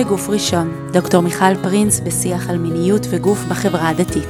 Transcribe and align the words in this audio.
מגוף 0.00 0.28
ראשון, 0.28 0.92
דוקטור 0.92 1.20
מיכל 1.20 1.54
פרינס 1.62 2.00
בשיח 2.00 2.50
על 2.50 2.58
מיניות 2.58 3.02
וגוף 3.10 3.38
בחברה 3.50 3.88
הדתית. 3.88 4.28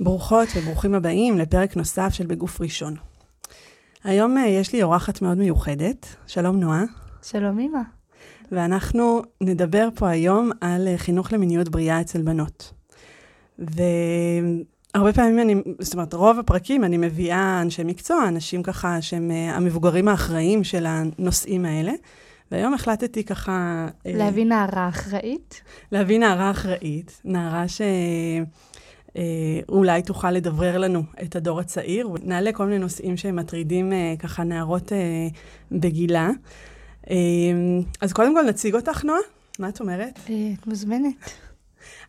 ברוכות 0.00 0.48
וברוכים 0.56 0.94
הבאים 0.94 1.38
לפרק 1.38 1.76
נוסף 1.76 2.08
של 2.12 2.26
בגוף 2.26 2.60
ראשון. 2.60 2.96
היום 4.04 4.38
אה, 4.38 4.46
יש 4.46 4.72
לי 4.72 4.82
אורחת 4.82 5.22
מאוד 5.22 5.38
מיוחדת, 5.38 6.06
שלום 6.26 6.60
נועה. 6.60 6.84
שלום 7.22 7.58
אמא. 7.58 7.82
ואנחנו 8.52 9.22
נדבר 9.40 9.88
פה 9.94 10.08
היום 10.08 10.50
על 10.60 10.88
אה, 10.88 10.98
חינוך 10.98 11.32
למיניות 11.32 11.68
בריאה 11.68 12.00
אצל 12.00 12.22
בנות. 12.22 12.72
והרבה 14.94 15.12
פעמים 15.12 15.38
אני, 15.38 15.54
זאת 15.78 15.94
אומרת, 15.94 16.14
רוב 16.14 16.38
הפרקים 16.38 16.84
אני 16.84 16.96
מביאה 16.96 17.62
אנשי 17.62 17.84
מקצוע, 17.84 18.28
אנשים 18.28 18.62
ככה 18.62 19.02
שהם 19.02 19.30
אה, 19.30 19.56
המבוגרים 19.56 20.08
האחראיים 20.08 20.64
של 20.64 20.86
הנושאים 20.86 21.64
האלה. 21.64 21.92
והיום 22.50 22.74
החלטתי 22.74 23.24
ככה... 23.24 23.86
להביא 24.04 24.46
נערה 24.46 24.88
אחראית? 24.88 25.62
להביא 25.92 26.18
נערה 26.18 26.50
אחראית, 26.50 27.20
נערה 27.24 27.68
ש... 27.68 27.80
אה, 29.16 30.02
תוכל 30.06 30.30
לדברר 30.30 30.78
לנו 30.78 31.02
את 31.22 31.36
הדור 31.36 31.60
הצעיר. 31.60 32.08
נעלה 32.22 32.52
כל 32.52 32.64
מיני 32.64 32.78
נושאים 32.78 33.16
שמטרידים 33.16 33.92
אה, 33.92 34.14
ככה 34.18 34.44
נערות 34.44 34.92
אה, 34.92 35.28
בגילה. 35.70 36.30
אז 38.00 38.12
קודם 38.12 38.34
כל 38.34 38.42
נציג 38.42 38.74
אותך, 38.74 39.04
נועה. 39.04 39.18
מה 39.58 39.68
את 39.68 39.80
אומרת? 39.80 40.18
את 40.60 40.66
מוזמנת. 40.66 41.30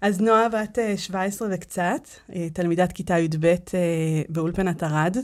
אז 0.03 0.21
נועה 0.21 0.49
בת 0.49 0.77
17 0.97 1.47
וקצת, 1.51 2.07
תלמידת 2.53 2.91
כיתה 2.91 3.19
י"ב 3.19 3.55
באולפנת 4.29 4.83
ערד, 4.83 5.17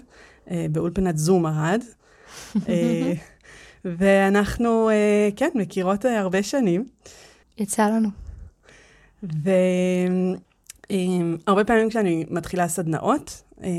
באולפנת 0.72 1.18
זום 1.18 1.46
ערד. 1.46 1.84
ואנחנו, 3.86 4.90
כן, 5.36 5.50
מכירות 5.56 6.06
הרבה 6.06 6.44
שנים. 6.44 6.88
יצא 7.58 7.88
לנו. 7.88 8.10
ו... 9.24 9.50
הרבה 11.48 11.64
פעמים 11.64 11.90
כשאני 11.90 12.26
מתחילה 12.30 12.68
סדנאות, 12.68 13.44
אה, 13.64 13.70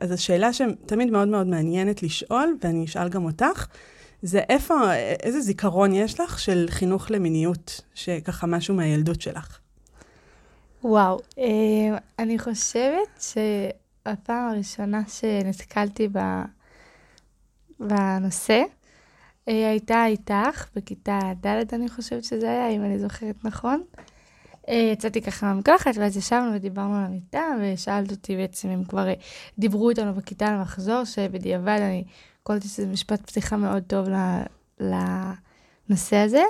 אז 0.00 0.12
השאלה 0.12 0.52
שתמיד 0.52 1.10
מאוד 1.10 1.28
מאוד 1.28 1.46
מעניינת 1.46 2.02
לשאול, 2.02 2.56
ואני 2.62 2.84
אשאל 2.84 3.08
גם 3.08 3.24
אותך, 3.24 3.66
זה 4.22 4.38
איפה, 4.48 4.94
איזה 4.94 5.40
זיכרון 5.40 5.94
יש 5.94 6.20
לך 6.20 6.38
של 6.38 6.66
חינוך 6.70 7.10
למיניות, 7.10 7.80
שככה 7.94 8.46
משהו 8.46 8.74
מהילדות 8.74 9.20
שלך? 9.20 9.61
וואו, 10.84 11.18
אה, 11.38 11.98
אני 12.18 12.38
חושבת 12.38 13.20
שהפעם 13.20 14.48
הראשונה 14.48 15.02
שנתקלתי 15.08 16.08
בנושא, 17.80 18.62
אה, 19.48 19.68
הייתה 19.70 20.06
איתך, 20.06 20.66
בכיתה 20.76 21.18
ד' 21.46 21.74
אני 21.74 21.88
חושבת 21.88 22.24
שזה 22.24 22.50
היה, 22.50 22.68
אם 22.68 22.84
אני 22.84 22.98
זוכרת 22.98 23.44
נכון. 23.44 23.82
אה, 24.68 24.90
יצאתי 24.92 25.22
ככה 25.22 25.46
מהמקלחת, 25.46 25.90
ואז 25.96 26.16
ישבנו 26.16 26.54
ודיברנו 26.54 26.96
על 26.96 27.04
המיטה, 27.04 27.44
ושאלת 27.60 28.10
אותי 28.10 28.36
בעצם 28.36 28.68
אם 28.68 28.84
כבר 28.84 29.06
דיברו 29.58 29.90
איתנו 29.90 30.14
בכיתה 30.14 30.46
על 30.46 30.60
מחזור, 30.60 31.04
שבדיעבד 31.04 31.78
אני 31.80 32.04
קולטתי 32.42 32.68
שזה 32.68 32.86
משפט 32.86 33.20
פתיחה 33.20 33.56
מאוד 33.56 33.82
טוב 33.86 34.08
לנושא 34.80 36.16
הזה. 36.16 36.42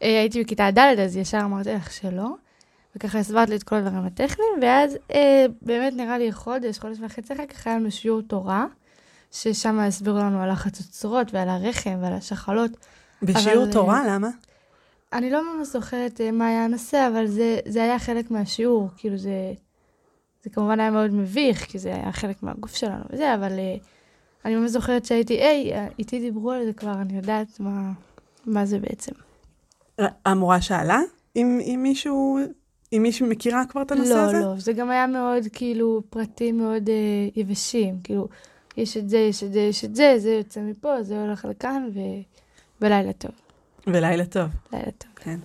הייתי 0.00 0.44
בכיתה 0.44 0.70
ד', 0.70 0.78
אז 0.78 1.16
ישר 1.16 1.40
אמרתי 1.44 1.70
לך 1.74 1.92
שלא, 1.92 2.34
וככה 2.96 3.18
הסברת 3.18 3.48
לי 3.48 3.56
את 3.56 3.62
כל 3.62 3.76
הדברים 3.76 4.04
הטכניים, 4.04 4.52
ואז 4.62 4.96
באמת 5.62 5.92
נראה 5.96 6.18
לי 6.18 6.32
חודש, 6.32 6.78
חודש 6.78 6.98
וחצי 7.00 7.32
אחר 7.32 7.46
כך 7.46 7.66
היה 7.66 7.76
לנו 7.76 7.90
שיעור 7.90 8.22
תורה, 8.22 8.66
ששם 9.32 9.78
הסבירו 9.78 10.18
לנו 10.18 10.42
על 10.42 10.50
החצוצרות 10.50 11.34
ועל 11.34 11.48
הרחם 11.48 11.98
ועל 12.00 12.12
השחלות. 12.12 12.70
בשיעור 13.22 13.64
אבל, 13.64 13.72
תורה? 13.72 14.02
למה? 14.08 14.28
אני 15.12 15.30
לא 15.30 15.56
ממש 15.56 15.68
זוכרת 15.68 16.20
uh, 16.20 16.32
מה 16.32 16.46
היה 16.46 16.64
הנושא, 16.64 17.08
אבל 17.12 17.26
זה, 17.26 17.58
זה 17.68 17.82
היה 17.82 17.98
חלק 17.98 18.30
מהשיעור, 18.30 18.88
כאילו 18.96 19.16
זה, 19.16 19.52
זה 20.42 20.50
כמובן 20.50 20.80
היה 20.80 20.90
מאוד 20.90 21.10
מביך, 21.10 21.64
כי 21.64 21.78
זה 21.78 21.94
היה 21.94 22.12
חלק 22.12 22.42
מהגוף 22.42 22.74
שלנו 22.74 23.04
וזה, 23.10 23.34
אבל 23.34 23.52
uh, 23.52 23.84
אני 24.44 24.56
ממש 24.56 24.70
זוכרת 24.70 25.04
שהייתי, 25.04 25.34
היי, 25.34 25.72
איתי 25.98 26.20
דיברו 26.20 26.50
על 26.50 26.64
זה 26.64 26.72
כבר, 26.72 26.92
אני 26.92 27.16
יודעת 27.16 27.60
מה, 27.60 27.92
מה 28.46 28.66
זה 28.66 28.78
בעצם. 28.78 29.12
המורה 30.26 30.60
שאלה 30.60 31.00
אם, 31.36 31.60
אם 31.60 31.80
מישהו, 31.82 32.38
אם 32.92 33.02
מישהו 33.02 33.26
מכירה 33.26 33.64
כבר 33.68 33.82
את 33.82 33.92
הנושא 33.92 34.12
לא, 34.12 34.18
הזה? 34.18 34.32
לא, 34.32 34.40
לא, 34.40 34.58
זה 34.58 34.72
גם 34.72 34.90
היה 34.90 35.06
מאוד, 35.06 35.42
כאילו, 35.52 36.02
פרטים 36.10 36.58
מאוד 36.58 36.86
uh, 36.86 37.40
יבשים, 37.40 37.98
כאילו, 38.04 38.28
יש 38.76 38.96
את 38.96 39.08
זה, 39.08 39.18
יש 39.18 39.44
את 39.44 39.52
זה, 39.52 39.60
יש 39.60 39.84
את 39.84 39.96
זה, 39.96 40.14
זה 40.18 40.30
יוצא 40.30 40.60
מפה, 40.60 41.02
זה 41.02 41.22
הולך 41.22 41.44
לכאן, 41.44 41.88
ו... 41.94 41.98
ולילה 42.80 43.12
טוב. 43.12 43.30
ולילה 43.86 44.24
טוב. 44.24 44.50
לילה 44.72 44.90
טוב. 44.98 45.10
כן. 45.16 45.38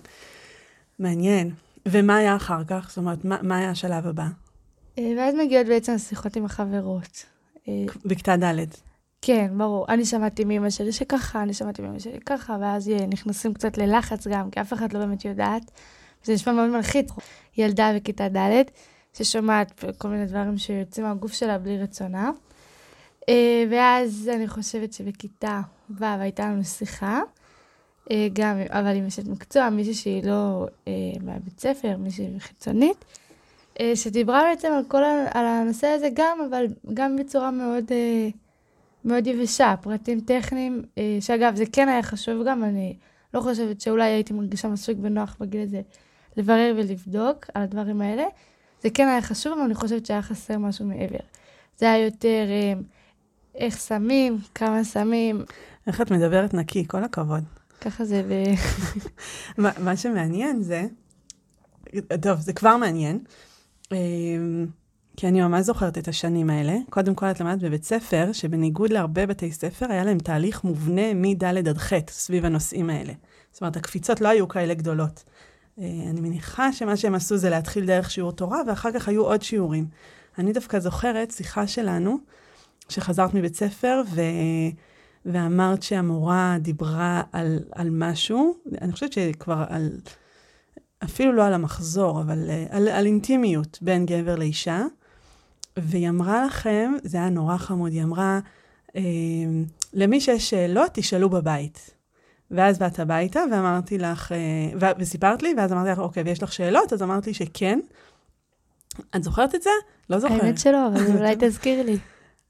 מעניין. 0.98 1.50
ומה 1.86 2.16
היה 2.16 2.36
אחר 2.36 2.64
כך? 2.64 2.86
זאת 2.88 2.98
אומרת, 2.98 3.24
מה, 3.24 3.36
מה 3.42 3.56
היה 3.56 3.70
השלב 3.70 4.06
הבא? 4.06 4.26
אה, 4.98 5.12
ואז 5.16 5.34
מגיעות 5.34 5.66
בעצם 5.66 5.92
השיחות 5.92 6.36
עם 6.36 6.44
החברות. 6.44 7.24
אה, 7.68 7.84
בכיתה 8.04 8.36
ד'. 8.36 8.66
כן, 9.22 9.50
ברור. 9.58 9.86
אני 9.88 10.04
שמעתי 10.04 10.44
מאמא 10.44 10.70
שלי 10.70 10.92
שככה, 10.92 11.42
אני 11.42 11.54
שמעתי 11.54 11.82
מאמא 11.82 11.98
שלי 11.98 12.20
ככה, 12.26 12.56
ואז 12.60 12.90
נכנסים 13.08 13.54
קצת 13.54 13.78
ללחץ 13.78 14.26
גם, 14.26 14.50
כי 14.50 14.60
אף 14.60 14.72
אחד 14.72 14.92
לא 14.92 14.98
באמת 15.00 15.24
יודעת. 15.24 15.70
זה 16.24 16.32
נשמע 16.32 16.52
מאוד 16.52 16.70
מלחיץ. 16.70 17.10
ילדה 17.58 17.92
בכיתה 17.96 18.28
ד', 18.28 18.62
ששומעת 19.14 19.84
כל 19.98 20.08
מיני 20.08 20.26
דברים 20.26 20.58
שיוצאים 20.58 21.06
מהגוף 21.06 21.32
שלה 21.32 21.58
בלי 21.58 21.78
רצונה. 21.78 22.30
אה, 23.28 23.64
ואז 23.70 24.30
אני 24.34 24.48
חושבת 24.48 24.92
שבכיתה 24.92 25.60
ו' 25.90 26.04
הייתה 26.04 26.44
לנו 26.44 26.64
שיחה, 26.64 27.20
אה, 28.10 28.28
גם, 28.32 28.56
אבל 28.68 28.96
עם 28.96 29.06
אשת 29.06 29.26
מקצוע, 29.26 29.70
מישהי 29.70 29.94
שהיא 29.94 30.24
לא 30.24 30.66
אה, 30.88 30.92
מהבית 31.20 31.60
ספר, 31.60 31.96
מישהי 31.96 32.28
חיצונית, 32.38 33.04
שדיברה 33.94 34.42
בעצם 34.50 34.72
על 34.72 34.84
כל, 34.88 35.02
על 35.34 35.46
הנושא 35.46 35.86
הזה 35.86 36.08
גם, 36.14 36.38
אבל 36.50 36.66
גם 36.94 37.16
בצורה 37.16 37.50
מאוד, 37.50 37.84
מאוד 39.04 39.26
יבשה, 39.26 39.74
פרטים 39.80 40.20
טכניים, 40.20 40.82
שאגב, 41.20 41.56
זה 41.56 41.64
כן 41.72 41.88
היה 41.88 42.02
חשוב 42.02 42.46
גם, 42.46 42.64
אני 42.64 42.96
לא 43.34 43.40
חושבת 43.40 43.80
שאולי 43.80 44.04
הייתי 44.04 44.32
מרגישה 44.32 44.68
מספיק 44.68 44.96
בנוח 44.96 45.36
בגיל 45.40 45.62
הזה 45.62 45.80
לברר 46.38 46.74
ולבדוק 46.76 47.46
על 47.54 47.62
הדברים 47.62 48.00
האלה. 48.00 48.24
זה 48.82 48.90
כן 48.90 49.08
היה 49.08 49.22
חשוב, 49.22 49.52
אבל 49.52 49.62
אני 49.62 49.74
חושבת 49.74 50.06
שהיה 50.06 50.22
חסר 50.22 50.58
משהו 50.58 50.86
מעבר. 50.86 51.18
זה 51.78 51.92
היה 51.92 52.04
יותר 52.04 52.46
אה, 52.48 52.80
איך 53.54 53.78
שמים, 53.78 54.38
כמה 54.54 54.84
שמים. 54.84 55.44
איך 55.86 56.00
את 56.00 56.10
מדברת 56.10 56.54
נקי, 56.54 56.88
כל 56.88 57.04
הכבוד. 57.04 57.44
ככה 57.80 58.04
זה 58.04 58.22
ב... 58.22 58.32
מה, 59.62 59.70
מה 59.78 59.96
שמעניין 59.96 60.62
זה, 60.62 60.86
טוב, 62.22 62.40
זה 62.40 62.52
כבר 62.52 62.76
מעניין, 62.76 63.18
אמ, 63.92 64.66
כי 65.16 65.28
אני 65.28 65.40
ממש 65.40 65.66
זוכרת 65.66 65.98
את 65.98 66.08
השנים 66.08 66.50
האלה. 66.50 66.76
קודם 66.90 67.14
כל, 67.14 67.26
את 67.26 67.40
למדת 67.40 67.62
בבית 67.62 67.84
ספר, 67.84 68.32
שבניגוד 68.32 68.90
להרבה 68.90 69.26
בתי 69.26 69.52
ספר, 69.52 69.86
היה 69.92 70.04
להם 70.04 70.18
תהליך 70.18 70.64
מובנה 70.64 71.14
מד' 71.14 71.44
עד 71.44 71.78
ח' 71.78 71.92
סביב 72.10 72.44
הנושאים 72.44 72.90
האלה. 72.90 73.12
זאת 73.52 73.60
אומרת, 73.60 73.76
הקפיצות 73.76 74.20
לא 74.20 74.28
היו 74.28 74.48
כאלה 74.48 74.74
גדולות. 74.74 75.24
אה, 75.80 76.10
אני 76.10 76.20
מניחה 76.20 76.72
שמה 76.72 76.96
שהם 76.96 77.14
עשו 77.14 77.36
זה 77.36 77.50
להתחיל 77.50 77.86
דרך 77.86 78.10
שיעור 78.10 78.32
תורה, 78.32 78.60
ואחר 78.66 78.92
כך 78.92 79.08
היו 79.08 79.24
עוד 79.24 79.42
שיעורים. 79.42 79.86
אני 80.38 80.52
דווקא 80.52 80.78
זוכרת 80.78 81.30
שיחה 81.30 81.66
שלנו, 81.66 82.18
שחזרת 82.88 83.34
מבית 83.34 83.54
ספר, 83.54 84.02
ו... 84.14 84.20
ואמרת 85.26 85.82
שהמורה 85.82 86.56
דיברה 86.60 87.22
על, 87.32 87.58
על 87.72 87.88
משהו, 87.90 88.54
אני 88.80 88.92
חושבת 88.92 89.12
שכבר 89.12 89.64
על, 89.68 89.90
אפילו 91.04 91.32
לא 91.32 91.44
על 91.44 91.54
המחזור, 91.54 92.20
אבל 92.20 92.50
אה, 92.50 92.66
על, 92.70 92.88
על 92.88 93.06
אינטימיות 93.06 93.78
בין 93.82 94.06
גבר 94.06 94.36
לאישה, 94.36 94.82
והיא 95.76 96.08
אמרה 96.08 96.46
לכם, 96.46 96.92
זה 97.02 97.16
היה 97.16 97.28
נורא 97.28 97.56
חמוד, 97.56 97.92
היא 97.92 98.02
אמרה, 98.02 98.40
אה, 98.96 99.02
למי 99.92 100.20
שיש 100.20 100.50
שאלות, 100.50 100.90
תשאלו 100.94 101.30
בבית. 101.30 101.97
ואז 102.50 102.78
באת 102.78 102.98
הביתה 102.98 103.40
ואמרתי 103.52 103.98
לך, 103.98 104.32
אה, 104.32 104.92
וסיפרת 104.98 105.42
לי, 105.42 105.54
ואז 105.56 105.72
אמרתי 105.72 105.90
לך, 105.90 105.98
אוקיי, 105.98 106.22
ויש 106.22 106.42
לך 106.42 106.52
שאלות? 106.52 106.92
אז 106.92 107.02
אמרת 107.02 107.26
לי 107.26 107.34
שכן. 107.34 107.78
את 109.16 109.22
זוכרת 109.22 109.54
את 109.54 109.62
זה? 109.62 109.70
לא 110.10 110.18
זוכרת. 110.18 110.42
האמת 110.42 110.58
שלא, 110.58 110.86
אבל 110.86 111.06
אולי 111.18 111.34
תזכיר 111.38 111.82
לי. 111.82 111.98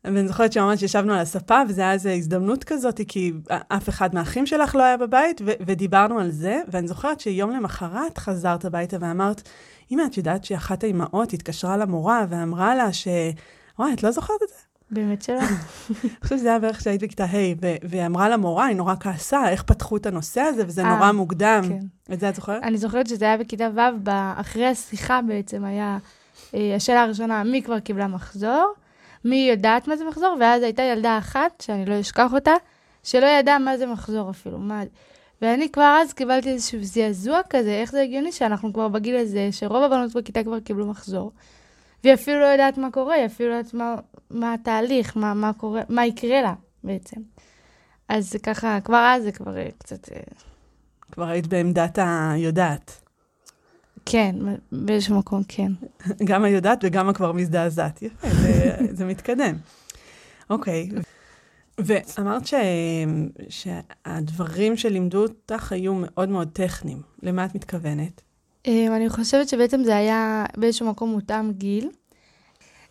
ואני 0.05 0.29
זוכרת 0.29 0.53
שממש 0.53 0.83
ישבנו 0.83 1.13
על 1.13 1.19
הספה, 1.19 1.63
וזו 1.69 1.83
הייתה 1.83 1.93
איזו 1.93 2.09
הזדמנות 2.09 2.65
כזאת, 2.65 3.01
כי 3.09 3.33
אף 3.49 3.89
אחד 3.89 4.15
מהאחים 4.15 4.47
שלך 4.47 4.75
לא 4.75 4.83
היה 4.83 4.97
בבית, 4.97 5.41
ו- 5.47 5.53
ודיברנו 5.67 6.19
על 6.19 6.31
זה, 6.31 6.61
ואני 6.69 6.89
זוכרת 6.89 7.21
שיום 7.21 7.51
למחרת 7.51 8.19
חזרת 8.19 8.65
הביתה 8.65 8.97
ואמרת, 9.01 9.49
אמא, 9.91 10.03
את 10.07 10.17
יודעת 10.17 10.45
שאחת 10.45 10.85
האימהות 10.85 11.33
התקשרה 11.33 11.77
למורה 11.77 12.27
ואמרה 12.29 12.75
לה 12.75 12.93
ש... 12.93 13.09
וואי, 13.79 13.93
את 13.93 14.03
לא 14.03 14.11
זוכרת 14.11 14.43
את 14.43 14.49
זה? 14.49 14.68
באמת 14.91 15.23
שלא. 15.23 15.39
אני 15.41 16.11
חושבת 16.23 16.39
שזה 16.39 16.49
היה 16.49 16.59
בערך 16.59 16.79
כשהיית 16.79 17.03
בכיתה 17.03 17.25
ה', 17.25 17.55
והיא 17.83 18.07
אמרה 18.07 18.29
למורה, 18.29 18.67
היא 18.67 18.77
נורא 18.77 18.95
כעסה, 19.01 19.49
איך 19.49 19.63
פתחו 19.63 19.97
את 19.97 20.07
הנושא 20.07 20.41
הזה, 20.41 20.63
וזה 20.67 20.83
נורא 20.83 21.07
אה, 21.07 21.13
מוקדם. 21.13 21.63
כן. 21.69 22.15
את 22.15 22.21
זה 22.21 22.29
את 22.29 22.35
זוכרת? 22.35 22.63
אני 22.63 22.79
זוכרת 22.79 23.07
שזה 23.07 23.25
היה 23.25 23.37
בכיתה 23.37 23.69
ו', 23.75 24.11
אחרי 24.37 24.67
השיחה 24.67 25.21
בעצם 25.23 25.65
היה, 25.65 25.99
אה, 26.55 26.75
השאלה 26.77 27.03
הראשונה, 27.03 27.45
מי 27.45 27.63
כבר 27.63 27.81
קיבלה 27.81 28.07
מחזור? 28.07 28.73
מי 29.25 29.49
יודעת 29.51 29.89
מה 29.89 29.97
זה 29.97 30.05
מחזור, 30.05 30.37
ואז 30.41 30.63
הייתה 30.63 30.83
ילדה 30.83 31.19
אחת, 31.19 31.63
שאני 31.67 31.87
לא 31.87 32.01
אשכח 32.01 32.33
אותה, 32.33 32.53
שלא 33.03 33.27
ידעה 33.27 33.59
מה 33.59 33.79
זה 33.79 33.87
מחזור 33.87 34.31
אפילו, 34.31 34.59
מה... 34.59 34.83
ואני 35.43 35.69
כבר 35.73 35.99
אז 36.03 36.13
קיבלתי 36.13 36.51
איזשהו 36.51 36.79
זעזוע 36.83 37.41
כזה, 37.51 37.71
איך 37.71 37.93
זה 37.93 38.03
הגיוני 38.03 38.33
שאנחנו 38.33 38.73
כבר 38.73 38.89
בגיל 38.89 39.17
הזה, 39.17 39.49
שרוב 39.51 39.83
הבנות 39.83 40.13
בכיתה 40.17 40.45
כבר 40.45 40.61
קיבלו 40.61 40.87
מחזור. 40.87 41.33
והיא 42.05 42.15
אפילו 42.15 42.41
לא 42.41 42.47
יודעת 42.47 42.79
מה 42.79 42.91
קורה, 42.91 43.15
היא 43.15 43.27
אפילו 43.27 43.51
לא 43.51 43.55
יודעת 43.55 43.75
מה, 43.75 43.95
מה 44.31 44.55
התהליך, 44.55 45.17
מה, 45.17 45.35
מה 45.35 45.53
קורה, 45.53 45.83
מה 45.89 46.07
יקרה 46.07 46.43
לה 46.43 46.55
בעצם. 46.85 47.21
אז 48.09 48.31
זה 48.31 48.39
ככה, 48.39 48.79
כבר 48.85 49.15
אז 49.17 49.23
זה 49.23 49.33
כבר 49.33 49.59
אה, 49.59 49.69
קצת... 49.79 50.13
אה, 50.13 50.21
כבר 51.13 51.29
היית 51.29 51.47
בעמדת 51.47 51.99
היודעת. 52.03 53.01
כן, 54.07 54.37
באיזשהו 54.73 55.19
מקום 55.19 55.43
כן. 55.49 55.73
גם 56.25 56.45
היודעת 56.45 56.79
וגם 56.83 57.09
הכבר 57.09 57.33
מזדעזעת. 57.33 58.03
יפה, 58.03 58.29
זה, 58.29 58.77
זה 58.97 59.05
מתקדם. 59.05 59.55
אוקיי. 60.51 60.89
ואמרת 61.79 62.47
ש... 62.47 62.55
שהדברים 63.49 64.77
שלימדו 64.77 65.23
אותך 65.23 65.73
היו 65.73 65.95
מאוד 65.95 66.29
מאוד 66.29 66.49
טכניים. 66.53 67.03
למה 67.23 67.45
את 67.45 67.55
מתכוונת? 67.55 68.28
אמ, 68.69 68.93
אני 68.93 69.09
חושבת 69.09 69.49
שבעצם 69.49 69.85
זה 69.85 69.97
היה 69.97 70.45
באיזשהו 70.57 70.87
מקום 70.87 71.11
מותאם 71.11 71.53
גיל. 71.53 71.91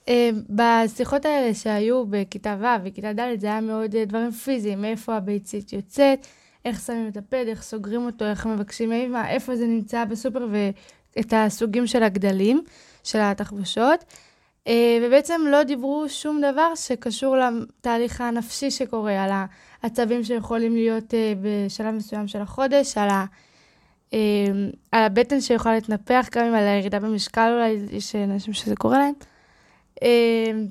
אמ, 0.08 0.42
בשיחות 0.50 1.26
האלה 1.26 1.54
שהיו 1.54 2.06
בכיתה 2.06 2.58
ו' 2.60 2.86
וכיתה 2.86 3.14
ד' 3.14 3.40
זה 3.40 3.48
היה 3.48 3.62
מאוד 3.62 3.96
אה, 3.96 4.06
דברים 4.06 4.32
פיזיים, 4.32 4.82
מאיפה 4.82 5.16
הביצית 5.16 5.74
יוצאת, 5.74 6.28
איך 6.66 6.82
שמים 6.82 7.08
את 7.08 7.18
הפד, 7.18 7.46
איך 7.48 7.64
סוגרים 7.64 8.06
אותו, 8.06 8.26
איך 8.26 8.46
מבקשים 8.46 8.90
מאמא, 8.90 9.28
איפה 9.28 9.56
זה 9.56 9.68
נמצא 9.68 10.06
בסופר 10.06 10.48
ואת 10.52 11.34
הסוגים 11.36 11.88
של 11.88 12.04
הגדלים, 12.04 12.64
של 13.04 13.20
התחבושות. 13.22 14.04
אה, 14.68 15.00
ובעצם 15.02 15.42
לא 15.50 15.64
דיברו 15.64 16.10
שום 16.10 16.42
דבר 16.42 16.76
שקשור 16.76 17.36
לתהליך 17.38 18.22
הנפשי 18.22 18.72
שקורה, 18.72 19.24
על 19.24 19.30
העצבים 19.84 20.24
שיכולים 20.24 20.76
להיות 20.76 21.14
אה, 21.14 21.34
בשלב 21.42 21.94
מסוים 21.94 22.28
של 22.28 22.42
החודש, 22.42 22.98
על 22.98 23.10
ה... 23.10 23.26
אמ, 24.14 24.70
על 24.92 25.04
הבטן 25.04 25.42
שיכולה 25.42 25.76
להתנפח, 25.76 26.28
גם 26.32 26.46
אם 26.46 26.54
על 26.54 26.68
הירידה 26.68 27.00
במשקל 27.00 27.52
אולי, 27.54 27.78
יש 27.92 28.16
אנשים 28.16 28.54
שזה 28.54 28.76
קורה 28.76 28.98
להם. 28.98 29.14
אמ, 30.02 30.68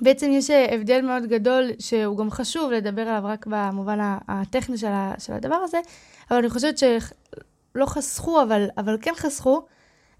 בעצם 0.00 0.30
יש 0.32 0.50
הבדל 0.50 1.00
מאוד 1.00 1.26
גדול, 1.26 1.70
שהוא 1.78 2.18
גם 2.18 2.30
חשוב 2.30 2.70
לדבר 2.70 3.02
עליו 3.02 3.22
רק 3.24 3.46
במובן 3.50 3.98
הטכני 4.28 4.78
של 5.18 5.32
הדבר 5.32 5.54
הזה, 5.54 5.78
אבל 6.30 6.38
אני 6.38 6.50
חושבת 6.50 6.78
שלא 6.78 7.86
חסכו, 7.86 8.42
אבל, 8.42 8.66
אבל 8.78 8.96
כן 9.02 9.12
חסכו 9.16 9.62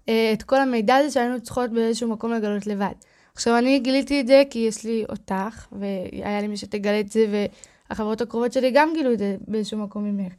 אה, 0.09 0.33
את 0.33 0.43
כל 0.43 0.59
המידע 0.59 0.95
הזה 0.95 1.11
שהיינו 1.11 1.41
צריכות 1.41 1.71
באיזשהו 1.71 2.09
מקום 2.09 2.33
לגלות 2.33 2.67
לבד. 2.67 2.93
עכשיו, 3.33 3.57
אני 3.57 3.79
גיליתי 3.79 4.21
את 4.21 4.27
זה 4.27 4.43
כי 4.49 4.59
יש 4.59 4.83
לי 4.83 5.05
אותך, 5.09 5.67
והיה 5.71 6.41
לי 6.41 6.47
מי 6.47 6.57
שתגלה 6.57 6.99
את 6.99 7.11
זה, 7.11 7.47
והחברות 7.89 8.21
הקרובות 8.21 8.53
שלי 8.53 8.71
גם 8.71 8.93
גילו 8.93 9.13
את 9.13 9.19
זה 9.19 9.35
באיזשהו 9.47 9.77
מקום 9.77 10.03
ממך. 10.03 10.33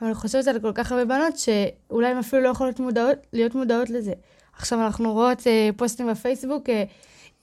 אבל 0.00 0.08
אני 0.08 0.14
חושבת 0.14 0.46
על 0.46 0.60
כל 0.60 0.72
כך 0.74 0.92
הרבה 0.92 1.04
בנות 1.04 1.38
שאולי 1.38 2.08
הן 2.08 2.16
אפילו 2.16 2.42
לא 2.42 2.48
יכולות 2.48 2.80
מודעות, 2.80 3.18
להיות 3.32 3.54
מודעות 3.54 3.90
לזה. 3.90 4.12
עכשיו 4.52 4.80
אנחנו 4.80 5.12
רואות 5.12 5.46
אה, 5.46 5.70
פוסטים 5.76 6.06
בפייסבוק, 6.06 6.68
אה, 6.68 6.84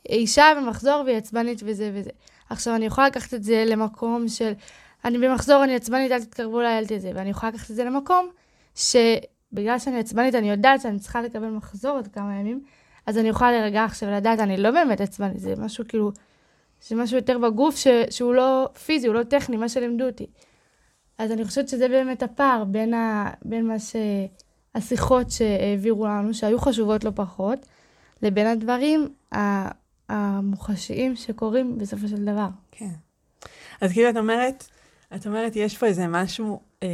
אישה 0.09 0.45
במחזור 0.57 1.01
והיא 1.05 1.17
עצבנית 1.17 1.61
וזה 1.65 1.91
וזה. 1.93 2.09
עכשיו 2.49 2.75
אני 2.75 2.85
יכולה 2.85 3.07
לקחת 3.07 3.33
את 3.33 3.43
זה 3.43 3.63
למקום 3.67 4.27
של, 4.27 4.51
אני 5.05 5.17
במחזור, 5.17 5.63
אני 5.63 5.75
עצבנית, 5.75 6.11
אל 6.11 6.23
תתקרבו 6.23 6.59
אליי, 6.61 6.77
אל 6.77 6.85
תזה. 6.85 7.11
ואני 7.15 7.29
יכולה 7.29 7.51
לקחת 7.51 7.71
את 7.71 7.75
זה 7.75 7.83
למקום 7.83 8.29
שבגלל 8.75 9.79
שאני 9.79 9.99
עצבנית, 9.99 10.35
אני 10.35 10.49
יודעת 10.49 10.81
שאני 10.81 10.99
צריכה 10.99 11.21
לקבל 11.21 11.49
מחזור 11.49 11.91
עוד 11.91 12.07
כמה 12.07 12.35
ימים, 12.35 12.63
אז 13.05 13.17
אני 13.17 13.29
יכולה 13.29 13.51
להירגע 13.51 13.83
עכשיו 13.83 14.09
ולדעת, 14.09 14.39
אני 14.39 14.57
לא 14.57 14.71
באמת 14.71 15.01
עצבנית, 15.01 15.39
זה 15.39 15.53
משהו 15.57 15.83
כאילו, 15.87 16.11
זה 16.87 16.95
משהו 16.95 17.17
יותר 17.17 17.37
בגוף 17.37 17.75
ש, 17.75 17.87
שהוא 18.09 18.35
לא 18.35 18.69
פיזי, 18.85 19.07
הוא 19.07 19.15
לא 19.15 19.23
טכני, 19.23 19.57
מה 19.57 19.69
שלימדו 19.69 20.05
אותי. 20.05 20.27
אז 21.17 21.31
אני 21.31 21.45
חושבת 21.45 21.69
שזה 21.69 21.87
באמת 21.87 22.23
הפער 22.23 22.63
בין, 22.63 22.93
ה, 22.93 23.29
בין 23.45 23.67
מה 23.67 23.75
שהשיחות 23.79 25.31
שהעבירו 25.31 26.07
לנו, 26.07 26.33
שהיו 26.33 26.59
חשובות 26.59 27.03
לא 27.03 27.11
פחות, 27.15 27.65
לבין 28.21 28.47
הדברים 28.47 29.13
המוחשיים 30.09 31.15
שקורים 31.15 31.77
בסופו 31.77 32.07
של 32.07 32.25
דבר. 32.25 32.47
כן. 32.71 32.91
אז 33.81 33.91
כאילו 33.91 34.09
את 34.09 34.17
אומרת, 34.17 34.67
את 35.15 35.27
אומרת, 35.27 35.55
יש 35.55 35.77
פה 35.77 35.85
איזה 35.85 36.07
משהו, 36.07 36.59
אה, 36.83 36.89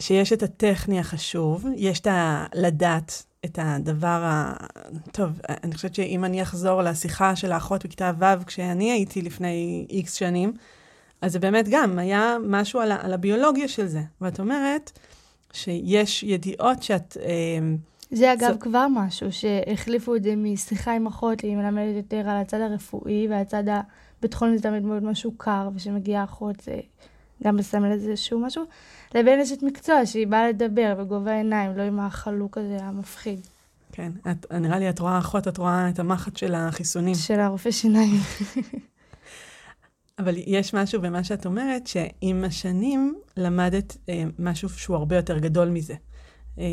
שיש 0.00 0.32
את 0.32 0.42
הטכני 0.42 0.98
החשוב, 0.98 1.66
יש 1.76 2.00
את 2.00 2.06
ה... 2.06 2.46
לדעת 2.54 3.22
את 3.44 3.58
הדבר 3.62 4.22
ה... 4.24 4.54
טוב, 5.12 5.40
אני 5.48 5.74
חושבת 5.74 5.94
שאם 5.94 6.24
אני 6.24 6.42
אחזור 6.42 6.82
לשיחה 6.82 7.36
של 7.36 7.52
האחות 7.52 7.86
בכיתה 7.86 8.12
ו', 8.18 8.44
כשאני 8.46 8.92
הייתי 8.92 9.22
לפני 9.22 9.86
איקס 9.90 10.14
שנים, 10.14 10.52
אז 11.22 11.32
זה 11.32 11.38
באמת 11.38 11.68
גם 11.70 11.98
היה 11.98 12.36
משהו 12.46 12.80
על, 12.80 12.92
על 12.92 13.12
הביולוגיה 13.12 13.68
של 13.68 13.86
זה. 13.86 14.00
ואת 14.20 14.40
אומרת 14.40 14.98
שיש 15.52 16.22
ידיעות 16.22 16.82
שאת... 16.82 17.16
אה, 17.20 17.58
זה 18.10 18.32
אגב 18.32 18.54
so... 18.54 18.58
כבר 18.58 18.86
משהו, 18.90 19.32
שהחליפו 19.32 20.16
את 20.16 20.22
זה 20.22 20.36
משיחה 20.36 20.92
עם 20.92 21.06
אחות, 21.06 21.40
היא 21.40 21.56
מלמדת 21.56 21.96
יותר 21.96 22.28
על 22.28 22.36
הצד 22.36 22.60
הרפואי, 22.60 23.28
והצד 23.30 23.64
הבית 23.68 24.34
חולים 24.34 24.56
זה 24.56 24.62
תמיד 24.62 24.82
מאוד 24.82 25.04
משהו 25.04 25.32
קר, 25.36 25.68
וכשמגיעה 25.74 26.24
אחות 26.24 26.60
זה 26.60 26.80
גם 27.44 27.56
מסמל 27.56 27.92
איזשהו 27.92 28.40
משהו, 28.40 28.64
לבין 29.14 29.40
אשת 29.40 29.62
מקצוע 29.62 30.06
שהיא 30.06 30.26
באה 30.26 30.48
לדבר 30.48 30.94
בגובה 30.98 31.32
העיניים, 31.32 31.76
לא 31.76 31.82
עם 31.82 32.00
החלוק 32.00 32.58
הזה 32.58 32.78
המפחיד. 32.80 33.40
כן, 33.92 34.12
את, 34.30 34.52
נראה 34.52 34.78
לי 34.78 34.90
את 34.90 34.98
רואה 34.98 35.18
אחות, 35.18 35.48
את 35.48 35.58
רואה 35.58 35.88
את 35.88 35.98
המחט 35.98 36.36
של 36.36 36.54
החיסונים. 36.54 37.14
של 37.14 37.40
הרופא 37.40 37.70
שיניים. 37.70 38.20
אבל 40.20 40.34
יש 40.46 40.74
משהו 40.74 41.02
במה 41.02 41.24
שאת 41.24 41.46
אומרת, 41.46 41.86
שעם 41.86 42.44
השנים 42.44 43.14
למדת 43.36 43.96
אה, 44.08 44.24
משהו 44.38 44.68
שהוא 44.68 44.96
הרבה 44.96 45.16
יותר 45.16 45.38
גדול 45.38 45.68
מזה. 45.68 45.94
אה, 46.58 46.64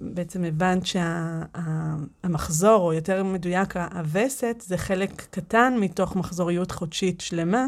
בעצם 0.00 0.44
הבנת 0.44 0.86
שהמחזור, 0.86 2.78
שה, 2.78 2.84
או 2.84 2.92
יותר 2.92 3.24
מדויק, 3.24 3.76
הווסת, 3.76 4.62
זה 4.66 4.78
חלק 4.78 5.26
קטן 5.30 5.76
מתוך 5.80 6.16
מחזוריות 6.16 6.70
חודשית 6.70 7.20
שלמה, 7.20 7.66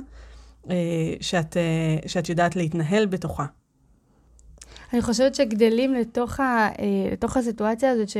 אה, 0.71 0.77
שאת, 1.21 1.57
אה, 1.57 2.09
שאת 2.09 2.29
יודעת 2.29 2.57
להתנהל 2.57 3.07
בתוכה. 3.07 3.47
אני 4.93 5.03
חושבת 5.03 5.35
שגדלים 5.35 5.95
לתוך, 5.95 6.41
ה, 6.41 6.69
אה, 6.79 7.13
לתוך 7.13 7.37
הסיטואציה 7.37 7.91
הזאת, 7.91 8.09
ש... 8.09 8.17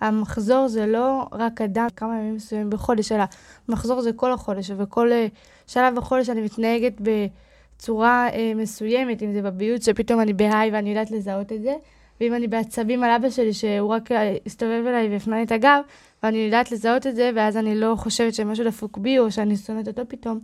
המחזור 0.00 0.68
זה 0.68 0.86
לא 0.86 1.26
רק 1.32 1.60
אדם 1.60 1.86
כמה 1.96 2.18
ימים 2.18 2.34
מסוימים 2.34 2.70
בחודש, 2.70 3.12
אלא 3.12 3.24
מחזור 3.68 4.00
זה 4.02 4.12
כל 4.12 4.32
החודש, 4.32 4.70
וכל 4.76 5.12
אה, 5.12 5.26
שלב 5.66 5.94
בחודש 5.94 6.28
אני 6.28 6.40
מתנהגת 6.40 6.92
בצורה 7.00 8.28
אה, 8.32 8.52
מסוימת, 8.54 9.22
אם 9.22 9.32
זה 9.32 9.42
בביוץ, 9.42 9.86
שפתאום 9.86 10.20
אני 10.20 10.32
בהיי 10.32 10.70
ואני 10.70 10.90
יודעת 10.90 11.10
לזהות 11.10 11.52
את 11.52 11.62
זה, 11.62 11.74
ואם 12.20 12.34
אני 12.34 12.48
בעצבים 12.48 13.04
על 13.04 13.10
אבא 13.10 13.30
שלי, 13.30 13.52
שהוא 13.52 13.90
רק 13.90 14.12
אה, 14.12 14.36
הסתובב 14.46 14.84
אליי 14.86 15.08
והפנה 15.08 15.36
לי 15.36 15.42
את 15.42 15.52
הגב, 15.52 15.80
ואני 16.22 16.38
יודעת 16.38 16.72
לזהות 16.72 17.06
את 17.06 17.16
זה, 17.16 17.30
ואז 17.34 17.56
אני 17.56 17.74
לא 17.74 17.94
חושבת 17.98 18.34
שמשהו 18.34 18.64
דפוק 18.64 18.98
בי, 18.98 19.18
או 19.18 19.30
שאני 19.30 19.56
שונאת 19.56 19.88
אותו 19.88 20.02
פתאום. 20.08 20.40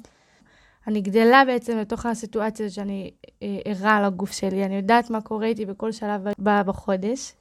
אני 0.87 1.01
גדלה 1.01 1.45
בעצם 1.47 1.79
לתוך 1.79 2.07
הסיטואציה 2.07 2.71
שאני 2.71 3.11
אה, 3.43 3.59
ערה 3.65 3.97
על 3.97 4.05
הגוף 4.05 4.33
שלי, 4.33 4.65
אני 4.65 4.77
יודעת 4.77 5.11
מה 5.11 5.21
קורה 5.21 5.47
איתי 5.47 5.67
בכל 5.67 5.93
שלב 5.93 6.21
בחודש. 6.39 7.33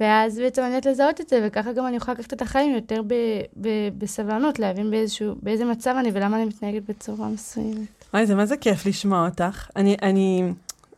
ואז 0.00 0.38
בעצם 0.38 0.62
אני 0.62 0.68
יודעת 0.68 0.86
לזהות 0.86 1.20
את 1.20 1.28
זה, 1.28 1.40
וככה 1.46 1.72
גם 1.72 1.86
אני 1.86 1.96
יכולה 1.96 2.14
לקחת 2.14 2.32
את 2.32 2.42
החיים 2.42 2.74
יותר 2.74 3.02
ב, 3.06 3.14
ב, 3.60 3.68
בסבלנות, 3.98 4.58
להבין 4.58 4.90
באיזשהו, 4.90 5.34
באיזה 5.42 5.64
מצב 5.64 5.94
אני 5.98 6.10
ולמה 6.12 6.36
אני 6.36 6.44
מתנהגת 6.44 6.82
בצורה 6.88 7.28
מסוימת. 7.28 8.04
וואי, 8.14 8.26
זה 8.26 8.34
מה 8.34 8.46
זה 8.46 8.56
כיף 8.56 8.86
לשמוע 8.86 9.28
אותך. 9.28 9.70
אני, 9.76 9.96
אני, 10.02 10.52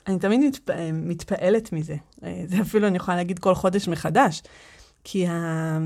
אני 0.06 0.18
תמיד 0.18 0.40
מתפ... 0.40 0.70
מתפעלת 0.92 1.72
מזה. 1.72 1.96
אה, 2.24 2.42
זה 2.46 2.60
אפילו, 2.60 2.86
אני 2.86 2.96
יכולה 2.96 3.16
להגיד, 3.16 3.38
כל 3.38 3.54
חודש 3.54 3.88
מחדש. 3.88 4.42
כי 5.04 5.26
ה... 5.26 5.78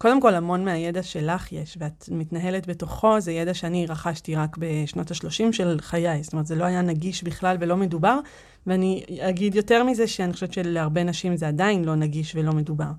קודם 0.00 0.20
כל, 0.20 0.34
המון 0.34 0.64
מהידע 0.64 1.02
שלך 1.02 1.52
יש, 1.52 1.76
ואת 1.80 2.08
מתנהלת 2.12 2.66
בתוכו, 2.66 3.20
זה 3.20 3.32
ידע 3.32 3.54
שאני 3.54 3.86
רכשתי 3.86 4.34
רק 4.34 4.56
בשנות 4.58 5.10
ה-30 5.10 5.52
של 5.52 5.76
חיי. 5.80 6.22
זאת 6.22 6.32
אומרת, 6.32 6.46
זה 6.46 6.54
לא 6.54 6.64
היה 6.64 6.82
נגיש 6.82 7.22
בכלל 7.22 7.56
ולא 7.60 7.76
מדובר, 7.76 8.18
ואני 8.66 9.04
אגיד 9.20 9.54
יותר 9.54 9.84
מזה, 9.84 10.06
שאני 10.06 10.32
חושבת 10.32 10.52
שלהרבה 10.52 11.04
נשים 11.04 11.36
זה 11.36 11.48
עדיין 11.48 11.84
לא 11.84 11.94
נגיש 11.94 12.36
ולא 12.36 12.52
מדובר. 12.52 12.90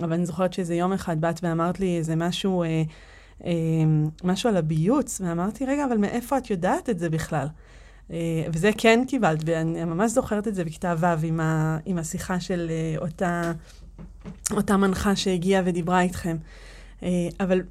אבל 0.00 0.12
אני 0.12 0.26
זוכרת 0.26 0.52
שאיזה 0.52 0.74
יום 0.74 0.92
אחד 0.92 1.20
באת 1.20 1.40
ואמרת 1.42 1.80
לי 1.80 1.98
איזה 1.98 2.16
משהו, 2.16 2.62
אה, 2.62 2.82
אה, 3.44 3.52
משהו 4.24 4.48
על 4.48 4.56
הביוץ, 4.56 5.20
ואמרתי, 5.24 5.66
רגע, 5.66 5.84
אבל 5.84 5.96
מאיפה 5.96 6.38
את 6.38 6.50
יודעת 6.50 6.90
את 6.90 6.98
זה 6.98 7.10
בכלל? 7.10 7.46
אה, 8.10 8.44
וזה 8.52 8.70
כן 8.78 9.04
קיבלת, 9.08 9.40
ואני 9.44 9.84
ממש 9.84 10.10
זוכרת 10.10 10.48
את 10.48 10.54
זה 10.54 10.64
בכיתה 10.64 10.94
ו' 10.98 11.06
עם, 11.22 11.40
ה, 11.40 11.78
עם 11.84 11.98
השיחה 11.98 12.40
של 12.40 12.66
אה, 12.70 12.98
אותה, 12.98 13.52
אותה 14.50 14.76
מנחה 14.76 15.16
שהגיעה 15.16 15.62
ודיברה 15.64 16.00
איתכם. 16.00 16.36
אה, 17.02 17.28
אבל 17.40 17.62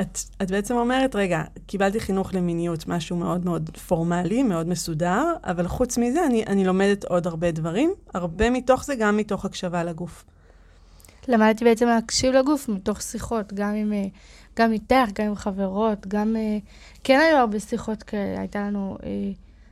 את, 0.00 0.18
את 0.42 0.50
בעצם 0.50 0.74
אומרת, 0.74 1.16
רגע, 1.16 1.42
קיבלתי 1.66 2.00
חינוך 2.00 2.34
למיניות, 2.34 2.88
משהו 2.88 3.16
מאוד 3.16 3.44
מאוד 3.44 3.70
פורמלי, 3.76 4.42
מאוד 4.42 4.68
מסודר, 4.68 5.24
אבל 5.44 5.68
חוץ 5.68 5.98
מזה 5.98 6.26
אני, 6.26 6.44
אני 6.46 6.64
לומדת 6.64 7.04
עוד 7.04 7.26
הרבה 7.26 7.50
דברים, 7.50 7.94
הרבה 8.14 8.50
מתוך 8.50 8.84
זה 8.84 8.94
גם 8.94 9.16
מתוך 9.16 9.44
הקשבה 9.44 9.84
לגוף. 9.84 10.24
למדתי 11.28 11.64
בעצם 11.64 11.86
להקשיב 11.86 12.32
לגוף 12.32 12.68
מתוך 12.68 13.02
שיחות, 13.02 13.52
גם 13.52 13.74
עם, 13.74 13.92
אה, 13.92 14.06
גם 14.56 14.72
איתך, 14.72 15.10
גם 15.14 15.26
עם 15.26 15.34
חברות, 15.34 16.06
גם... 16.06 16.36
אה, 16.36 16.58
כן 17.04 17.20
היו 17.20 17.36
הרבה 17.36 17.60
שיחות 17.60 18.02
כאלה, 18.02 18.40
הייתה 18.40 18.60
לנו 18.60 18.98
אה, 19.02 19.08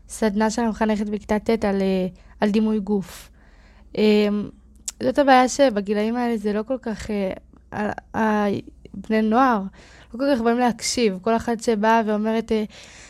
סדנה 0.08 0.50
של 0.50 0.62
המחנכת 0.62 1.06
בכיתה 1.06 1.38
ט' 1.38 1.64
על, 1.64 1.82
אה, 1.82 2.06
על 2.40 2.50
דימוי 2.50 2.80
גוף. 2.80 3.30
אה, 3.98 4.28
זאת 5.02 5.18
הבעיה 5.18 5.48
שבגילאים 5.48 6.16
האלה 6.16 6.36
זה 6.36 6.52
לא 6.52 6.62
כל 6.62 6.78
כך... 6.82 7.10
אה, 8.14 8.46
בני 8.94 9.22
נוער 9.22 9.62
לא 10.14 10.18
כל 10.18 10.24
כך 10.34 10.40
באים 10.40 10.58
להקשיב. 10.58 11.18
כל 11.22 11.36
אחת 11.36 11.62
שבאה 11.62 12.02
ואומרת, 12.06 12.52
אה, 12.52 12.64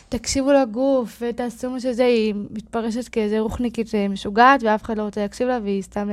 תקשיבו 0.09 0.51
לגוף 0.51 1.21
ותעשו 1.21 1.69
מה 1.69 1.79
שזה, 1.79 2.05
היא 2.05 2.33
מתפרשת 2.51 3.07
כאיזה 3.07 3.39
רוחניקית 3.39 3.95
אה, 3.95 4.07
משוגעת, 4.07 4.63
ואף 4.63 4.83
אחד 4.83 4.97
לא 4.97 5.03
רוצה 5.03 5.21
להקשיב 5.21 5.47
לה, 5.47 5.59
והיא 5.63 5.81
סתם... 5.81 6.09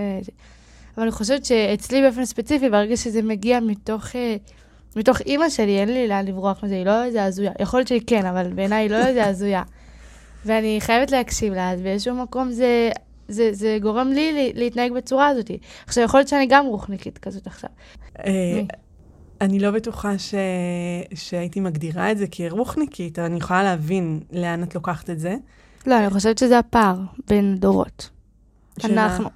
אבל 0.96 1.02
אני 1.02 1.12
חושבת 1.12 1.44
שאצלי 1.44 2.02
באופן 2.02 2.24
ספציפי, 2.24 2.70
ברגע 2.70 2.96
שזה 2.96 3.22
מגיע 3.22 3.60
מתוך, 3.60 4.06
מתוך 4.96 5.20
אימא 5.20 5.48
שלי, 5.48 5.78
אין 5.80 5.88
לי 5.88 6.08
לאן 6.08 6.26
לברוח 6.26 6.64
מזה, 6.64 6.74
היא 6.74 6.86
לא 6.86 7.04
איזה 7.04 7.24
הזויה. 7.24 7.52
יכול 7.60 7.78
להיות 7.80 7.88
שהיא 7.88 8.00
כן, 8.06 8.26
אבל 8.26 8.52
בעיניי 8.52 8.82
היא 8.84 8.90
לא 8.90 9.06
איזה 9.06 9.26
הזויה. 9.26 9.62
ואני 10.46 10.78
חייבת 10.80 11.10
להקשיב 11.10 11.54
לה, 11.54 11.70
אז 11.70 11.80
באיזשהו 11.80 12.14
מקום 12.14 12.50
זה, 12.50 12.90
זה, 13.32 13.52
זה 13.52 13.78
גורם 13.82 14.08
לי 14.08 14.52
להתנהג 14.54 14.92
בצורה 14.92 15.28
הזאת. 15.28 15.50
עכשיו, 15.86 16.04
יכול 16.04 16.20
להיות 16.20 16.28
שאני 16.28 16.46
גם 16.46 16.66
רוחניקית 16.66 17.18
כזאת 17.18 17.46
עכשיו. 17.46 17.70
אני 19.40 19.58
לא 19.58 19.70
בטוחה 19.70 20.18
ש... 20.18 20.34
שהייתי 21.14 21.60
מגדירה 21.60 22.12
את 22.12 22.18
זה 22.18 22.26
כרוחניקית, 22.30 23.18
אבל 23.18 23.26
אני 23.26 23.36
יכולה 23.36 23.62
להבין 23.62 24.20
לאן 24.32 24.62
את 24.62 24.74
לוקחת 24.74 25.10
את 25.10 25.20
זה. 25.20 25.34
לא, 25.86 25.98
אני 25.98 26.10
חושבת 26.10 26.38
שזה 26.38 26.58
הפער 26.58 26.96
בין 27.28 27.56
דורות. 27.58 28.10
שלה... 28.78 29.04
אנחנו. 29.04 29.28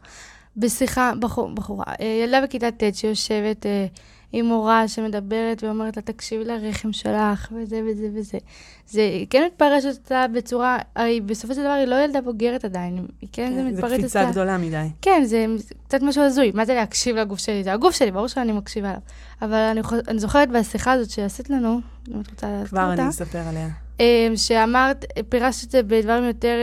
בשיחה, 0.57 1.13
בחור, 1.21 1.51
בחורה, 1.55 1.85
אה, 2.01 2.21
ילדה 2.25 2.41
בכיתה 2.41 2.71
ט' 2.71 2.95
שיושבת 2.95 3.67
אה, 3.67 3.87
עם 4.33 4.47
מורה 4.47 4.89
שמדברת 4.89 5.63
ואומרת 5.63 5.97
לה, 5.97 6.03
תקשיבי 6.03 6.45
לרחם 6.45 6.93
שלך, 6.93 7.53
וזה 7.53 7.81
וזה 7.91 8.09
וזה. 8.15 8.39
זה 8.87 9.03
כן 9.31 9.43
מתפרש 9.47 9.85
אותה 9.85 10.25
בצורה, 10.35 10.79
הרי 10.97 11.21
בסופו 11.21 11.55
של 11.55 11.61
דבר 11.61 11.71
היא 11.71 11.85
לא 11.85 12.05
ילדה 12.05 12.21
בוגרת 12.21 12.65
עדיין, 12.65 13.07
היא 13.21 13.29
כן, 13.33 13.49
כן 13.49 13.55
זה 13.55 13.63
מתפרש 13.63 13.83
אותה. 13.83 13.97
זה 13.97 13.99
קפיצה 13.99 14.31
גדולה 14.31 14.59
מדי. 14.59 14.87
כן, 15.03 15.23
זה 15.25 15.47
קצת 15.89 16.03
משהו 16.03 16.23
הזוי. 16.23 16.51
מה 16.55 16.65
זה 16.65 16.75
להקשיב 16.75 17.17
לגוף 17.17 17.39
שלי? 17.39 17.65
זה 17.65 17.73
הגוף 17.73 17.95
שלי, 17.95 18.11
ברור 18.11 18.27
שאני 18.27 18.53
מקשיבה 18.53 18.93
לו. 18.93 18.99
אבל 19.43 19.55
אני, 19.55 19.81
אני 20.09 20.19
זוכרת 20.19 20.49
בשיחה 20.51 20.93
הזאת 20.93 21.11
שעשית 21.11 21.51
לנו, 21.51 21.81
אם 22.09 22.21
את 22.21 22.31
רוצה 22.31 22.47
להזכיר 22.51 22.63
אותה. 22.63 22.69
כבר 22.69 22.93
אני 22.93 23.09
אספר 23.09 23.39
עליה. 23.39 23.86
אמ, 24.01 24.33
שאמרת, 24.37 25.05
פירשת 25.29 25.65
את 25.65 25.71
זה 25.71 25.83
בדברים 25.83 26.25
יותר 26.25 26.57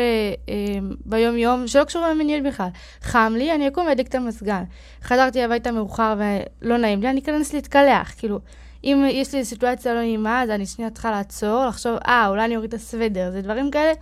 אמ, 0.48 0.96
ביום-יום, 1.06 1.68
שלא 1.68 1.84
קשורים 1.84 2.10
למיניות 2.10 2.44
בכלל. 2.44 2.68
חם 3.02 3.34
לי, 3.38 3.56
אני 3.56 3.68
אקום 3.68 3.88
ואדליק 3.88 4.08
את 4.08 4.16
המזגן. 4.16 4.64
חזרתי 5.04 5.44
הביתה 5.44 5.72
מאוחר 5.72 6.16
ולא 6.62 6.78
נעים 6.78 7.02
לי, 7.02 7.10
אני 7.10 7.20
אכנס 7.20 7.54
להתקלח. 7.54 8.14
כאילו, 8.18 8.40
אם 8.84 9.06
יש 9.10 9.36
לי 9.36 9.46
סיטואציה 9.46 9.94
לא 9.94 10.00
נעימה, 10.00 10.42
אז 10.42 10.50
אני 10.50 10.66
שנייה 10.66 10.92
צריכה 10.92 11.12
לעצור, 11.12 11.66
לחשוב, 11.66 11.98
אה, 12.08 12.28
אולי 12.28 12.46
אני 12.46 12.56
אוריד 12.56 12.74
את 12.74 12.80
הסוודר. 12.80 13.32
זה 13.32 13.42
דברים 13.42 13.72
כאלה, 13.72 13.94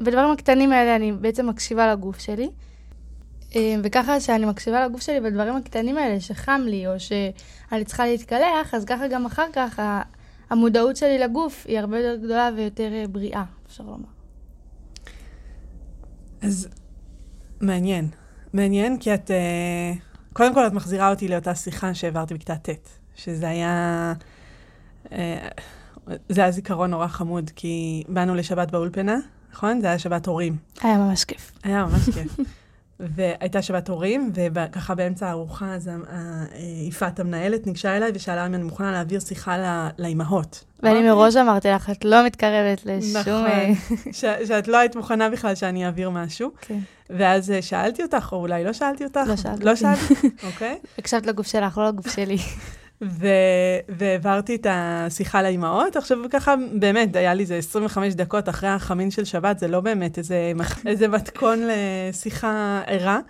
בדברים 0.00 0.30
הקטנים 0.30 0.72
האלה 0.72 0.96
אני 0.96 1.12
בעצם 1.12 1.48
מקשיבה 1.48 1.92
לגוף 1.92 2.18
שלי. 2.18 2.48
אמ, 3.54 3.80
וככה 3.84 4.20
שאני 4.20 4.46
מקשיבה 4.46 4.84
לגוף 4.84 5.00
שלי 5.00 5.20
בדברים 5.20 5.56
הקטנים 5.56 5.96
האלה, 5.96 6.20
שחם 6.20 6.60
לי, 6.64 6.86
או 6.86 6.92
שאני 7.00 7.84
צריכה 7.84 8.06
להתקלח, 8.06 8.74
אז 8.74 8.84
ככה 8.84 9.08
גם 9.08 9.26
אחר 9.26 9.46
כך 9.52 9.80
המודעות 10.50 10.96
שלי 10.96 11.18
לגוף 11.18 11.64
היא 11.68 11.78
הרבה 11.78 11.98
יותר 11.98 12.24
גדולה 12.24 12.50
ויותר 12.56 12.92
אה, 12.92 13.04
בריאה, 13.08 13.44
אפשר 13.66 13.84
לומר. 13.84 14.08
אז 16.42 16.68
מעניין. 17.60 18.08
מעניין 18.52 18.98
כי 18.98 19.14
את... 19.14 19.30
אה, 19.30 19.92
קודם 20.32 20.54
כל, 20.54 20.66
את 20.66 20.72
מחזירה 20.72 21.10
אותי 21.10 21.28
לאותה 21.28 21.54
שיחה 21.54 21.94
שהעברתי 21.94 22.34
בכיתה 22.34 22.56
ט', 22.56 22.88
שזה 23.14 23.48
היה... 23.48 24.14
אה, 25.12 25.48
זה 26.28 26.40
היה 26.40 26.50
זיכרון 26.50 26.90
נורא 26.90 27.06
חמוד, 27.06 27.50
כי 27.56 28.02
באנו 28.08 28.34
לשבת 28.34 28.70
באולפנה, 28.70 29.16
נכון? 29.52 29.80
זה 29.80 29.86
היה 29.86 29.98
שבת 29.98 30.26
הורים. 30.26 30.56
היה 30.80 30.98
ממש 30.98 31.24
כיף. 31.24 31.52
היה 31.62 31.84
ממש 31.84 32.10
כיף. 32.10 32.36
והייתה 33.00 33.62
שבת 33.62 33.88
הורים, 33.88 34.32
וככה 34.34 34.94
באמצע 34.94 35.28
הארוחה, 35.28 35.74
אז 35.74 35.90
יפעת 36.88 37.20
המנהלת 37.20 37.66
ניגשה 37.66 37.96
אליי 37.96 38.10
ושאלה 38.14 38.46
אם 38.46 38.54
אני 38.54 38.62
מוכנה 38.62 38.92
להעביר 38.92 39.20
שיחה 39.20 39.56
לאימהות. 39.98 40.64
ואני 40.82 41.02
מראש 41.02 41.36
אמרתי 41.36 41.68
לך, 41.68 41.90
את 41.90 42.04
לא 42.04 42.26
מתקרבת 42.26 42.82
לשום... 42.86 43.20
נכון, 43.20 43.46
אה, 43.46 43.72
שאת 44.46 44.68
לא 44.68 44.76
היית 44.76 44.96
מוכנה 44.96 45.30
בכלל 45.30 45.54
שאני 45.54 45.86
אעביר 45.86 46.10
משהו. 46.10 46.50
כן. 46.60 46.78
ואז 47.10 47.50
אה, 47.50 47.62
שאלתי 47.62 48.02
אותך, 48.02 48.28
או 48.32 48.36
אולי 48.36 48.64
לא 48.64 48.72
שאלתי 48.72 49.04
אותך. 49.04 49.20
לא 49.26 49.36
שאלתי. 49.36 49.64
לא 49.64 49.76
שאלתי, 49.76 50.14
אוקיי. 50.46 50.78
הקשבת 50.98 51.26
לגוף 51.26 51.46
שלך, 51.46 51.78
לא 51.78 51.88
לגוף 51.88 52.14
שלי. 52.14 52.36
ו- 53.02 53.78
והעברתי 53.88 54.54
את 54.54 54.66
השיחה 54.70 55.42
לאימהות. 55.42 55.96
עכשיו 55.96 56.18
ככה, 56.30 56.54
באמת, 56.72 57.16
היה 57.16 57.34
לי 57.34 57.42
איזה 57.42 57.56
25 57.56 58.14
דקות 58.14 58.48
אחרי 58.48 58.68
החמין 58.68 59.10
של 59.10 59.24
שבת, 59.24 59.58
זה 59.58 59.68
לא 59.68 59.80
באמת 59.80 60.18
איזה, 60.18 60.52
איזה 60.86 61.08
מתכון 61.08 61.58
לשיחה 61.68 62.82
ערה. 62.86 63.20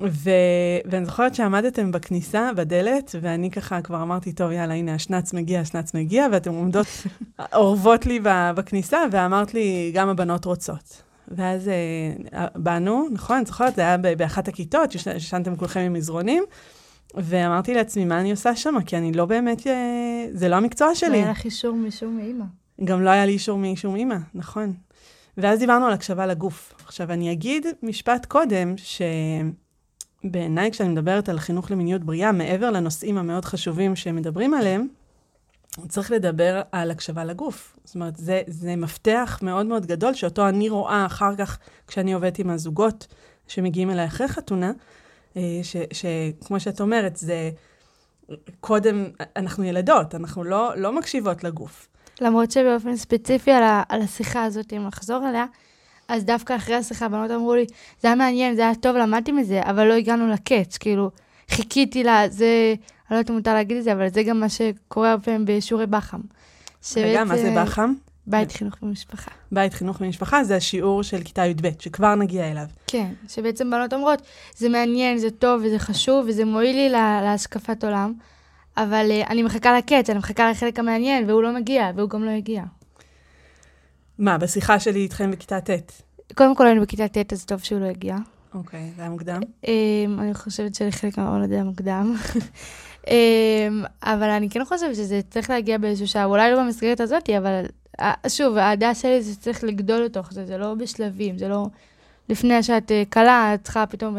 ו- 0.00 0.30
ואני 0.84 1.04
זוכרת 1.04 1.34
שעמדתם 1.34 1.92
בכניסה, 1.92 2.50
בדלת, 2.56 3.14
ואני 3.20 3.50
ככה 3.50 3.82
כבר 3.82 4.02
אמרתי, 4.02 4.32
טוב, 4.32 4.50
יאללה, 4.50 4.74
הנה, 4.74 4.94
השנץ 4.94 5.32
מגיע, 5.32 5.60
השנץ 5.60 5.94
מגיע, 5.94 6.26
ואתם 6.32 6.54
עומדות, 6.54 6.86
אורבות 7.54 8.06
לי 8.06 8.20
בכניסה, 8.24 8.98
ואמרת 9.10 9.54
לי, 9.54 9.90
גם 9.94 10.08
הבנות 10.08 10.44
רוצות. 10.44 11.02
ואז 11.28 11.70
uh, 12.32 12.36
באנו, 12.56 13.08
נכון, 13.12 13.36
אני 13.36 13.44
זוכרת, 13.44 13.74
זה 13.74 13.82
היה 13.82 13.96
באחת 13.96 14.48
הכיתות, 14.48 14.94
ישנתם 15.16 15.56
כולכם 15.56 15.80
עם 15.80 15.92
מזרונים. 15.92 16.44
ואמרתי 17.14 17.74
לעצמי, 17.74 18.04
מה 18.04 18.20
אני 18.20 18.30
עושה 18.30 18.56
שם? 18.56 18.74
כי 18.86 18.96
אני 18.96 19.12
לא 19.12 19.24
באמת, 19.24 19.66
אה, 19.66 20.26
זה 20.32 20.48
לא 20.48 20.56
המקצוע 20.56 20.94
שלי. 20.94 21.10
לא 21.10 21.16
היה 21.16 21.30
לך 21.30 21.44
אישור 21.44 21.76
משום 21.76 22.18
אימא. 22.18 22.44
גם 22.84 23.02
לא 23.02 23.10
היה 23.10 23.26
לי 23.26 23.32
אישור 23.32 23.58
משום 23.58 23.96
אימא, 23.96 24.16
נכון. 24.34 24.74
ואז 25.36 25.58
דיברנו 25.58 25.86
על 25.86 25.92
הקשבה 25.92 26.26
לגוף. 26.26 26.74
עכשיו, 26.84 27.12
אני 27.12 27.32
אגיד 27.32 27.66
משפט 27.82 28.26
קודם, 28.26 28.74
שבעיניי 30.24 30.70
כשאני 30.70 30.88
מדברת 30.88 31.28
על 31.28 31.38
חינוך 31.38 31.70
למיניות 31.70 32.04
בריאה, 32.04 32.32
מעבר 32.32 32.70
לנושאים 32.70 33.18
המאוד 33.18 33.44
חשובים 33.44 33.96
שמדברים 33.96 34.54
עליהם, 34.54 34.88
צריך 35.88 36.10
לדבר 36.10 36.62
על 36.72 36.90
הקשבה 36.90 37.24
לגוף. 37.24 37.76
זאת 37.84 37.94
אומרת, 37.94 38.16
זה, 38.16 38.42
זה 38.46 38.76
מפתח 38.76 39.38
מאוד 39.42 39.66
מאוד 39.66 39.86
גדול, 39.86 40.14
שאותו 40.14 40.48
אני 40.48 40.68
רואה 40.68 41.06
אחר 41.06 41.36
כך, 41.36 41.58
כשאני 41.86 42.12
עובדת 42.12 42.38
עם 42.38 42.50
הזוגות 42.50 43.06
שמגיעים 43.48 43.90
אליי 43.90 44.06
אחרי 44.06 44.28
חתונה, 44.28 44.72
שכמו 45.92 46.60
שאת 46.60 46.80
אומרת, 46.80 47.16
זה 47.16 47.50
קודם, 48.60 49.04
אנחנו 49.36 49.64
ילדות, 49.64 50.14
אנחנו 50.14 50.44
לא, 50.44 50.72
לא 50.76 50.92
מקשיבות 50.92 51.44
לגוף. 51.44 51.88
למרות 52.20 52.50
שבאופן 52.50 52.96
ספציפי 52.96 53.50
על, 53.50 53.62
ה, 53.62 53.82
על 53.88 54.02
השיחה 54.02 54.44
הזאת, 54.44 54.72
אם 54.72 54.86
נחזור 54.86 55.24
עליה, 55.24 55.46
אז 56.08 56.24
דווקא 56.24 56.56
אחרי 56.56 56.74
השיחה 56.74 57.06
הבנות 57.06 57.30
אמרו 57.30 57.54
לי, 57.54 57.66
זה 58.00 58.08
היה 58.08 58.14
מעניין, 58.14 58.54
זה 58.54 58.62
היה 58.62 58.74
טוב, 58.74 58.96
למדתי 58.96 59.32
מזה, 59.32 59.60
אבל 59.62 59.84
לא 59.84 59.94
הגענו 59.94 60.28
לקץ, 60.28 60.76
כאילו, 60.76 61.10
חיכיתי 61.50 62.04
לה, 62.04 62.28
זה, 62.28 62.74
אני 62.76 62.84
לא 63.10 63.16
יודעת 63.16 63.30
אם 63.30 63.34
מותר 63.34 63.54
להגיד 63.54 63.76
את 63.76 63.84
זה, 63.84 63.92
אבל 63.92 64.08
זה 64.08 64.22
גם 64.22 64.40
מה 64.40 64.48
שקורה 64.48 65.10
הרבה 65.10 65.24
פעמים 65.24 65.44
בשיעורי 65.44 65.86
בח"ם. 65.86 66.20
רגע, 66.96 67.24
מה 67.24 67.36
זה 67.36 67.54
בח"ם? 67.56 67.94
בית 68.26 68.52
חינוך 68.52 68.74
במשפחה. 68.82 69.30
בית 69.52 69.74
חינוך 69.74 70.02
במשפחה 70.02 70.44
זה 70.44 70.56
השיעור 70.56 71.02
של 71.02 71.22
כיתה 71.22 71.46
י"ב, 71.46 71.70
שכבר 71.78 72.14
נגיע 72.14 72.50
אליו. 72.50 72.66
כן, 72.86 73.12
שבעצם 73.28 73.70
בנות 73.70 73.92
אומרות, 73.92 74.22
זה 74.56 74.68
מעניין, 74.68 75.18
זה 75.18 75.30
טוב 75.30 75.62
וזה 75.64 75.78
חשוב 75.78 76.24
וזה 76.28 76.44
מועיל 76.44 76.76
לי 76.76 76.88
לה, 76.88 77.20
להשקפת 77.22 77.84
עולם, 77.84 78.12
אבל 78.76 79.10
uh, 79.10 79.30
אני 79.30 79.42
מחכה 79.42 79.78
לקץ, 79.78 80.10
אני 80.10 80.18
מחכה 80.18 80.50
לחלק 80.50 80.78
המעניין, 80.78 81.30
והוא 81.30 81.42
לא 81.42 81.54
מגיע, 81.54 81.90
והוא 81.96 82.10
גם 82.10 82.24
לא 82.24 82.30
הגיע. 82.30 82.62
מה, 84.18 84.38
בשיחה 84.38 84.80
שלי 84.80 85.00
איתכם 85.00 85.30
בכיתה 85.30 85.60
ט'? 85.60 86.02
קודם 86.34 86.56
כל 86.56 86.66
היינו 86.66 86.82
בכיתה 86.82 87.08
ט', 87.08 87.32
אז 87.32 87.44
טוב 87.44 87.60
שהוא 87.60 87.80
לא 87.80 87.86
הגיע. 87.86 88.16
אוקיי, 88.54 88.90
זה 88.96 89.02
היה 89.02 89.10
מוקדם? 89.10 89.40
Um, 89.64 89.68
אני 90.18 90.34
חושבת 90.34 90.74
שלחלק 90.74 91.18
מהעולם 91.18 91.48
זה 91.48 91.54
היה 91.54 91.64
מוקדם. 91.64 92.14
um, 93.04 93.08
אבל 94.02 94.30
אני 94.30 94.50
כן 94.50 94.64
חושבת 94.64 94.94
שזה 94.94 95.20
צריך 95.30 95.50
להגיע 95.50 95.78
באיזשהו 95.78 96.08
שעה, 96.08 96.24
אולי 96.24 96.52
לא 96.52 96.62
במסגרת 96.62 97.00
הזאת, 97.00 97.30
אבל 97.30 97.64
שוב, 98.28 98.56
הדעה 98.56 98.94
שלי 98.94 99.22
זה 99.22 99.36
צריך 99.36 99.64
לגדול 99.64 100.04
לתוך 100.04 100.32
זה, 100.32 100.46
זה 100.46 100.58
לא 100.58 100.74
בשלבים, 100.74 101.38
זה 101.38 101.48
לא 101.48 101.66
לפני 102.28 102.62
שאת 102.62 102.92
קלה, 103.08 103.54
את 103.54 103.64
צריכה 103.64 103.86
פתאום, 103.86 104.16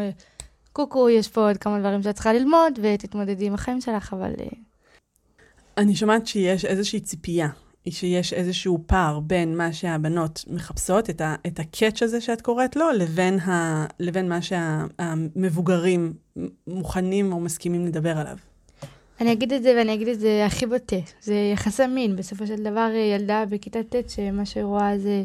קוקו, 0.72 1.08
יש 1.08 1.28
פה 1.28 1.48
עוד 1.48 1.56
כמה 1.56 1.80
דברים 1.80 2.02
שאת 2.02 2.14
צריכה 2.14 2.32
ללמוד, 2.32 2.78
ותתמודדי 2.82 3.46
עם 3.46 3.54
החיים 3.54 3.80
שלך, 3.80 4.12
אבל... 4.12 4.32
אני 5.78 5.96
שומעת 5.96 6.26
שיש 6.26 6.64
איזושהי 6.64 7.00
ציפייה, 7.00 7.48
שיש 7.90 8.32
איזשהו 8.32 8.78
פער 8.86 9.20
בין 9.20 9.56
מה 9.56 9.72
שהבנות 9.72 10.44
מחפשות, 10.50 11.10
את, 11.10 11.20
ה, 11.20 11.34
את 11.46 11.58
הקאץ' 11.58 12.02
הזה 12.02 12.20
שאת 12.20 12.40
קוראת 12.40 12.76
לו, 12.76 12.90
לבין, 12.92 13.38
ה, 13.40 13.86
לבין 14.00 14.28
מה 14.28 14.38
שהמבוגרים 14.42 16.12
מוכנים 16.66 17.32
או 17.32 17.40
מסכימים 17.40 17.86
לדבר 17.86 18.18
עליו. 18.18 18.36
אני 19.20 19.32
אגיד 19.32 19.52
את 19.52 19.62
זה 19.62 19.74
ואני 19.78 19.94
אגיד 19.94 20.08
את 20.08 20.20
זה 20.20 20.46
הכי 20.46 20.66
בוטה. 20.66 20.96
זה 21.20 21.34
יחסי 21.52 21.86
מין. 21.86 22.16
בסופו 22.16 22.46
של 22.46 22.62
דבר, 22.62 22.90
ילדה 23.14 23.44
בכיתה 23.48 23.82
ט' 23.82 24.10
שמה 24.10 24.46
שהיא 24.46 24.64
רואה 24.64 24.98
זה 24.98 25.22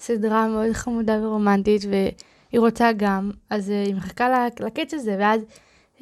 סדרה 0.00 0.48
מאוד 0.48 0.72
חמודה 0.72 1.18
ורומנטית, 1.22 1.82
והיא 1.84 2.60
רוצה 2.60 2.90
גם, 2.96 3.30
אז 3.50 3.68
היא 3.68 3.94
מחכה 3.94 4.46
לקץ 4.60 4.94
הזה, 4.94 5.16
ואז 5.18 5.40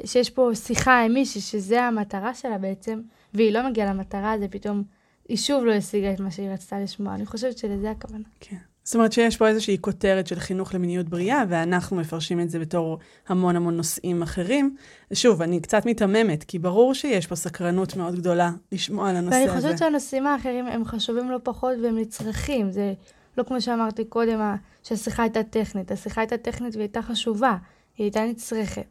שיש 0.05 0.31
פה 0.31 0.51
שיחה 0.55 1.01
עם 1.05 1.15
מישהי, 1.15 1.41
שזה 1.41 1.83
המטרה 1.83 2.35
שלה 2.35 2.59
בעצם, 2.59 3.01
והיא 3.35 3.53
לא 3.53 3.69
מגיעה 3.69 3.95
למטרה, 3.95 4.39
זה 4.39 4.49
פתאום, 4.49 4.83
היא 5.29 5.37
שוב 5.37 5.65
לא 5.65 5.73
השיגה 5.73 6.13
את 6.13 6.21
מה 6.21 6.31
שהיא 6.31 6.51
רצתה 6.51 6.81
לשמוע. 6.81 7.15
אני 7.15 7.27
חושבת 7.27 7.59
שלזה 7.59 7.91
הכוונה. 7.91 8.25
כן. 8.41 8.57
זאת 8.89 8.95
אומרת 8.95 9.13
שיש 9.13 9.37
פה 9.37 9.49
איזושהי 9.49 9.79
כותרת 9.81 10.27
של 10.27 10.39
חינוך 10.39 10.75
למיניות 10.75 11.09
בריאה, 11.09 11.45
ואנחנו 11.49 11.97
מפרשים 11.97 12.41
את 12.41 12.51
זה 12.51 12.59
בתור 12.59 12.99
המון 13.29 13.57
המון 13.57 13.77
נושאים 13.77 14.23
אחרים. 14.23 14.77
שוב, 15.13 15.43
אני 15.43 15.61
קצת 15.61 15.87
מיתממת, 15.87 16.45
כי 16.45 16.59
ברור 16.59 16.95
שיש 16.95 17.27
פה 17.27 17.37
סקרנות 17.37 17.97
מאוד 17.97 18.15
גדולה 18.15 18.51
לשמוע 18.73 19.11
על 19.11 19.17
הנושא 19.17 19.35
ואני 19.35 19.45
הזה. 19.45 19.53
ואני 19.53 19.63
חושבת 19.63 19.79
שהנושאים 19.79 20.27
האחרים 20.27 20.67
הם 20.67 20.85
חשובים 20.85 21.31
לא 21.31 21.39
פחות 21.43 21.73
והם 21.83 21.99
נצרכים. 21.99 22.71
זה 22.71 22.93
לא 23.39 23.43
כמו 23.43 23.61
שאמרתי 23.61 24.05
קודם, 24.05 24.55
שהשיחה 24.83 25.23
הייתה 25.23 25.43
טכנית. 25.43 25.91
השיחה 25.91 26.21
הייתה 26.21 26.37
טכנית 26.37 26.75
והיא 26.75 26.85
הייתה 26.85 27.03
חשובה, 27.03 27.57
היא 27.97 28.05
הייתה 28.05 28.25
נצרכת. 28.25 28.87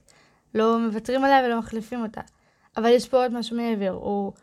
לא 0.55 0.79
מוותרים 0.79 1.23
עליה 1.23 1.45
ולא 1.45 1.59
מחליפים 1.59 2.03
אותה. 2.03 2.21
אבל 2.77 2.89
יש 2.89 3.09
פה 3.09 3.17
עוד 3.17 3.33
משהו 3.33 3.57
מעבר, 3.57 3.93
או 3.93 4.33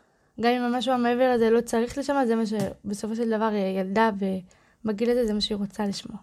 גם 0.41 0.51
אם 0.51 0.61
המשהו 0.61 0.93
המעבר 0.93 1.31
הזה 1.35 1.49
לא 1.49 1.61
צריך 1.61 1.97
לשמוע, 1.97 2.25
זה 2.25 2.35
מה 2.35 2.43
שבסופו 2.45 3.15
של 3.15 3.29
דבר 3.29 3.49
ילדה 3.79 4.09
ובגיל 4.85 5.09
הזה 5.09 5.25
זה 5.25 5.33
מה 5.33 5.41
שהיא 5.41 5.57
רוצה 5.57 5.87
לשמוע. 5.87 6.17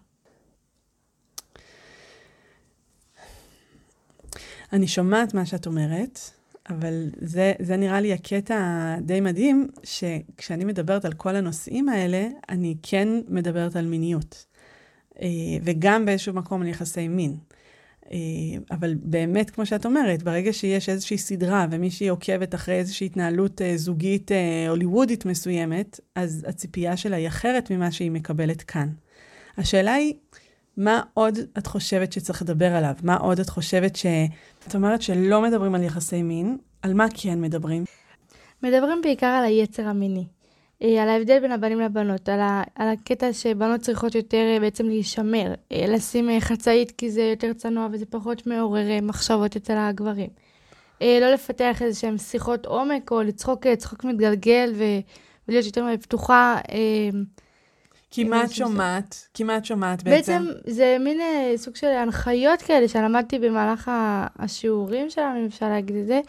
אני 4.73 4.87
שומעת 4.87 5.33
מה 5.33 5.45
שאת 5.45 5.67
אומרת, 5.67 6.19
אבל 6.69 7.09
זה, 7.21 7.53
זה 7.59 7.77
נראה 7.77 8.01
לי 8.01 8.13
הקטע 8.13 8.95
די 9.01 9.21
מדהים, 9.21 9.67
שכשאני 9.83 10.65
מדברת 10.65 11.05
על 11.05 11.13
כל 11.13 11.35
הנושאים 11.35 11.89
האלה, 11.89 12.27
אני 12.49 12.75
כן 12.83 13.09
מדברת 13.27 13.75
על 13.75 13.85
מיניות. 13.85 14.45
אה, 15.21 15.27
וגם 15.63 16.05
באיזשהו 16.05 16.33
מקום 16.33 16.61
על 16.61 16.67
יחסי 16.67 17.07
מין. 17.07 17.37
אה, 18.11 18.17
אבל 18.71 18.95
באמת, 19.03 19.49
כמו 19.49 19.65
שאת 19.65 19.85
אומרת, 19.85 20.23
ברגע 20.23 20.53
שיש 20.53 20.89
איזושהי 20.89 21.17
סדרה 21.17 21.65
ומישהי 21.71 22.07
עוקבת 22.07 22.55
אחרי 22.55 22.75
איזושהי 22.75 23.05
התנהלות 23.05 23.61
אה, 23.61 23.77
זוגית 23.77 24.31
הוליוודית 24.69 25.25
מסוימת, 25.25 25.99
אז 26.15 26.45
הציפייה 26.49 26.97
שלה 26.97 27.15
היא 27.15 27.27
אחרת 27.27 27.71
ממה 27.71 27.91
שהיא 27.91 28.11
מקבלת 28.11 28.61
כאן. 28.61 28.89
השאלה 29.57 29.93
היא, 29.93 30.13
מה 30.77 31.01
עוד 31.13 31.37
את 31.57 31.67
חושבת 31.67 32.13
שצריך 32.13 32.41
לדבר 32.41 32.75
עליו? 32.75 32.93
מה 33.03 33.17
עוד 33.17 33.39
את 33.39 33.49
חושבת 33.49 33.95
ש... 33.95 34.05
את 34.67 34.75
אומרת 34.75 35.01
שלא 35.01 35.41
מדברים 35.41 35.75
על 35.75 35.83
יחסי 35.83 36.23
מין, 36.23 36.57
על 36.81 36.93
מה 36.93 37.05
כן 37.13 37.41
מדברים? 37.41 37.83
מדברים 38.63 39.01
בעיקר 39.03 39.27
על 39.27 39.45
היצר 39.45 39.87
המיני. 39.87 40.25
על 40.83 41.09
ההבדל 41.09 41.39
בין 41.39 41.51
הבנים 41.51 41.79
לבנות, 41.79 42.29
על, 42.29 42.39
ה, 42.39 42.63
על 42.75 42.87
הקטע 42.87 43.33
שבנות 43.33 43.81
צריכות 43.81 44.15
יותר 44.15 44.57
בעצם 44.61 44.85
להישמר, 44.85 45.53
לשים 45.71 46.39
חצאית 46.39 46.91
כי 46.91 47.11
זה 47.11 47.21
יותר 47.21 47.53
צנוע 47.53 47.87
וזה 47.91 48.05
פחות 48.05 48.47
מעורר 48.47 49.01
מחשבות 49.01 49.55
אצל 49.55 49.77
הגברים. 49.77 50.29
לא 51.01 51.33
לפתח 51.33 51.81
איזה 51.81 51.99
שהן 51.99 52.17
שיחות 52.17 52.65
עומק 52.65 53.11
או 53.11 53.21
לצחוק 53.21 53.67
צחוק 53.77 54.03
מתגלגל 54.03 54.73
ו, 54.75 54.83
ולהיות 55.47 55.65
יותר 55.65 55.85
פתוחה. 56.01 56.57
את 58.45 58.51
שומעת? 58.51 59.27
מה 59.45 59.57
את 59.57 59.65
שומעת 59.65 60.03
בעצם? 60.03 60.45
בעצם 60.45 60.59
זה 60.67 60.97
מין 60.99 61.21
סוג 61.55 61.75
של 61.75 61.87
הנחיות 61.87 62.61
כאלה 62.61 62.87
שלמדתי 62.87 63.39
במהלך 63.39 63.91
השיעורים 64.39 65.09
שלנו, 65.09 65.39
אם 65.39 65.45
אפשר 65.45 65.69
להגיד 65.69 65.95
את 65.95 66.07
זה. 66.07 66.21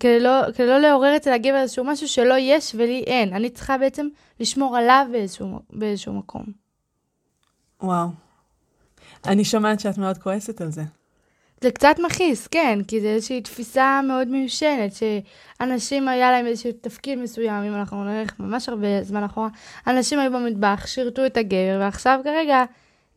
כדי 0.00 0.20
לא, 0.20 0.52
כדי 0.54 0.66
לא 0.66 0.78
לעורר 0.78 1.16
אצל 1.16 1.32
הגבר 1.32 1.56
איזשהו 1.56 1.84
משהו 1.84 2.08
שלא 2.08 2.34
יש 2.38 2.74
ולי 2.74 3.04
אין. 3.06 3.34
אני 3.34 3.50
צריכה 3.50 3.78
בעצם 3.78 4.08
לשמור 4.40 4.76
עליו 4.76 5.06
באיזשהו, 5.12 5.60
באיזשהו 5.70 6.12
מקום. 6.12 6.44
וואו. 7.82 8.08
אני 9.26 9.44
שומעת 9.44 9.80
שאת 9.80 9.98
מאוד 9.98 10.18
כועסת 10.18 10.60
על 10.60 10.70
זה. 10.70 10.82
זה 11.60 11.70
קצת 11.70 11.96
מכעיס, 12.06 12.46
כן, 12.46 12.78
כי 12.88 13.00
זו 13.00 13.06
איזושהי 13.06 13.40
תפיסה 13.40 14.00
מאוד 14.04 14.28
מיושנת, 14.28 14.92
שאנשים 14.94 16.08
היה 16.08 16.30
להם 16.30 16.46
איזשהו 16.46 16.70
תפקיד 16.80 17.18
מסוים, 17.18 17.64
אם 17.64 17.74
אנחנו 17.74 18.04
נלך 18.04 18.40
ממש 18.40 18.68
הרבה 18.68 19.02
זמן 19.02 19.24
אחורה, 19.24 19.48
אנשים 19.86 20.18
היו 20.18 20.32
במטבח, 20.32 20.86
שירתו 20.86 21.26
את 21.26 21.36
הגבר, 21.36 21.76
ועכשיו 21.80 22.20
כרגע 22.24 22.64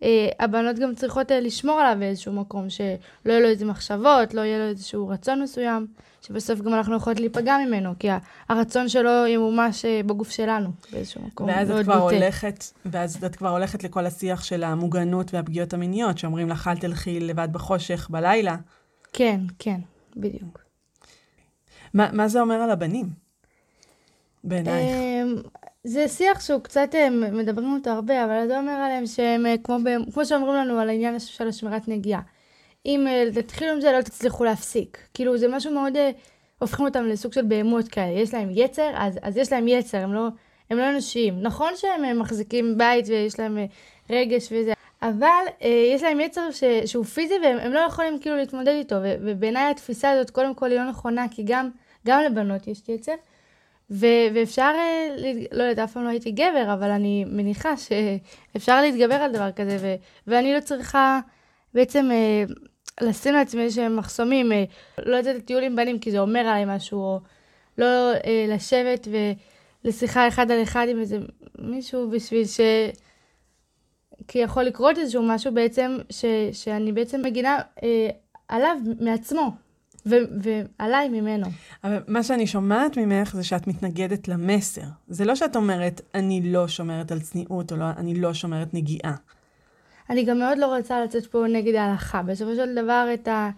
אה, 0.04 0.30
הבנות 0.39 0.80
גם 0.80 0.95
צריכות 0.95 1.32
אה, 1.32 1.39
לשמור 1.39 1.80
עליו 1.80 1.95
באיזשהו 2.00 2.34
מקום, 2.34 2.69
שלא 2.69 2.86
יהיו 3.26 3.41
לו 3.41 3.48
איזה 3.48 3.65
מחשבות, 3.65 4.34
לא 4.34 4.41
יהיה 4.41 4.58
לו 4.58 4.69
איזשהו 4.69 5.08
רצון 5.08 5.41
מסוים, 5.41 5.88
שבסוף 6.21 6.62
גם 6.62 6.73
אנחנו 6.73 6.95
יכולות 6.95 7.19
להיפגע 7.19 7.57
ממנו, 7.67 7.93
כי 7.99 8.07
הרצון 8.49 8.89
שלו 8.89 9.27
ימומש 9.27 9.86
אה, 9.86 10.01
בגוף 10.05 10.29
שלנו 10.29 10.69
באיזשהו 10.91 11.21
מקום. 11.21 11.47
ואז 11.47 11.71
את 11.71 11.84
כבר. 11.84 11.97
הולכת, 11.97 12.63
ואז 12.86 13.23
את 13.23 13.36
כבר 13.36 13.49
הולכת 13.49 13.84
לכל 13.84 14.05
השיח 14.05 14.43
של 14.43 14.63
המוגנות 14.63 15.34
והפגיעות 15.34 15.73
המיניות, 15.73 16.17
שאומרים 16.17 16.49
לך, 16.49 16.67
אל 16.67 16.77
תלכי 16.77 17.19
לבד 17.19 17.47
בחושך 17.51 18.07
בלילה. 18.10 18.55
כן, 19.13 19.39
כן, 19.60 19.79
בדיוק. 20.17 20.60
מה, 21.93 22.10
מה 22.12 22.27
זה 22.27 22.41
אומר 22.41 22.55
על 22.55 22.71
הבנים? 22.71 23.05
בעינייך. 24.43 24.95
אמ, 24.95 25.36
זה 25.84 26.07
שיח 26.07 26.39
שהוא 26.39 26.62
קצת, 26.62 26.95
מדברים 27.31 27.73
אותו 27.73 27.89
הרבה, 27.89 28.25
אבל 28.25 28.47
זה 28.47 28.60
אומר 28.60 28.71
עליהם 28.71 29.07
שהם, 29.07 29.45
כמו, 29.63 29.77
ב, 29.84 30.12
כמו 30.13 30.25
שאומרים 30.25 30.55
לנו 30.55 30.79
על 30.79 30.89
העניין 30.89 31.19
של 31.19 31.47
השמירת 31.47 31.88
נגיעה. 31.88 32.21
אם 32.86 33.08
תתחילו 33.34 33.72
עם 33.72 33.82
זה, 33.82 33.91
לא 33.91 34.02
תצליחו 34.02 34.44
להפסיק. 34.44 34.98
כאילו, 35.13 35.38
זה 35.38 35.48
משהו 35.48 35.74
מאוד, 35.74 35.94
הופכים 36.60 36.86
אותם 36.86 37.06
לסוג 37.06 37.34
של 37.34 37.41
בהמות 37.41 37.88
כאלה. 37.88 38.20
יש 38.20 38.34
להם 38.34 38.50
יצר, 38.52 38.91
אז, 38.96 39.20
אז 39.22 39.38
יש 39.38 39.52
להם 39.52 39.67
יצר, 39.67 39.98
הם 39.98 40.13
לא, 40.13 40.28
הם 40.70 40.78
לא 40.78 40.89
אנושיים. 40.89 41.41
נכון 41.41 41.74
שהם 41.76 42.20
מחזיקים 42.20 42.78
בית 42.78 43.06
ויש 43.08 43.39
להם 43.39 43.58
רגש 44.10 44.48
וזה, 44.52 44.74
אבל 45.02 45.44
אה, 45.63 45.89
יש 45.94 46.04
להם 46.04 46.20
יצר 46.20 46.52
ש, 46.52 46.63
שהוא 46.86 47.06
פיזי 47.06 47.34
והם 47.44 47.74
לא 47.74 47.80
יכולים 47.80 48.20
כאילו 48.20 48.36
להתמודד 48.36 48.67
איתו. 48.67 48.96
ובעיניי 49.02 49.72
התפיסה 49.72 50.12
הזאת, 50.12 50.30
קודם 50.30 50.56
כל, 50.56 50.72
היא 50.72 50.80
לא 50.80 50.89
נכונה, 50.89 51.26
כי 51.32 51.44
גם, 51.46 51.70
גם 52.08 52.22
לבנות 52.22 52.67
יש 52.67 52.82
יצר. 52.88 53.13
ו- 53.91 54.28
ואפשר, 54.34 54.72
לא 55.52 55.63
יודעת, 55.63 55.89
אף 55.89 55.94
פעם 55.94 56.04
לא 56.04 56.10
הייתי 56.10 56.32
גבר, 56.32 56.74
אבל 56.74 56.89
אני 56.89 57.26
מניחה 57.28 57.74
שאפשר 57.78 58.82
להתגבר 58.82 59.15
על 59.15 59.32
דבר 59.32 59.52
כזה, 59.52 59.78
ו- 59.82 59.96
ואני 60.28 60.54
לא 60.54 60.60
צריכה 60.60 61.20
בעצם 61.74 62.10
אה, 62.12 62.44
לשים 63.02 63.34
לעצמי 63.34 63.62
איזשהם 63.62 63.96
מחסומים, 63.96 64.52
אה, 64.52 64.64
לא 65.06 65.20
לצאת 65.20 65.36
לטיול 65.36 65.64
עם 65.64 65.76
בנים 65.76 66.00
כי 66.00 66.12
זה 66.12 66.20
אומר 66.20 66.40
עליי 66.40 66.66
משהו, 66.68 67.00
או 67.00 67.20
לא 67.78 68.14
אה, 68.26 68.46
לשבת 68.48 69.08
ולשיחה 69.86 70.28
אחד 70.28 70.52
על 70.52 70.64
אחד 70.64 70.88
עם 70.90 71.00
איזה 71.00 71.18
מישהו 71.60 72.10
בשביל 72.10 72.46
ש... 72.46 72.60
כי 74.28 74.40
יכול 74.40 74.64
לקרות 74.64 74.98
איזשהו 74.98 75.24
משהו 75.24 75.54
בעצם, 75.54 75.98
ש- 76.10 76.26
שאני 76.52 76.92
בעצם 76.92 77.22
מגינה 77.24 77.58
אה, 77.84 78.10
עליו 78.48 78.78
מעצמו. 79.00 79.52
ו- 80.06 80.16
ועליי 80.80 81.10
ממנו. 81.10 81.48
אבל 81.84 82.00
מה 82.08 82.24
שאני 82.24 82.48
שומעת 82.48 82.98
ממך 82.98 83.36
זה 83.36 83.44
שאת 83.44 83.68
מתנגדת 83.68 84.28
למסר. 84.28 84.82
זה 85.08 85.26
לא 85.26 85.36
שאת 85.36 85.56
אומרת, 85.56 86.02
אני 86.16 86.42
לא 86.52 86.68
שומרת 86.68 87.12
על 87.12 87.20
צניעות, 87.20 87.72
או 87.72 87.78
לא, 87.78 87.86
אני 87.98 88.22
לא 88.22 88.34
שומרת 88.34 88.74
נגיעה. 88.74 89.16
אני 90.12 90.24
גם 90.24 90.39
מאוד 90.39 90.58
לא 90.58 90.76
רוצה 90.78 91.04
לצאת 91.04 91.26
פה 91.26 91.45
נגד 91.50 91.76
ההלכה. 91.76 92.21
בסופו 92.21 92.56
של 92.56 92.76
דבר, 92.76 93.08
את, 93.13 93.28
ה- 93.28 93.50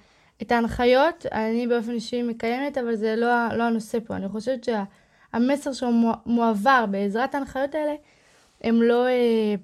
את 0.42 0.52
ההנחיות, 0.52 1.26
אני 1.32 1.68
באופן 1.68 1.92
אישי 1.92 2.24
מקיימת, 2.24 2.78
אבל 2.78 2.96
זה 2.96 3.16
לא, 3.16 3.28
לא 3.58 3.63
הנושא 3.63 3.98
פה. 4.00 4.16
אני 4.16 4.30
חושבת 4.30 4.63
שהמסר 4.63 5.74
שמועבר 5.74 6.86
בעזרת 6.92 7.36
ההנחיות 7.36 7.76
האלה, 7.76 7.94
הם 8.62 8.82
לא, 8.82 9.08
אה, 9.08 9.56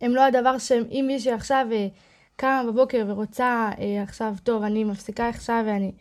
הם 0.00 0.14
לא 0.14 0.22
הדבר 0.24 0.58
שאם 0.58 1.04
מישהי 1.08 1.32
עכשיו... 1.32 1.66
אה, 1.72 1.88
קמה 2.36 2.62
בבוקר 2.66 3.04
ורוצה 3.08 3.70
אה, 3.78 4.02
עכשיו, 4.02 4.34
טוב, 4.42 4.62
אני 4.62 4.84
מפסיקה 4.84 5.28
עכשיו 5.28 5.62
ואני 5.66 5.92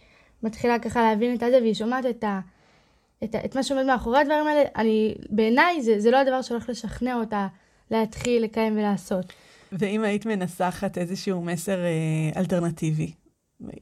מתחילה 0.43 0.79
ככה 0.79 1.01
להבין 1.01 1.35
את 1.35 1.43
הזה, 1.43 1.57
והיא 1.61 1.73
שומעת 1.73 2.05
את, 2.05 2.23
ה, 2.23 2.39
את, 3.23 3.35
ה, 3.35 3.45
את 3.45 3.55
מה 3.55 3.63
שעומד 3.63 3.85
מאחורי 3.85 4.19
הדברים 4.19 4.47
האלה, 4.47 4.63
אני, 4.75 5.15
בעיניי 5.29 5.81
זה, 5.81 5.99
זה 5.99 6.11
לא 6.11 6.17
הדבר 6.17 6.41
שהולך 6.41 6.69
לשכנע 6.69 7.15
אותה 7.15 7.47
להתחיל, 7.91 8.43
לקיים 8.43 8.77
ולעשות. 8.77 9.33
ואם 9.79 10.03
היית 10.03 10.25
מנסחת 10.25 10.97
איזשהו 10.97 11.41
מסר 11.41 11.79
אה, 11.79 12.39
אלטרנטיבי, 12.39 13.13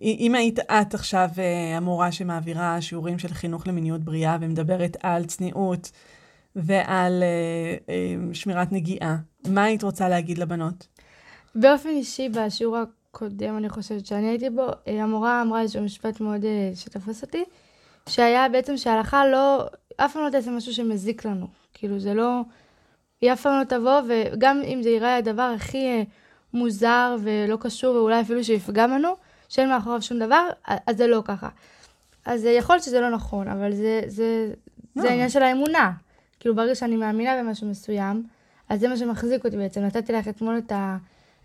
אם 0.02 0.36
היית 0.36 0.60
את 0.60 0.94
עכשיו 0.94 1.30
אה, 1.38 1.78
המורה 1.78 2.12
שמעבירה 2.12 2.82
שיעורים 2.82 3.20
של 3.20 3.28
חינוך 3.28 3.68
למיניות 3.68 4.02
בריאה 4.02 4.38
ומדברת 4.42 4.98
על 5.04 5.26
צניעות 5.26 5.92
ועל 6.56 7.24
אה, 7.24 7.94
אה, 7.94 8.34
שמירת 8.34 8.72
נגיעה, 8.72 9.18
מה 9.48 9.64
היית 9.64 9.84
רוצה 9.84 10.10
להגיד 10.10 10.38
לבנות? 10.38 10.88
באופן 11.56 11.90
אישי, 11.90 12.30
בשיעור 12.30 12.78
הקודם, 12.78 13.58
אני 13.58 13.70
חושבת 13.70 14.06
שאני 14.06 14.28
הייתי 14.28 14.50
בו, 14.50 14.68
אה, 14.88 15.04
המורה 15.04 15.42
אמרה 15.42 15.62
איזשהו 15.62 15.84
משפט 15.84 16.20
מאוד 16.20 16.46
אה, 16.46 16.72
שתפס 16.76 17.22
אותי, 17.22 17.44
שהיה 18.10 18.50
בעצם 18.50 18.78
שההלכה 18.78 19.28
לא, 19.28 19.66
אף 19.98 20.14
פעם 20.14 20.24
לא 20.24 20.30
תעשה 20.30 20.52
משהו 20.52 20.74
שמזיק 20.74 21.26
לנו. 21.26 21.48
כאילו, 21.74 22.00
זה 22.00 22.14
לא, 22.14 22.42
היא 23.22 23.34
אף 23.34 23.42
פעם 23.42 23.60
לא 23.60 23.64
תבוא, 23.64 24.02
וגם 24.08 24.62
אם 24.66 24.84
זה 24.84 24.90
ייראה 24.90 25.16
הדבר 25.16 25.54
הכי 25.56 25.78
אה, 25.78 26.04
מוזר 26.54 27.16
ולא 27.22 27.58
קשור, 27.62 27.96
ואולי 27.96 28.22
אפילו 28.22 28.44
שיפגע 28.44 28.88
בנו, 28.88 29.16
שאין 29.50 29.70
מאחוריו 29.70 30.02
שום 30.02 30.20
דבר, 30.20 30.48
אז 30.88 30.98
זה 30.98 31.08
לא 31.08 31.22
ככה. 31.26 31.50
אז 32.26 32.46
יכול 32.46 32.76
להיות 32.76 32.84
שזה 32.84 33.02
לא 33.02 33.10
נכון, 33.10 33.48
אבל 33.48 33.74
זה, 33.74 34.02
זה, 34.08 34.54
לא. 34.96 35.02
זה 35.02 35.10
העניין 35.10 35.30
של 35.30 35.44
האמונה. 35.44 35.92
כאילו, 36.40 36.56
ברגע 36.56 36.76
שאני 36.76 36.96
מאמינה 36.96 37.44
במשהו 37.44 37.68
מסוים, 37.68 38.24
אז 38.70 38.80
זה 38.80 38.88
מה 38.88 38.98
שמחזיק 38.98 39.46
אותי 39.46 39.58
בעצם. 39.58 39.82
נתתי 39.82 40.14
לך 40.14 40.28
אתמול 40.28 40.58
את 40.58 40.72
ה... 40.72 40.98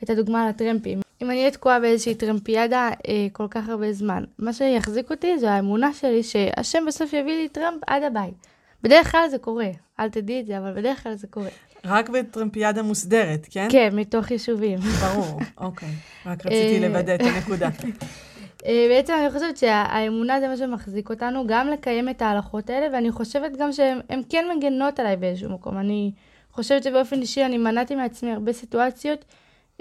את 0.03 0.11
הדוגמה 0.11 0.43
על 0.43 0.49
הטרמפים. 0.49 1.01
אם 1.23 1.31
אני 1.31 1.39
אהיה 1.39 1.51
תקועה 1.51 1.81
באיזושהי 1.81 2.15
טרמפיאדה 2.15 2.91
אה, 3.09 3.27
כל 3.33 3.47
כך 3.51 3.69
הרבה 3.69 3.93
זמן, 3.93 4.25
מה 4.39 4.53
שיחזיק 4.53 5.11
אותי 5.11 5.39
זה 5.39 5.51
האמונה 5.51 5.93
שלי 5.93 6.23
שהשם 6.23 6.85
בסוף 6.87 7.13
יביא 7.13 7.37
לי 7.37 7.49
טרמפ 7.49 7.83
עד 7.87 8.03
הבית. 8.03 8.47
בדרך 8.87 9.13
כלל 9.13 9.29
זה 9.29 9.39
קורה, 9.39 9.69
אל 10.01 10.09
תדעי 10.09 10.41
את 10.41 10.47
זה, 10.47 10.59
אבל 10.59 10.73
בדרך 10.73 11.03
כלל 11.03 11.15
זה 11.15 11.27
קורה. 11.27 11.49
רק 11.85 12.09
בטרמפיאדה 12.09 12.83
מוסדרת, 12.83 13.47
כן? 13.51 13.69
כן, 13.71 13.89
מתוך 13.93 14.31
יישובים. 14.31 14.79
ברור, 14.79 15.41
אוקיי. 15.59 15.89
רק 16.27 16.47
רציתי 16.47 16.83
אה, 16.83 16.89
לוודא 16.89 17.15
את 17.15 17.21
הנקודה. 17.21 17.69
אה, 18.67 18.87
בעצם 18.89 19.13
אני 19.21 19.31
חושבת 19.31 19.57
שהאמונה 19.57 20.41
זה 20.41 20.49
מה 20.49 20.57
שמחזיק 20.57 21.11
אותנו, 21.11 21.47
גם 21.47 21.69
לקיים 21.69 22.09
את 22.09 22.23
ההלכות 22.23 22.71
האלה, 22.71 22.87
ואני 22.93 23.11
חושבת 23.11 23.57
גם 23.59 23.73
שהן 23.73 24.01
הן 24.09 24.23
כן 24.29 24.45
מגנות 24.57 25.01
עליי 25.01 25.17
באיזשהו 25.17 25.51
מקום. 25.51 25.79
אני 25.79 26.13
חושבת 26.53 26.83
שבאופן 26.83 27.21
אישי 27.21 27.45
אני 27.45 27.59
מנעתי 27.59 27.95
מעצמי 27.95 28.33
הרבה 28.33 28.53
סיטואציות 28.53 29.25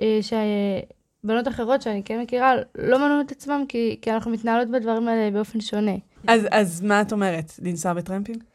אה, 0.01 0.19
שבנות 0.21 1.47
אחרות 1.47 1.81
שאני 1.81 2.03
כן 2.03 2.21
מכירה 2.21 2.53
לא 2.75 2.99
מנעו 2.99 3.21
את 3.21 3.31
עצמם, 3.31 3.63
כי, 3.69 3.97
כי 4.01 4.11
אנחנו 4.11 4.31
מתנהלות 4.31 4.67
בדברים 4.67 5.07
האלה 5.07 5.31
באופן 5.31 5.61
שונה. 5.61 5.95
אז, 6.27 6.47
אז 6.51 6.81
מה 6.81 7.01
את 7.01 7.11
אומרת? 7.11 7.51
לנסוע 7.61 7.93
בטרמפים? 7.93 8.54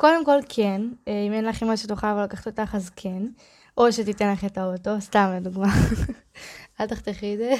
קודם 0.00 0.24
כל 0.24 0.38
כן, 0.48 0.82
אה, 1.08 1.22
אם 1.26 1.32
אין 1.32 1.44
לך 1.44 1.62
אמא 1.62 1.76
שתוכל 1.76 2.10
לבוא 2.10 2.22
לקחת 2.22 2.46
אותך 2.46 2.74
אז 2.74 2.90
כן, 2.90 3.22
או 3.76 3.92
שתיתן 3.92 4.32
לך 4.32 4.44
את 4.44 4.58
האוטו, 4.58 5.00
סתם 5.00 5.32
לדוגמה. 5.36 5.66
אל 6.80 6.86
תחתכי 6.86 7.34
את 7.34 7.38
זה. 7.38 7.54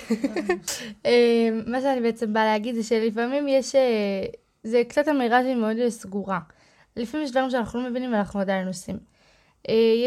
אה, 1.07 1.49
מה 1.67 1.81
שאני 1.81 2.01
בעצם 2.01 2.33
באה 2.33 2.45
להגיד 2.45 2.75
זה 2.75 2.83
שלפעמים 2.83 3.49
יש, 3.49 3.75
אה, 3.75 4.25
זה 4.63 4.83
קצת 4.89 5.09
אמירה 5.09 5.43
שהיא 5.43 5.55
מאוד 5.55 5.77
סגורה. 5.89 6.39
לפעמים 6.97 7.25
יש 7.27 7.31
דברים 7.31 7.51
שאנחנו 7.51 7.83
לא 7.83 7.91
מבינים 7.91 8.13
ואנחנו 8.13 8.41
עדיין 8.41 8.67
עושים. 8.67 8.99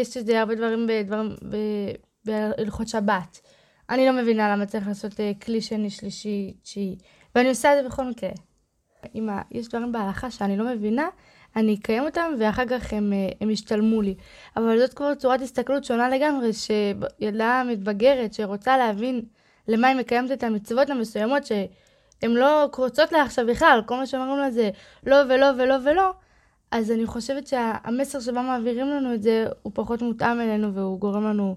יש 0.00 0.16
את 0.16 0.26
זה 0.26 0.40
הרבה 0.40 0.54
דברים 0.54 0.86
בדברים, 0.86 1.36
בהלכות 2.24 2.88
שבת. 2.88 3.40
אני 3.90 4.06
לא 4.06 4.12
מבינה 4.12 4.52
למה 4.52 4.66
צריך 4.66 4.88
לעשות 4.88 5.12
כלי 5.42 5.60
שני, 5.60 5.90
שלישי, 5.90 6.54
תשיעי, 6.62 6.96
ואני 7.34 7.48
עושה 7.48 7.72
את 7.72 7.82
זה 7.82 7.88
בכל 7.88 8.04
מקרה. 8.04 8.30
אם 9.14 9.28
יש 9.50 9.68
דברים 9.68 9.92
בהלכה 9.92 10.30
שאני 10.30 10.56
לא 10.56 10.64
מבינה, 10.64 11.08
אני 11.56 11.74
אקיים 11.74 12.04
אותם 12.04 12.32
ואחר 12.38 12.66
כך 12.66 12.92
הם, 12.92 13.12
אה, 13.12 13.28
הם 13.40 13.50
ישתלמו 13.50 14.02
לי. 14.02 14.14
אבל 14.56 14.78
זאת 14.78 14.94
כבר 14.94 15.14
צורת 15.14 15.40
הסתכלות 15.40 15.84
שונה 15.84 16.08
לגמרי, 16.08 16.50
שילדה 16.52 17.62
מתבגרת 17.66 18.34
שרוצה 18.34 18.76
להבין 18.76 19.22
למה 19.68 19.88
היא 19.88 19.96
מקיימת 19.96 20.32
את 20.32 20.42
המצוות 20.42 20.90
המסוימות 20.90 21.46
שהן 21.46 22.30
לא 22.30 22.68
קרוצות 22.72 23.12
לה 23.12 23.22
עכשיו 23.22 23.46
בכלל, 23.46 23.82
כל 23.86 23.96
מה 23.96 24.06
שאומרים 24.06 24.38
לה 24.38 24.50
זה 24.50 24.70
לא 25.06 25.16
ולא 25.28 25.46
ולא 25.58 25.74
ולא, 25.84 26.12
אז 26.70 26.90
אני 26.90 27.06
חושבת 27.06 27.46
שהמסר 27.46 28.20
שבה 28.20 28.42
מעבירים 28.42 28.86
לנו 28.86 29.14
את 29.14 29.22
זה 29.22 29.46
הוא 29.62 29.72
פחות 29.74 30.02
מותאם 30.02 30.40
אלינו 30.40 30.74
והוא 30.74 30.98
גורם 30.98 31.24
לנו 31.24 31.56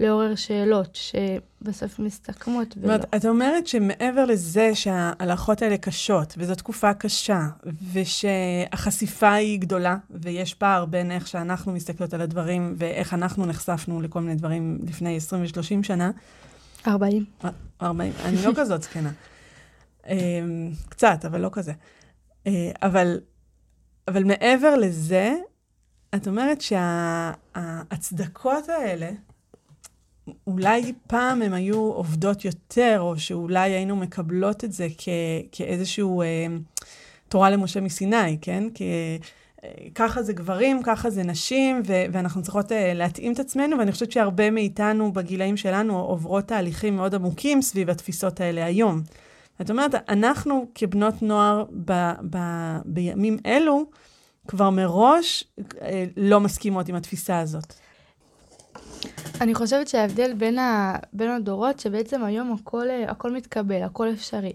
לעורר 0.00 0.34
שאלות 0.34 0.98
שבסוף 0.98 1.98
מסתכמות. 1.98 2.74
זאת 2.74 2.84
אומרת, 2.84 3.14
את 3.14 3.24
אומרת 3.24 3.66
שמעבר 3.66 4.24
לזה 4.24 4.70
שההלכות 4.74 5.62
האלה 5.62 5.78
קשות, 5.78 6.34
וזו 6.38 6.54
תקופה 6.54 6.94
קשה, 6.94 7.40
ושהחשיפה 7.92 9.32
היא 9.32 9.60
גדולה, 9.60 9.96
ויש 10.10 10.54
פער 10.54 10.84
בין 10.84 11.10
איך 11.10 11.28
שאנחנו 11.28 11.72
מסתכלות 11.72 12.14
על 12.14 12.20
הדברים, 12.20 12.74
ואיך 12.78 13.14
אנחנו 13.14 13.46
נחשפנו 13.46 14.00
לכל 14.00 14.20
מיני 14.20 14.34
דברים 14.34 14.78
לפני 14.88 15.16
20 15.16 15.42
ו-30 15.42 15.82
שנה. 15.82 16.10
40. 16.86 17.24
40, 17.82 18.12
אני 18.24 18.36
לא 18.44 18.52
כזאת 18.56 18.82
זקנה. 18.82 19.10
אמ, 20.08 20.70
קצת, 20.88 21.24
אבל 21.24 21.40
לא 21.40 21.48
כזה. 21.52 21.72
אה, 22.46 22.70
אבל, 22.82 23.20
אבל 24.08 24.24
מעבר 24.24 24.76
לזה, 24.76 25.34
את 26.14 26.28
אומרת 26.28 26.60
שההצדקות 26.60 28.68
האלה, 28.68 29.10
אולי 30.46 30.92
פעם 31.06 31.42
הן 31.42 31.52
היו 31.52 31.76
עובדות 31.76 32.44
יותר, 32.44 32.96
או 33.00 33.18
שאולי 33.18 33.70
היינו 33.70 33.96
מקבלות 33.96 34.64
את 34.64 34.72
זה 34.72 34.88
כ, 34.98 35.08
כאיזשהו 35.52 36.22
אה, 36.22 36.46
תורה 37.28 37.50
למשה 37.50 37.80
מסיני, 37.80 38.38
כן? 38.40 38.64
כי 38.74 38.84
אה, 39.64 39.70
ככה 39.94 40.22
זה 40.22 40.32
גברים, 40.32 40.82
ככה 40.82 41.10
זה 41.10 41.22
נשים, 41.22 41.82
ו- 41.86 42.04
ואנחנו 42.12 42.42
צריכות 42.42 42.72
אה, 42.72 42.94
להתאים 42.94 43.32
את 43.32 43.40
עצמנו, 43.40 43.78
ואני 43.78 43.92
חושבת 43.92 44.12
שהרבה 44.12 44.50
מאיתנו 44.50 45.12
בגילאים 45.12 45.56
שלנו 45.56 45.98
עוברות 45.98 46.44
תהליכים 46.44 46.96
מאוד 46.96 47.14
עמוקים 47.14 47.62
סביב 47.62 47.90
התפיסות 47.90 48.40
האלה 48.40 48.64
היום. 48.64 49.02
זאת 49.58 49.70
אומרת, 49.70 49.94
אנחנו 50.08 50.66
כבנות 50.74 51.22
נוער 51.22 51.64
ב- 51.84 52.12
ב- 52.30 52.78
בימים 52.84 53.36
אלו, 53.46 53.84
כבר 54.48 54.70
מראש 54.70 55.44
אה, 55.82 56.04
לא 56.16 56.40
מסכימות 56.40 56.88
עם 56.88 56.94
התפיסה 56.94 57.40
הזאת. 57.40 57.74
אני 59.40 59.54
חושבת 59.54 59.88
שההבדל 59.88 60.32
בין, 60.32 60.58
ה... 60.58 60.96
בין 61.12 61.30
הדורות, 61.30 61.80
שבעצם 61.80 62.24
היום 62.24 62.52
הכל, 62.52 62.90
אה, 62.90 63.10
הכל 63.10 63.32
מתקבל, 63.32 63.82
הכל 63.82 64.12
אפשרי. 64.12 64.52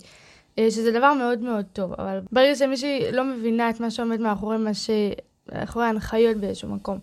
אה, 0.59 0.71
שזה 0.71 0.91
דבר 0.91 1.13
מאוד 1.13 1.39
מאוד 1.39 1.65
טוב, 1.73 1.93
אבל 1.93 2.21
ברגע 2.31 2.55
שמישהי 2.55 3.11
לא 3.11 3.23
מבינה 3.23 3.69
את 3.69 3.79
מה 3.79 3.91
שעומד 3.91 4.19
מאחורי 4.19 4.57
מה 4.57 4.73
ש... 4.73 4.89
מאחורי 5.51 5.85
ההנחיות 5.85 6.37
באיזשהו 6.37 6.69
מקום, 6.69 6.99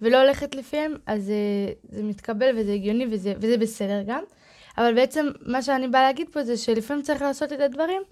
ולא 0.00 0.22
הולכת 0.22 0.54
לפיהם, 0.54 0.94
אז 1.06 1.24
זה, 1.24 1.32
אה, 1.32 1.72
זה 1.88 2.02
מתקבל 2.02 2.58
וזה 2.58 2.72
הגיוני 2.72 3.06
וזה, 3.10 3.34
וזה 3.36 3.58
בסדר 3.58 4.02
גם. 4.06 4.22
אבל 4.78 4.94
בעצם 4.94 5.26
מה 5.46 5.62
שאני 5.62 5.88
באה 5.88 6.02
להגיד 6.02 6.28
פה 6.32 6.44
זה 6.44 6.56
שלפעמים 6.56 7.02
צריך 7.02 7.22
לעשות 7.22 7.52
את 7.52 7.60
הדברים 7.60 8.02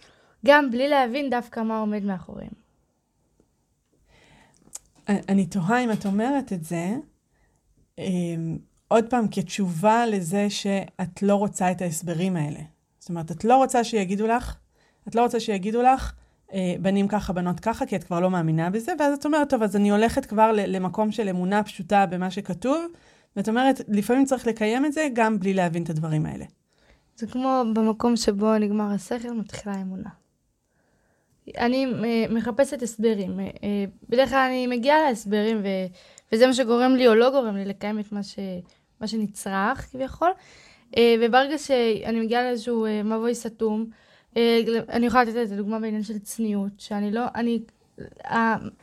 גם 0.46 0.70
בלי 0.70 0.88
להבין 0.88 1.30
דווקא 1.30 1.60
מה 1.60 1.80
עומד 1.80 2.04
מאחוריהם. 2.04 2.64
אני 5.08 5.46
תוהה 5.46 5.84
אם 5.84 5.92
את 5.92 6.06
אומרת 6.06 6.52
את 6.52 6.64
זה, 6.64 6.94
אמ, 7.98 8.58
עוד 8.88 9.04
פעם, 9.10 9.28
כתשובה 9.30 10.06
לזה 10.06 10.50
שאת 10.50 11.22
לא 11.22 11.34
רוצה 11.34 11.70
את 11.70 11.82
ההסברים 11.82 12.36
האלה. 12.36 12.60
זאת 12.98 13.08
אומרת, 13.08 13.30
את 13.30 13.44
לא 13.44 13.56
רוצה 13.56 13.84
שיגידו 13.84 14.26
לך, 14.26 14.56
את 15.08 15.14
לא 15.14 15.22
רוצה 15.22 15.40
שיגידו 15.40 15.82
לך, 15.82 16.12
אה, 16.52 16.74
בנים 16.80 17.08
ככה, 17.08 17.32
בנות 17.32 17.60
ככה, 17.60 17.86
כי 17.86 17.96
את 17.96 18.04
כבר 18.04 18.20
לא 18.20 18.30
מאמינה 18.30 18.70
בזה, 18.70 18.92
ואז 18.98 19.18
את 19.18 19.26
אומרת, 19.26 19.50
טוב, 19.50 19.62
אז 19.62 19.76
אני 19.76 19.90
הולכת 19.90 20.26
כבר 20.26 20.52
למקום 20.54 21.12
של 21.12 21.28
אמונה 21.28 21.62
פשוטה 21.62 22.06
במה 22.06 22.30
שכתוב, 22.30 22.86
ואת 23.36 23.48
אומרת, 23.48 23.80
לפעמים 23.88 24.24
צריך 24.24 24.46
לקיים 24.46 24.84
את 24.84 24.92
זה 24.92 25.08
גם 25.12 25.38
בלי 25.38 25.54
להבין 25.54 25.82
את 25.82 25.90
הדברים 25.90 26.26
האלה. 26.26 26.44
זה 27.16 27.26
כמו 27.26 27.62
במקום 27.74 28.16
שבו 28.16 28.58
נגמר 28.58 28.90
השכל, 28.94 29.32
מתחילה 29.32 29.74
האמונה. 29.74 30.10
אני 31.58 31.86
אה, 32.04 32.24
מחפשת 32.30 32.82
הסברים. 32.82 33.40
אה, 33.40 33.46
בדרך 34.08 34.28
כלל 34.28 34.46
אני 34.48 34.66
מגיעה 34.66 34.98
להסברים. 35.08 35.62
וזה 36.34 36.46
מה 36.46 36.52
שגורם 36.52 36.94
לי 36.94 37.08
או 37.08 37.14
לא 37.14 37.30
גורם 37.30 37.56
לי 37.56 37.64
לקיים 37.64 38.00
את 38.00 38.12
מה, 38.12 38.22
ש... 38.22 38.38
מה 39.00 39.06
שנצרך 39.06 39.86
כביכול. 39.92 40.30
אה, 40.96 41.14
וברגע 41.20 41.58
שאני 41.58 42.20
מגיעה 42.20 42.42
לאיזשהו 42.42 42.86
אה, 42.86 43.02
מבוי 43.02 43.34
סתום, 43.34 43.86
אה, 44.36 44.60
אני 44.88 45.06
יכולה 45.06 45.24
לתת 45.24 45.36
את 45.46 45.52
הדוגמה 45.52 45.80
בעניין 45.80 46.02
של 46.02 46.18
צניעות, 46.18 46.72
שאני 46.78 47.12
לא, 47.12 47.22
אני, 47.34 47.62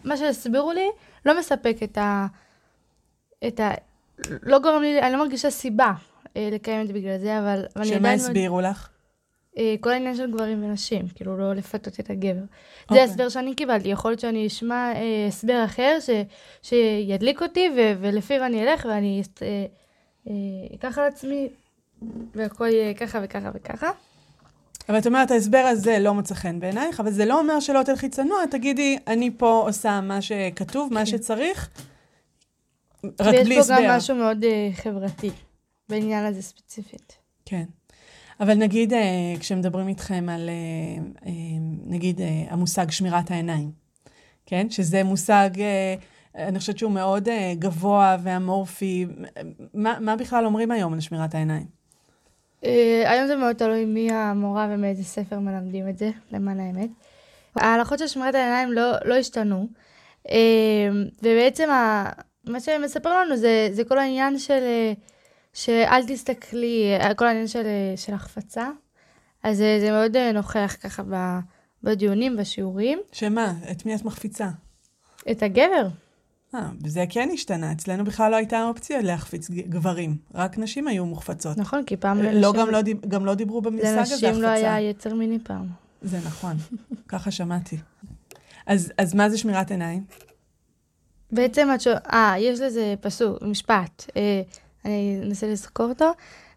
מה 0.04 0.18
שהסבירו 0.18 0.72
לי 0.72 0.88
לא 1.26 1.40
מספק 1.40 1.78
את 1.84 1.98
ה... 1.98 2.28
את 3.48 3.60
ה... 3.60 3.72
לא 4.44 4.60
גורם 4.60 4.82
לי, 4.82 5.02
אני 5.02 5.14
לא 5.14 5.20
מרגישה 5.20 5.50
סיבה 5.50 5.94
לקיים 6.36 6.82
את 6.82 6.88
זה 6.88 6.94
בגלל 6.94 7.18
זה, 7.18 7.40
אבל... 7.40 7.66
שמה 7.84 8.12
הסבירו 8.12 8.62
לך? 8.62 8.90
כל 9.80 9.92
העניין 9.92 10.16
של 10.16 10.32
גברים 10.32 10.64
ונשים, 10.64 11.08
כאילו 11.16 11.38
לא 11.38 11.54
לפתות 11.54 12.00
את 12.00 12.10
הגבר. 12.10 12.32
Okay. 12.32 12.36
זה 12.36 12.86
אוקיי. 12.90 13.02
ההסבר 13.02 13.30
שאני 13.30 13.56
קיבלתי, 13.56 13.90
יכול 13.90 14.12
להיות 14.12 14.20
שאני 14.20 14.48
אשמע 14.48 14.92
הסבר 15.28 15.66
אחר 15.66 15.98
ש, 16.00 16.10
שידליק 16.62 17.42
אותי 17.42 17.70
ו, 17.78 17.94
ולפיו 18.02 18.46
אני 18.46 18.64
אלך 18.64 18.88
ואני 18.90 19.22
אקח 20.76 20.98
על 20.98 21.08
עצמי, 21.08 21.50
והכל 22.36 22.68
יהיה 22.68 22.94
ככה 22.94 23.20
וככה 23.24 23.52
וככה. 23.54 23.92
אבל 24.90 24.98
את 24.98 25.08
אומרת, 25.08 25.32
ההסבר 25.32 25.66
הזה 25.72 26.00
לא 26.00 26.14
מוצא 26.14 26.36
חן 26.36 26.60
בעינייך, 26.60 27.00
אבל 27.00 27.12
זה 27.12 27.26
לא 27.26 27.40
אומר 27.40 27.60
שלא 27.60 27.84
תלכי 27.84 28.10
צנוע, 28.10 28.46
תגידי, 28.46 28.98
אני 29.08 29.32
פה 29.38 29.64
עושה 29.68 30.02
מה 30.02 30.22
שכתוב, 30.22 30.94
מה 30.94 31.00
כן. 31.00 31.06
שצריך, 31.06 31.70
רק 33.20 33.36
בלי 33.46 33.60
הסבר. 33.60 33.76
ויש 33.76 33.82
פה 33.82 33.88
גם 33.88 33.98
משהו 33.98 34.16
מאוד 34.16 34.44
uh, 34.44 34.76
חברתי, 34.82 35.30
בעניין 35.90 36.26
הזה 36.26 36.42
ספציפית. 36.42 37.18
כן. 37.46 37.64
אבל 38.42 38.54
נגיד, 38.54 38.94
uh, 38.94 38.96
כשמדברים 39.40 39.88
איתכם 39.88 40.30
על, 40.30 40.50
uh, 40.50 41.24
uh, 41.24 41.30
נגיד, 41.86 42.22
המושג 42.50 42.92
שמירת 42.92 43.32
העיניים, 43.32 43.72
כן? 44.46 44.70
שזה 44.70 45.04
מושג... 45.04 45.50
אני 46.36 46.60
חושבת 46.60 46.78
שהוא 46.78 46.92
מאוד 46.92 47.28
גבוה 47.60 48.18
ואמורפי. 48.24 49.06
מה, 49.74 49.98
מה 50.00 50.16
בכלל 50.16 50.46
אומרים 50.46 50.72
היום 50.72 50.94
על 50.94 51.00
שמירת 51.00 51.36
העיניים? 51.36 51.66
היום 53.06 53.28
זה 53.28 53.36
מאוד 53.36 53.56
תלוי 53.56 53.86
מי 53.86 54.12
המורה 54.12 54.68
ומאיזה 54.72 55.04
ספר 55.04 55.40
מלמדים 55.40 55.90
את 55.90 55.98
זה, 55.98 56.10
למען 56.32 56.60
האמת. 56.60 56.90
ההלכות 57.56 58.00
של 58.00 58.08
שמירת 58.08 58.36
העיניים 58.36 58.72
לא, 58.72 58.92
לא 59.06 59.16
השתנו, 59.16 59.68
ובעצם 61.24 61.70
ה, 61.70 62.10
מה 62.48 62.60
שהם 62.60 62.82
מספרים 62.82 63.16
לנו 63.26 63.38
זה, 63.38 63.70
זה 63.72 63.84
כל 63.84 63.98
העניין 63.98 64.40
של 64.40 64.64
שאל 65.54 66.02
תסתכלי, 66.08 66.84
כל 67.16 67.26
העניין 67.28 67.48
של, 67.48 67.64
של 67.96 68.14
החפצה. 68.14 68.70
אז 69.44 69.58
זה, 69.58 69.78
זה 69.82 69.92
מאוד 69.92 70.18
נוכח 70.18 70.76
ככה 70.82 71.04
בדיונים, 71.84 72.38
בשיעורים. 72.38 73.00
שמה? 73.12 73.54
את 73.72 73.86
מי 73.86 73.96
את 73.96 74.06
מחפיצה? 74.06 74.50
את 75.32 75.44
הגבר. 75.44 75.88
אה, 76.56 76.70
וזה 76.84 77.04
כן 77.10 77.30
השתנה. 77.34 77.72
אצלנו 77.72 78.04
בכלל 78.06 78.32
לא 78.32 78.36
הייתה 78.36 78.64
אופציה 78.64 79.02
להחפיץ 79.02 79.50
גברים, 79.50 80.18
רק 80.36 80.58
נשים 80.58 80.88
היו 80.88 81.06
מוחפצות. 81.06 81.58
נכון, 81.58 81.84
כי 81.86 81.98
פעם 81.98 82.18
לא, 82.22 82.32
לנשים- 82.32 82.54
גם, 82.62 82.70
לא, 82.70 82.82
דיב- 82.82 83.06
גם 83.08 83.26
לא 83.26 83.36
דיברו 83.36 83.62
במושג 83.62 83.86
הזה 83.88 84.00
החפצה. 84.02 84.28
לנשים 84.28 84.42
לא 84.44 84.48
היה 84.48 84.82
יצר 84.82 85.14
מיני 85.14 85.40
פעם. 85.44 85.68
זה 86.02 86.18
נכון, 86.26 86.54
ככה 87.08 87.32
שמעתי. 87.32 87.78
אז, 88.68 88.94
אז 88.98 89.14
מה 89.14 89.30
זה 89.30 89.38
שמירת 89.38 89.72
עיניים? 89.72 90.04
בעצם 91.32 91.68
את 91.76 91.82
שואלת, 91.82 92.08
אה, 92.14 92.36
יש 92.40 92.60
לזה 92.60 92.96
פסוק, 93.02 93.38
משפט. 93.42 94.06
אה, 94.18 94.42
אני 94.86 95.22
אנסה 95.24 95.48
לזכור 95.48 95.90
אותו. 95.90 96.12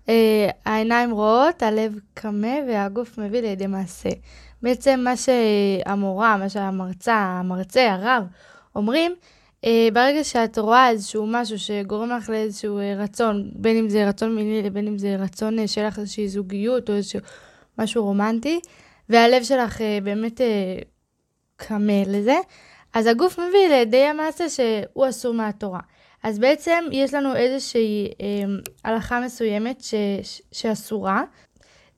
אה, 0.08 0.48
העיניים 0.64 1.10
רואות, 1.10 1.62
הלב 1.62 1.98
קמה 2.14 2.56
והגוף 2.68 3.18
מביא 3.18 3.40
לידי 3.40 3.66
מעשה. 3.66 4.08
בעצם 4.62 5.00
מה 5.04 5.14
שהמורה, 5.16 6.36
מה 6.36 6.48
שהמרצה, 6.48 7.14
המרצה, 7.14 7.92
הרב, 7.92 8.24
אומרים, 8.76 9.14
אה, 9.64 9.88
ברגע 9.92 10.24
שאת 10.24 10.58
רואה 10.58 10.90
איזשהו 10.90 11.26
משהו 11.26 11.58
שגורם 11.58 12.10
לך 12.10 12.28
לאיזשהו 12.28 12.78
אה, 12.78 12.94
רצון, 12.98 13.50
בין 13.54 13.76
אם 13.76 13.88
זה 13.88 14.08
רצון 14.08 14.34
מיני 14.34 14.62
לבין 14.62 14.86
אם 14.86 14.98
זה 14.98 15.16
רצון 15.16 15.58
אה, 15.58 15.68
שיהיה 15.68 15.88
לך 15.88 15.98
איזושהי 15.98 16.28
זוגיות 16.28 16.90
או 16.90 16.94
איזשהו 16.94 17.20
משהו 17.78 18.04
רומנטי, 18.04 18.60
והלב 19.08 19.42
שלך 19.42 19.80
אה, 19.80 19.98
באמת 20.02 20.40
אה, 20.40 20.78
קמה 21.56 22.02
לזה, 22.06 22.36
אז 22.94 23.06
הגוף 23.06 23.38
מביא 23.38 23.68
לידי 23.68 24.04
המעשה 24.04 24.48
שהוא 24.48 25.08
אסור 25.08 25.34
מהתורה. 25.34 25.80
אז 26.24 26.38
בעצם 26.38 26.84
יש 26.92 27.14
לנו 27.14 27.36
איזושהי 27.36 28.08
אה, 28.20 28.26
הלכה 28.84 29.20
מסוימת 29.20 29.80
ש, 29.84 29.94
ש, 30.22 30.42
שאסורה, 30.52 31.22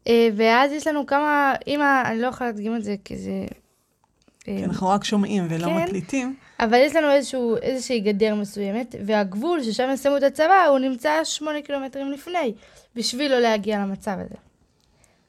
אה, 0.09 0.29
ואז 0.37 0.73
יש 0.73 0.87
לנו 0.87 1.07
כמה, 1.07 1.55
אם 1.67 1.81
ה- 1.81 2.03
אני 2.07 2.21
לא 2.21 2.27
יכולה 2.27 2.51
להדגים 2.51 2.77
את 2.77 2.85
זה 2.85 2.95
כי 3.05 3.17
זה... 3.17 3.47
אה, 4.49 4.65
אנחנו 4.65 4.89
רק 4.89 5.05
שומעים 5.05 5.47
ולא 5.51 5.65
כן. 5.67 5.77
מקליטים. 5.77 6.37
אבל 6.61 6.79
יש 6.79 6.97
לנו 6.97 7.11
איזשהו, 7.11 7.57
איזושהי 7.57 8.01
גדר 8.01 8.35
מסוימת, 8.35 8.95
והגבול 9.07 9.63
ששם 9.63 9.89
ישימו 9.95 10.17
את 10.17 10.23
הצבא, 10.23 10.65
הוא 10.71 10.79
נמצא 10.79 11.25
שמונה 11.25 11.63
קילומטרים 11.63 12.13
לפני, 12.13 12.55
בשביל 12.95 13.33
לא 13.33 13.39
להגיע 13.41 13.79
למצב 13.79 14.17
הזה. 14.19 14.35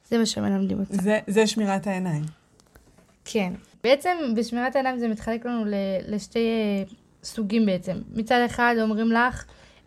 זה 0.10 0.18
מה 0.18 0.26
שמלמדים 0.26 0.80
אותנו. 0.80 1.02
זה, 1.02 1.20
זה 1.28 1.48
שמירת 1.48 1.88
העיניים. 1.88 2.24
כן. 3.26 3.54
בעצם 3.84 4.18
בשמירת 4.36 4.76
העיניים 4.76 5.00
זה 5.00 5.08
מתחלק 5.08 5.46
לנו 5.46 5.66
ל- 5.66 5.74
לשתי 6.16 6.48
סוגים 7.24 7.66
בעצם. 7.66 7.98
מצד 8.14 8.42
אחד 8.46 8.76
אומרים 8.82 9.12
לך, 9.12 9.46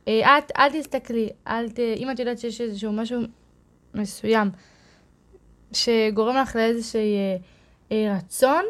אה, 0.09 0.39
את, 0.39 0.53
אל 0.59 0.81
תסתכלי, 0.81 1.29
אל 1.47 1.71
ת... 1.71 1.79
אם 1.79 2.11
את 2.11 2.19
יודעת 2.19 2.39
שיש 2.39 2.61
איזשהו 2.61 2.93
משהו 2.93 3.21
מסוים 3.95 4.51
שגורם 5.73 6.37
לך 6.37 6.57
לאיזשהו 6.57 7.01
אה, 7.01 7.37
אה, 7.93 8.17
רצון, 8.17 8.65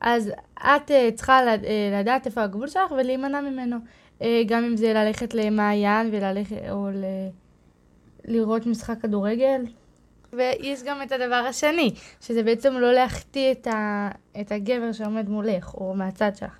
אז 0.00 0.30
את 0.58 0.90
אה, 0.90 1.08
צריכה 1.14 1.42
לד- 1.44 1.64
אה, 1.64 2.00
לדעת 2.00 2.26
איפה 2.26 2.42
הגבול 2.42 2.68
שלך 2.68 2.90
ולהימנע 2.92 3.40
ממנו. 3.40 3.76
אה, 4.22 4.42
גם 4.46 4.64
אם 4.64 4.76
זה 4.76 4.92
ללכת 4.92 5.34
למעיין 5.34 6.08
וללכת, 6.12 6.56
או 6.70 6.88
ל... 6.90 7.04
לראות 8.24 8.66
משחק 8.66 8.94
כדורגל. 9.02 9.64
ויש 10.32 10.82
גם 10.82 11.02
את 11.02 11.12
הדבר 11.12 11.34
השני, 11.48 11.90
שזה 12.20 12.42
בעצם 12.42 12.74
לא 12.74 12.92
להחטיא 12.92 13.52
את, 13.52 13.66
ה... 13.66 14.08
את 14.40 14.52
הגבר 14.52 14.92
שעומד 14.92 15.28
מולך, 15.28 15.74
או 15.74 15.94
מהצד 15.94 16.30
שלך. 16.36 16.58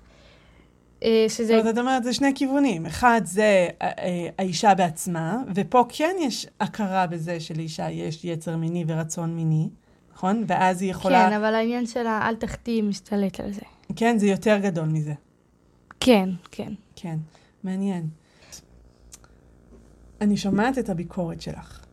אה, 1.03 1.25
שזה... 1.29 1.45
זאת 1.45 1.59
אומרת, 1.59 1.73
את 1.73 1.77
אומרת, 1.77 2.03
זה 2.03 2.13
שני 2.13 2.31
כיוונים. 2.35 2.85
אחד 2.85 3.21
זה 3.25 3.67
אה, 3.81 3.91
אה, 3.99 4.29
האישה 4.37 4.75
בעצמה, 4.75 5.37
ופה 5.55 5.85
כן 5.89 6.15
יש 6.19 6.47
הכרה 6.59 7.07
בזה 7.07 7.39
שלאישה 7.39 7.89
יש 7.89 8.25
יצר 8.25 8.57
מיני 8.57 8.85
ורצון 8.87 9.35
מיני, 9.35 9.69
נכון? 10.13 10.43
ואז 10.47 10.81
היא 10.81 10.91
יכולה... 10.91 11.29
כן, 11.29 11.33
אבל 11.35 11.55
העניין 11.55 11.85
שלה, 11.85 12.27
אל 12.29 12.35
תחטיא, 12.35 12.83
משתלט 12.83 13.39
על 13.39 13.51
זה. 13.51 13.61
כן, 13.95 14.17
זה 14.17 14.27
יותר 14.27 14.57
גדול 14.57 14.85
מזה. 14.85 15.13
כן, 15.99 16.29
כן. 16.51 16.73
כן, 16.95 17.17
מעניין. 17.63 18.07
אני 20.21 20.37
שומעת 20.37 20.77
את 20.77 20.89
הביקורת 20.89 21.41
שלך, 21.41 21.85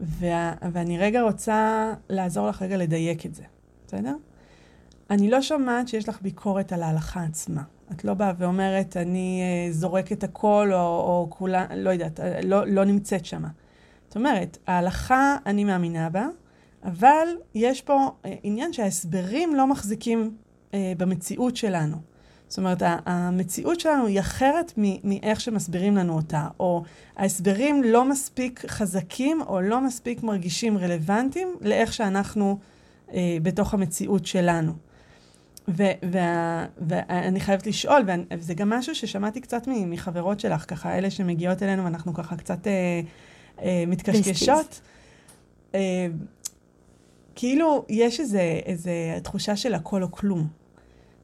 וה, 0.00 0.54
ואני 0.72 0.98
רגע 0.98 1.22
רוצה 1.22 1.92
לעזור 2.08 2.48
לך 2.48 2.62
רגע 2.62 2.76
לדייק 2.76 3.26
את 3.26 3.34
זה, 3.34 3.42
בסדר? 3.86 4.14
אני 5.10 5.30
לא 5.30 5.42
שומעת 5.42 5.88
שיש 5.88 6.08
לך 6.08 6.22
ביקורת 6.22 6.72
על 6.72 6.82
ההלכה 6.82 7.22
עצמה. 7.22 7.62
את 7.92 8.04
לא 8.04 8.14
באה 8.14 8.32
ואומרת, 8.38 8.96
אני 8.96 9.42
uh, 9.42 9.72
זורקת 9.72 10.24
הכל, 10.24 10.70
או, 10.72 10.78
או 10.78 11.26
כולה, 11.30 11.66
לא 11.76 11.90
יודעת, 11.90 12.20
אה, 12.20 12.40
לא, 12.44 12.66
לא 12.66 12.84
נמצאת 12.84 13.24
שמה. 13.24 13.48
זאת 14.08 14.16
אומרת, 14.16 14.58
ההלכה, 14.66 15.36
אני 15.46 15.64
מאמינה 15.64 16.10
בה, 16.10 16.26
אבל 16.84 17.28
יש 17.54 17.82
פה 17.82 18.06
uh, 18.06 18.28
עניין 18.42 18.72
שההסברים 18.72 19.54
לא 19.54 19.66
מחזיקים 19.66 20.36
uh, 20.70 20.74
במציאות 20.98 21.56
שלנו. 21.56 21.96
זאת 22.48 22.58
אומרת, 22.58 22.82
המציאות 23.06 23.80
שלנו 23.80 24.06
היא 24.06 24.20
אחרת 24.20 24.72
מאיך 25.04 25.40
שמסבירים 25.40 25.96
לנו 25.96 26.16
אותה, 26.16 26.48
או 26.60 26.82
ההסברים 27.16 27.82
לא 27.82 28.04
מספיק 28.04 28.64
חזקים, 28.66 29.42
או 29.46 29.60
לא 29.60 29.80
מספיק 29.80 30.22
מרגישים 30.22 30.78
רלוונטיים 30.78 31.48
לאיך 31.60 31.92
שאנחנו 31.92 32.58
אה, 33.12 33.36
בתוך 33.42 33.74
המציאות 33.74 34.26
שלנו. 34.26 34.72
ואני 35.68 37.40
חייבת 37.40 37.66
לשאול, 37.66 38.02
וזה 38.30 38.54
גם 38.54 38.70
משהו 38.70 38.94
ששמעתי 38.94 39.40
קצת 39.40 39.62
מחברות 39.66 40.40
שלך, 40.40 40.64
ככה, 40.68 40.98
אלה 40.98 41.10
שמגיעות 41.10 41.62
אלינו, 41.62 41.84
ואנחנו 41.84 42.14
ככה 42.14 42.36
קצת 42.36 42.66
אה, 42.66 43.00
אה, 43.62 43.84
מתקשקשות. 43.86 44.80
אה, 45.74 46.06
כאילו, 47.34 47.84
יש 47.88 48.20
איזה, 48.20 48.60
איזה 48.66 48.92
תחושה 49.22 49.56
של 49.56 49.74
הכל 49.74 50.02
או 50.02 50.12
כלום. 50.12 50.46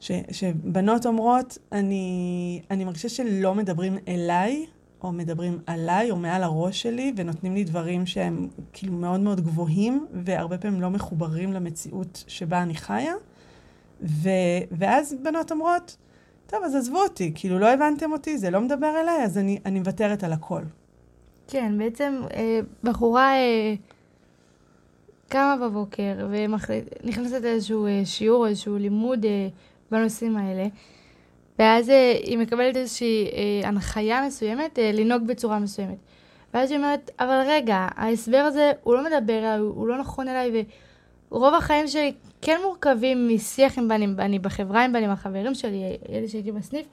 ש, 0.00 0.10
שבנות 0.30 1.06
אומרות, 1.06 1.58
אני, 1.72 2.60
אני 2.70 2.84
מרגישה 2.84 3.08
שלא 3.08 3.54
מדברים 3.54 3.98
אליי, 4.08 4.66
או 5.02 5.12
מדברים 5.12 5.58
עליי, 5.66 6.10
או 6.10 6.16
מעל 6.16 6.42
הראש 6.42 6.82
שלי, 6.82 7.12
ונותנים 7.16 7.54
לי 7.54 7.64
דברים 7.64 8.06
שהם 8.06 8.48
כאילו 8.72 8.92
מאוד 8.92 9.20
מאוד 9.20 9.40
גבוהים, 9.40 10.06
והרבה 10.24 10.58
פעמים 10.58 10.80
לא 10.80 10.90
מחוברים 10.90 11.52
למציאות 11.52 12.24
שבה 12.26 12.62
אני 12.62 12.74
חיה. 12.74 13.14
ו, 14.02 14.28
ואז 14.72 15.16
בנות 15.22 15.52
אומרות, 15.52 15.96
טוב, 16.46 16.64
אז 16.64 16.74
עזבו 16.74 17.02
אותי, 17.02 17.32
כאילו 17.34 17.58
לא 17.58 17.68
הבנתם 17.68 18.12
אותי, 18.12 18.38
זה 18.38 18.50
לא 18.50 18.60
מדבר 18.60 18.94
אליי, 19.00 19.24
אז 19.24 19.38
אני, 19.38 19.58
אני 19.66 19.78
מוותרת 19.78 20.24
על 20.24 20.32
הכל. 20.32 20.62
כן, 21.48 21.78
בעצם 21.78 22.22
אה, 22.34 22.60
בחורה 22.84 23.34
אה, 23.34 23.74
קמה 25.28 25.56
בבוקר 25.62 26.28
ונכנסת 26.30 27.42
לאיזשהו 27.42 27.86
אה, 27.86 28.02
שיעור, 28.04 28.46
איזשהו 28.46 28.76
לימוד 28.76 29.24
אה, 29.24 29.48
בנושאים 29.90 30.36
האלה, 30.36 30.66
ואז 31.58 31.90
אה, 31.90 32.12
היא 32.24 32.38
מקבלת 32.38 32.76
איזושהי 32.76 33.26
אה, 33.32 33.68
הנחיה 33.68 34.26
מסוימת 34.26 34.78
אה, 34.78 34.90
לנהוג 34.92 35.26
בצורה 35.26 35.58
מסוימת. 35.58 35.96
ואז 36.54 36.70
היא 36.70 36.78
אומרת, 36.78 37.10
אבל 37.20 37.42
רגע, 37.46 37.88
ההסבר 37.94 38.36
הזה, 38.38 38.72
הוא 38.82 38.94
לא 38.94 39.04
מדבר 39.04 39.56
הוא, 39.60 39.72
הוא 39.74 39.88
לא 39.88 39.98
נכון 39.98 40.28
אליי, 40.28 40.64
ורוב 41.32 41.54
החיים 41.54 41.88
שלי 41.88 42.12
כן 42.44 42.60
מורכבים 42.64 43.28
משיח 43.34 43.78
עם 43.78 43.88
בנים, 43.88 44.16
אני 44.18 44.38
בחברה 44.38 44.84
עם 44.84 44.92
בנים, 44.92 45.10
החברים 45.10 45.54
שלי, 45.54 45.82
אלה 46.08 46.28
שהייתי 46.28 46.52
בסניף, 46.52 46.86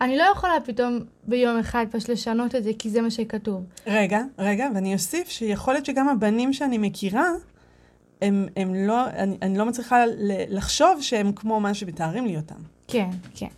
אני 0.00 0.16
לא 0.16 0.24
יכולה 0.32 0.52
פתאום 0.64 0.98
ביום 1.24 1.58
אחד 1.58 1.86
פשוט 1.90 2.08
לשנות 2.08 2.54
את 2.54 2.64
זה, 2.64 2.70
כי 2.78 2.90
זה 2.90 3.00
מה 3.00 3.10
שכתוב. 3.10 3.64
רגע, 3.86 4.20
רגע, 4.38 4.68
ואני 4.74 4.94
אוסיף 4.94 5.28
שיכול 5.28 5.74
להיות 5.74 5.86
שגם 5.86 6.08
הבנים 6.08 6.52
שאני 6.52 6.78
מכירה, 6.78 7.30
הם, 8.22 8.46
הם 8.56 8.74
לא, 8.74 9.06
אני, 9.06 9.36
אני 9.42 9.58
לא 9.58 9.64
מצליחה 9.64 10.06
ל- 10.06 10.56
לחשוב 10.56 11.02
שהם 11.02 11.32
כמו 11.32 11.60
מה 11.60 11.74
שמתארים 11.74 12.26
לי 12.26 12.36
אותם. 12.36 12.60
כן, 12.88 13.08
כן. 13.34 13.48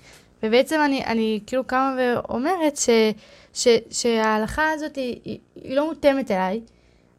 ובעצם 0.43 0.81
אני, 0.85 1.05
אני 1.05 1.41
כאילו 1.47 1.65
קמה 1.65 1.97
ואומרת 1.99 2.77
ש, 2.77 2.89
ש, 3.55 3.69
שההלכה 3.91 4.71
הזאת 4.75 4.97
היא, 4.97 5.21
היא, 5.25 5.39
היא 5.55 5.77
לא 5.77 5.87
מותאמת 5.89 6.31
אליי, 6.31 6.61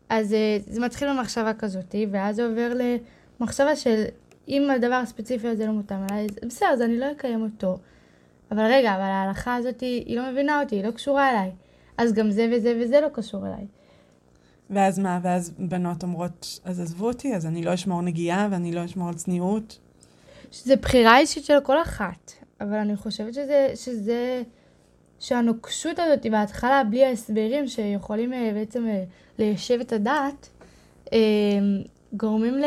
אז 0.09 0.31
uh, 0.31 0.71
זה 0.71 0.81
מתחיל 0.81 1.09
במחשבה 1.09 1.53
כזאת, 1.53 1.95
ואז 2.11 2.35
זה 2.35 2.45
עובר 2.45 2.73
למחשבה 3.39 3.75
של 3.75 4.03
אם 4.47 4.69
הדבר 4.69 4.95
הספציפי 4.95 5.47
הזה 5.47 5.65
לא 5.65 5.71
מותאם 5.71 6.03
אליי, 6.11 6.25
אז 6.25 6.47
בסדר, 6.47 6.69
אז 6.69 6.81
אני 6.81 6.99
לא 6.99 7.11
אקיים 7.11 7.41
אותו. 7.41 7.77
אבל 8.51 8.65
רגע, 8.65 8.95
אבל 8.95 9.01
ההלכה 9.01 9.55
הזאת 9.55 9.81
היא, 9.81 10.05
היא 10.05 10.17
לא 10.17 10.31
מבינה 10.31 10.61
אותי, 10.61 10.75
היא 10.75 10.83
לא 10.83 10.91
קשורה 10.91 11.29
אליי. 11.29 11.51
אז 11.97 12.13
גם 12.13 12.31
זה 12.31 12.49
וזה 12.51 12.79
וזה 12.81 13.01
לא 13.01 13.07
קשור 13.13 13.47
אליי. 13.47 13.65
ואז 14.69 14.99
מה? 14.99 15.19
ואז 15.23 15.53
בנות 15.59 16.03
אומרות, 16.03 16.59
אז 16.63 16.79
עזבו 16.79 17.07
אותי, 17.07 17.35
אז 17.35 17.45
אני 17.45 17.63
לא 17.63 17.73
אשמור 17.73 18.01
נגיעה 18.01 18.47
ואני 18.51 18.71
לא 18.71 18.85
אשמור 18.85 19.07
על 19.07 19.13
צניעות. 19.13 19.79
שזה 20.51 20.75
בחירה 20.75 21.19
אישית 21.19 21.45
של 21.45 21.59
כל 21.63 21.81
אחת, 21.81 22.31
אבל 22.61 22.77
אני 22.77 22.95
חושבת 22.95 23.33
שזה, 23.33 23.71
שזה, 23.75 24.43
שהנוקשות 25.19 25.99
הזאת 25.99 26.25
בהתחלה, 26.31 26.83
בלי 26.83 27.05
ההסברים 27.05 27.67
שיכולים 27.67 28.33
אה, 28.33 28.51
בעצם 28.53 28.87
אה, 28.87 29.03
ליישב 29.39 29.79
את 29.79 29.93
הדעת, 29.93 30.49
אה, 31.13 31.17
גורמים 32.13 32.53
ל... 32.53 32.65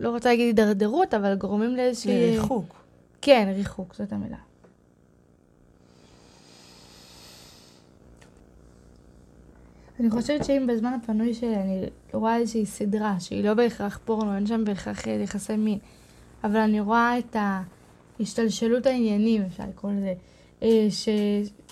לא 0.00 0.10
רוצה 0.10 0.28
להגיד 0.28 0.46
הידרדרות, 0.46 1.14
אבל 1.14 1.34
גורמים 1.34 1.76
לאיזושהי... 1.76 2.36
לריחוק. 2.36 2.84
כן, 3.20 3.52
ריחוק, 3.56 3.94
זאת 3.94 4.12
המילה. 4.12 4.36
אני 10.00 10.10
חושבת 10.10 10.44
שאם 10.44 10.66
בזמן 10.68 10.98
הפנוי 11.02 11.34
שלי 11.34 11.56
אני 11.56 11.86
רואה 12.12 12.36
איזושהי 12.36 12.66
סדרה, 12.66 13.20
שהיא 13.20 13.44
לא 13.44 13.54
בהכרח 13.54 14.00
פורנו, 14.04 14.34
אין 14.34 14.46
שם 14.46 14.64
בהכרח 14.64 15.08
אה, 15.08 15.12
יחסי 15.12 15.56
מין, 15.56 15.78
אבל 16.44 16.56
אני 16.56 16.80
רואה 16.80 17.18
את 17.18 17.36
ההשתלשלות 18.18 18.86
העניינים, 18.86 19.42
אפשר 19.42 19.64
לקרוא 19.68 19.92
לזה, 19.92 20.14
אה, 20.62 20.86
ש, 20.90 21.08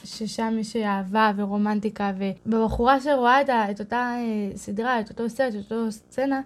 ששם 0.05 0.57
יש 0.61 0.77
אהבה 0.77 1.33
ורומנטיקה, 1.37 2.13
ובבחורה 2.47 3.01
שרואה 3.01 3.41
את, 3.41 3.49
ה, 3.49 3.71
את 3.71 3.81
אותה 3.81 4.15
אה, 4.17 4.57
סדרה, 4.57 5.01
את 5.01 5.11
אותו 5.11 5.31
סרט, 5.31 5.55
את 5.55 5.73
אותו 5.73 5.93
סצנה, 5.93 6.41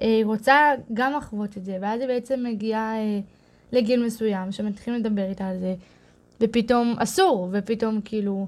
היא 0.00 0.24
רוצה 0.24 0.70
גם 0.94 1.12
לחוות 1.12 1.56
את 1.56 1.64
זה, 1.64 1.78
ואז 1.80 2.00
היא 2.00 2.08
בעצם 2.08 2.44
מגיעה 2.44 2.94
לגיל 3.72 4.04
מסוים, 4.04 4.52
שמתחילים 4.52 5.00
לדבר 5.00 5.28
איתה 5.28 5.48
על 5.48 5.58
זה, 5.58 5.74
ופתאום 6.40 6.94
אסור, 6.98 7.48
ופתאום 7.52 8.00
כאילו, 8.04 8.46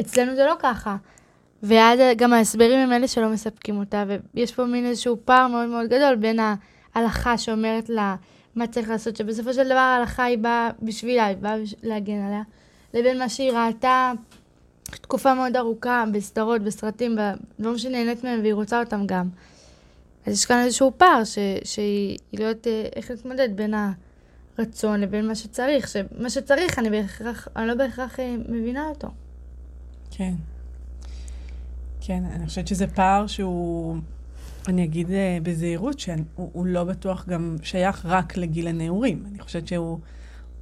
אצלנו 0.00 0.34
זה 0.36 0.46
לא 0.46 0.54
ככה. 0.58 0.96
ואז 1.62 2.00
גם 2.16 2.32
ההסברים 2.32 2.78
הם 2.78 2.92
אלה 2.92 3.08
שלא 3.08 3.28
מספקים 3.28 3.78
אותה, 3.78 4.04
ויש 4.34 4.52
פה 4.52 4.64
מין 4.64 4.86
איזשהו 4.86 5.16
פער 5.24 5.48
מאוד 5.48 5.68
מאוד 5.68 5.86
גדול 5.86 6.16
בין 6.16 6.38
ההלכה 6.94 7.38
שאומרת 7.38 7.88
לה 7.88 8.16
מה 8.54 8.66
צריך 8.66 8.88
לעשות, 8.88 9.16
שבסופו 9.16 9.52
של 9.52 9.64
דבר 9.64 9.74
ההלכה 9.74 10.24
היא 10.24 10.38
באה 10.38 10.70
בשבילה, 10.82 11.26
היא 11.26 11.36
באה 11.36 11.56
להגן 11.82 12.20
עליה, 12.26 12.42
לבין 12.94 13.18
מה 13.18 13.28
שהיא 13.28 13.52
ראתה 13.52 14.12
תקופה 14.90 15.34
מאוד 15.34 15.56
ארוכה 15.56 16.04
בסדרות, 16.12 16.62
בסרטים, 16.62 17.16
בדברים 17.16 17.78
שנהנית 17.78 18.24
מהם 18.24 18.40
והיא 18.40 18.54
רוצה 18.54 18.80
אותם 18.80 19.06
גם. 19.06 19.28
אז 20.28 20.34
יש 20.34 20.44
כאן 20.44 20.62
איזשהו 20.64 20.92
פער 20.96 21.24
ש, 21.24 21.38
שהיא 21.64 22.18
לא 22.32 22.44
יודעת 22.44 22.66
איך 22.96 23.10
להתמודד 23.10 23.48
בין 23.56 23.74
הרצון 24.58 25.00
לבין 25.00 25.28
מה 25.28 25.34
שצריך, 25.34 25.88
שמה 25.88 26.30
שצריך 26.30 26.78
אני, 26.78 26.90
בהכרח, 26.90 27.48
אני 27.56 27.66
לא 27.66 27.74
בהכרח 27.74 28.20
אה, 28.20 28.36
מבינה 28.48 28.88
אותו. 28.88 29.08
כן. 30.10 30.34
כן, 32.00 32.22
אני 32.32 32.46
חושבת 32.46 32.68
שזה 32.68 32.86
פער 32.86 33.26
שהוא, 33.26 33.96
אני 34.68 34.84
אגיד 34.84 35.10
אה, 35.10 35.38
בזהירות, 35.42 35.98
שהוא 35.98 36.66
לא 36.66 36.84
בטוח 36.84 37.28
גם 37.28 37.56
שייך 37.62 38.06
רק 38.06 38.36
לגיל 38.36 38.68
הנעורים. 38.68 39.24
אני 39.30 39.38
חושבת 39.38 39.68
שהוא 39.68 39.98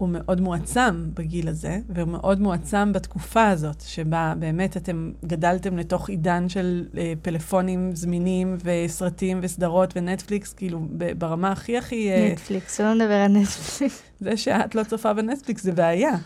מאוד 0.00 0.40
מועצם 0.40 1.10
בגיל 1.14 1.48
הזה, 1.48 1.78
והוא 1.88 2.08
מאוד 2.08 2.40
מועצם 2.40 2.92
בתקופה 2.92 3.48
הזאת, 3.48 3.80
שבה 3.80 4.34
באמת 4.38 4.76
אתם 4.76 5.12
גדלתם 5.24 5.76
לתוך 5.76 6.08
עידן 6.08 6.48
של 6.48 6.84
אה, 6.96 7.12
פלאפונים 7.22 7.90
זמינים 7.94 8.56
וסרטים 8.64 9.38
וסדרות 9.42 9.92
ונטפליקס, 9.96 10.52
כאילו 10.52 10.80
ברמה 11.18 11.52
הכי 11.52 11.78
הכי... 11.78 12.10
אה, 12.10 12.28
נטפליקס, 12.32 12.80
לא 12.80 12.94
נדבר 12.94 13.14
על 13.14 13.32
נטפליקס. 13.32 14.02
זה 14.20 14.36
שאת 14.36 14.74
לא 14.74 14.82
צופה 14.84 15.12
בנטפליקס 15.12 15.62
זה 15.62 15.72
בעיה. 15.72 16.16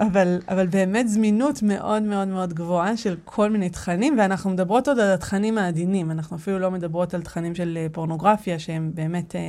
אבל, 0.00 0.38
אבל 0.48 0.66
באמת 0.66 1.08
זמינות 1.08 1.62
מאוד 1.62 2.02
מאוד 2.02 2.28
מאוד 2.28 2.52
גבוהה 2.52 2.96
של 2.96 3.16
כל 3.24 3.50
מיני 3.50 3.70
תכנים, 3.70 4.18
ואנחנו 4.18 4.50
מדברות 4.50 4.88
עוד 4.88 4.98
על 4.98 5.12
התכנים 5.12 5.58
העדינים, 5.58 6.10
אנחנו 6.10 6.36
אפילו 6.36 6.58
לא 6.58 6.70
מדברות 6.70 7.14
על 7.14 7.22
תכנים 7.22 7.54
של 7.54 7.78
אה, 7.80 7.86
פורנוגרפיה, 7.92 8.58
שהם 8.58 8.90
באמת 8.94 9.36
אה, 9.36 9.40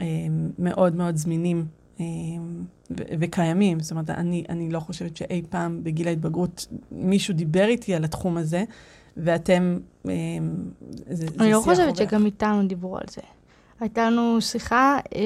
אה, 0.00 0.06
מאוד 0.58 0.96
מאוד 0.96 1.16
זמינים 1.16 1.66
וקיימים. 3.20 3.80
זאת 3.80 3.90
אומרת, 3.90 4.10
אני, 4.10 4.44
אני 4.48 4.70
לא 4.70 4.80
חושבת 4.80 5.16
שאי 5.16 5.42
פעם 5.50 5.84
בגיל 5.84 6.08
ההתבגרות 6.08 6.66
מישהו 6.92 7.34
דיבר 7.34 7.64
איתי 7.64 7.94
על 7.94 8.04
התחום 8.04 8.36
הזה, 8.36 8.64
ואתם... 9.16 9.78
אה, 10.08 10.12
זה, 11.10 11.26
אני 11.26 11.46
זה 11.46 11.50
לא 11.50 11.60
חושבת 11.64 11.96
שגם 11.96 12.26
איתנו 12.26 12.66
דיברו 12.66 12.96
על 12.96 13.04
זה. 13.10 13.22
הייתה 13.80 14.10
לנו 14.10 14.40
שיחה, 14.40 14.98
אה, 15.14 15.20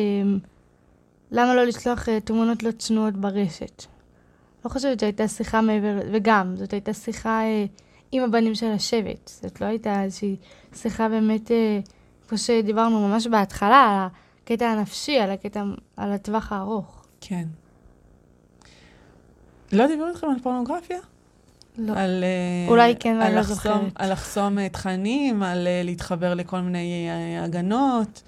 למה 1.31 1.55
לא 1.55 1.65
לשלוח 1.65 2.09
אה, 2.09 2.21
תמונות 2.21 2.63
לא 2.63 2.71
צנועות 2.71 3.17
ברשת? 3.17 3.85
לא 4.65 4.71
חושבת 4.71 5.01
שהייתה 5.01 5.29
שיחה 5.29 5.61
מעבר, 5.61 5.99
וגם, 6.13 6.57
זאת 6.57 6.73
הייתה 6.73 6.93
שיחה 6.93 7.43
אה, 7.43 7.65
עם 8.13 8.23
הבנים 8.23 8.55
של 8.55 8.71
השבט. 8.71 9.31
זאת 9.43 9.61
לא 9.61 9.67
הייתה 9.67 10.03
איזושהי 10.03 10.37
שיחה 10.75 11.09
באמת, 11.09 11.51
אה, 11.51 11.81
כמו 12.29 12.39
שדיברנו 12.39 13.09
ממש 13.09 13.27
בהתחלה, 13.27 14.03
על 14.03 14.09
הקטע 14.49 14.67
הנפשי, 14.67 15.19
על 15.19 15.31
הקטע, 15.31 15.63
על 15.97 16.13
הטווח 16.13 16.53
הארוך. 16.53 17.05
כן. 17.21 17.49
לא 19.73 19.87
דיברו 19.87 20.09
איתכם 20.09 20.27
על 20.27 20.39
פורנוגרפיה? 20.43 20.99
לא. 21.79 21.93
על, 21.97 22.25
אה, 22.25 22.71
אולי 22.71 22.95
כן, 23.01 23.19
ואני 23.21 23.35
לא 23.35 23.43
זוכרת. 23.43 23.81
על 23.95 24.13
לחסום 24.13 24.59
אה, 24.59 24.69
תכנים, 24.69 25.43
על 25.43 25.67
אה, 25.67 25.83
להתחבר 25.85 26.35
לכל 26.35 26.61
מיני 26.61 27.09
הגנות. 27.41 28.23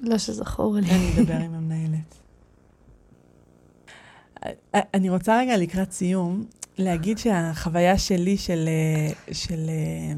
לא 0.00 0.18
שזכור 0.18 0.74
לי. 0.74 0.90
אני 0.90 1.12
אדבר 1.18 1.34
עם 1.34 1.54
המנהלת. 1.54 2.14
אני 4.74 5.10
רוצה 5.10 5.38
רגע 5.38 5.56
לקראת 5.56 5.92
סיום, 5.92 6.44
להגיד 6.78 7.18
שהחוויה 7.18 7.98
שלי 7.98 8.36
של, 8.36 8.68
של, 9.32 9.68
אה, 9.68 10.12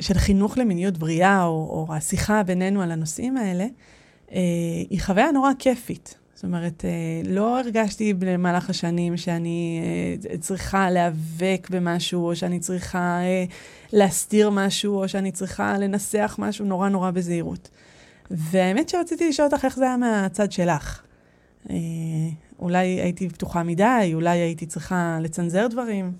של 0.00 0.14
חינוך 0.14 0.58
למיניות 0.58 0.98
בריאה, 0.98 1.44
או, 1.44 1.86
או 1.88 1.94
השיחה 1.94 2.42
בינינו 2.42 2.82
על 2.82 2.92
הנושאים 2.92 3.36
האלה, 3.36 3.66
אה, 4.32 4.40
היא 4.90 5.00
חוויה 5.00 5.30
נורא 5.30 5.50
כיפית. 5.58 6.16
זאת 6.34 6.44
אומרת, 6.44 6.84
לא 7.24 7.60
הרגשתי 7.60 8.14
במהלך 8.14 8.70
השנים 8.70 9.16
שאני 9.16 9.82
צריכה 10.40 10.90
להיאבק 10.90 11.68
במשהו, 11.70 12.26
או 12.26 12.36
שאני 12.36 12.60
צריכה 12.60 13.20
להסתיר 13.92 14.50
משהו, 14.50 15.02
או 15.02 15.08
שאני 15.08 15.32
צריכה 15.32 15.78
לנסח 15.78 16.36
משהו 16.38 16.64
נורא 16.64 16.88
נורא 16.88 17.10
בזהירות. 17.10 17.70
והאמת 18.30 18.88
שרציתי 18.88 19.28
לשאול 19.28 19.48
אותך 19.52 19.64
איך 19.64 19.76
זה 19.76 19.84
היה 19.84 19.96
מהצד 19.96 20.52
שלך. 20.52 21.02
אולי 22.58 22.86
הייתי 22.86 23.28
פתוחה 23.28 23.62
מדי, 23.62 24.10
אולי 24.14 24.38
הייתי 24.38 24.66
צריכה 24.66 25.18
לצנזר 25.20 25.66
דברים. 25.66 26.12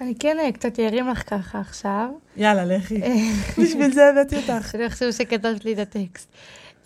אני 0.00 0.14
כן 0.14 0.36
אה, 0.40 0.52
קצת 0.52 0.80
ארים 0.80 1.08
לך 1.08 1.30
ככה 1.30 1.60
עכשיו. 1.60 2.08
יאללה, 2.36 2.64
לכי. 2.64 3.00
בשביל 3.62 3.92
זה 3.92 4.08
הבאתי 4.08 4.36
אותך. 4.36 4.74
אני 4.74 4.90
חושבת 4.90 5.14
שכתבת 5.14 5.64
לי 5.64 5.72
את 5.72 5.78
הטקסט. 5.78 6.28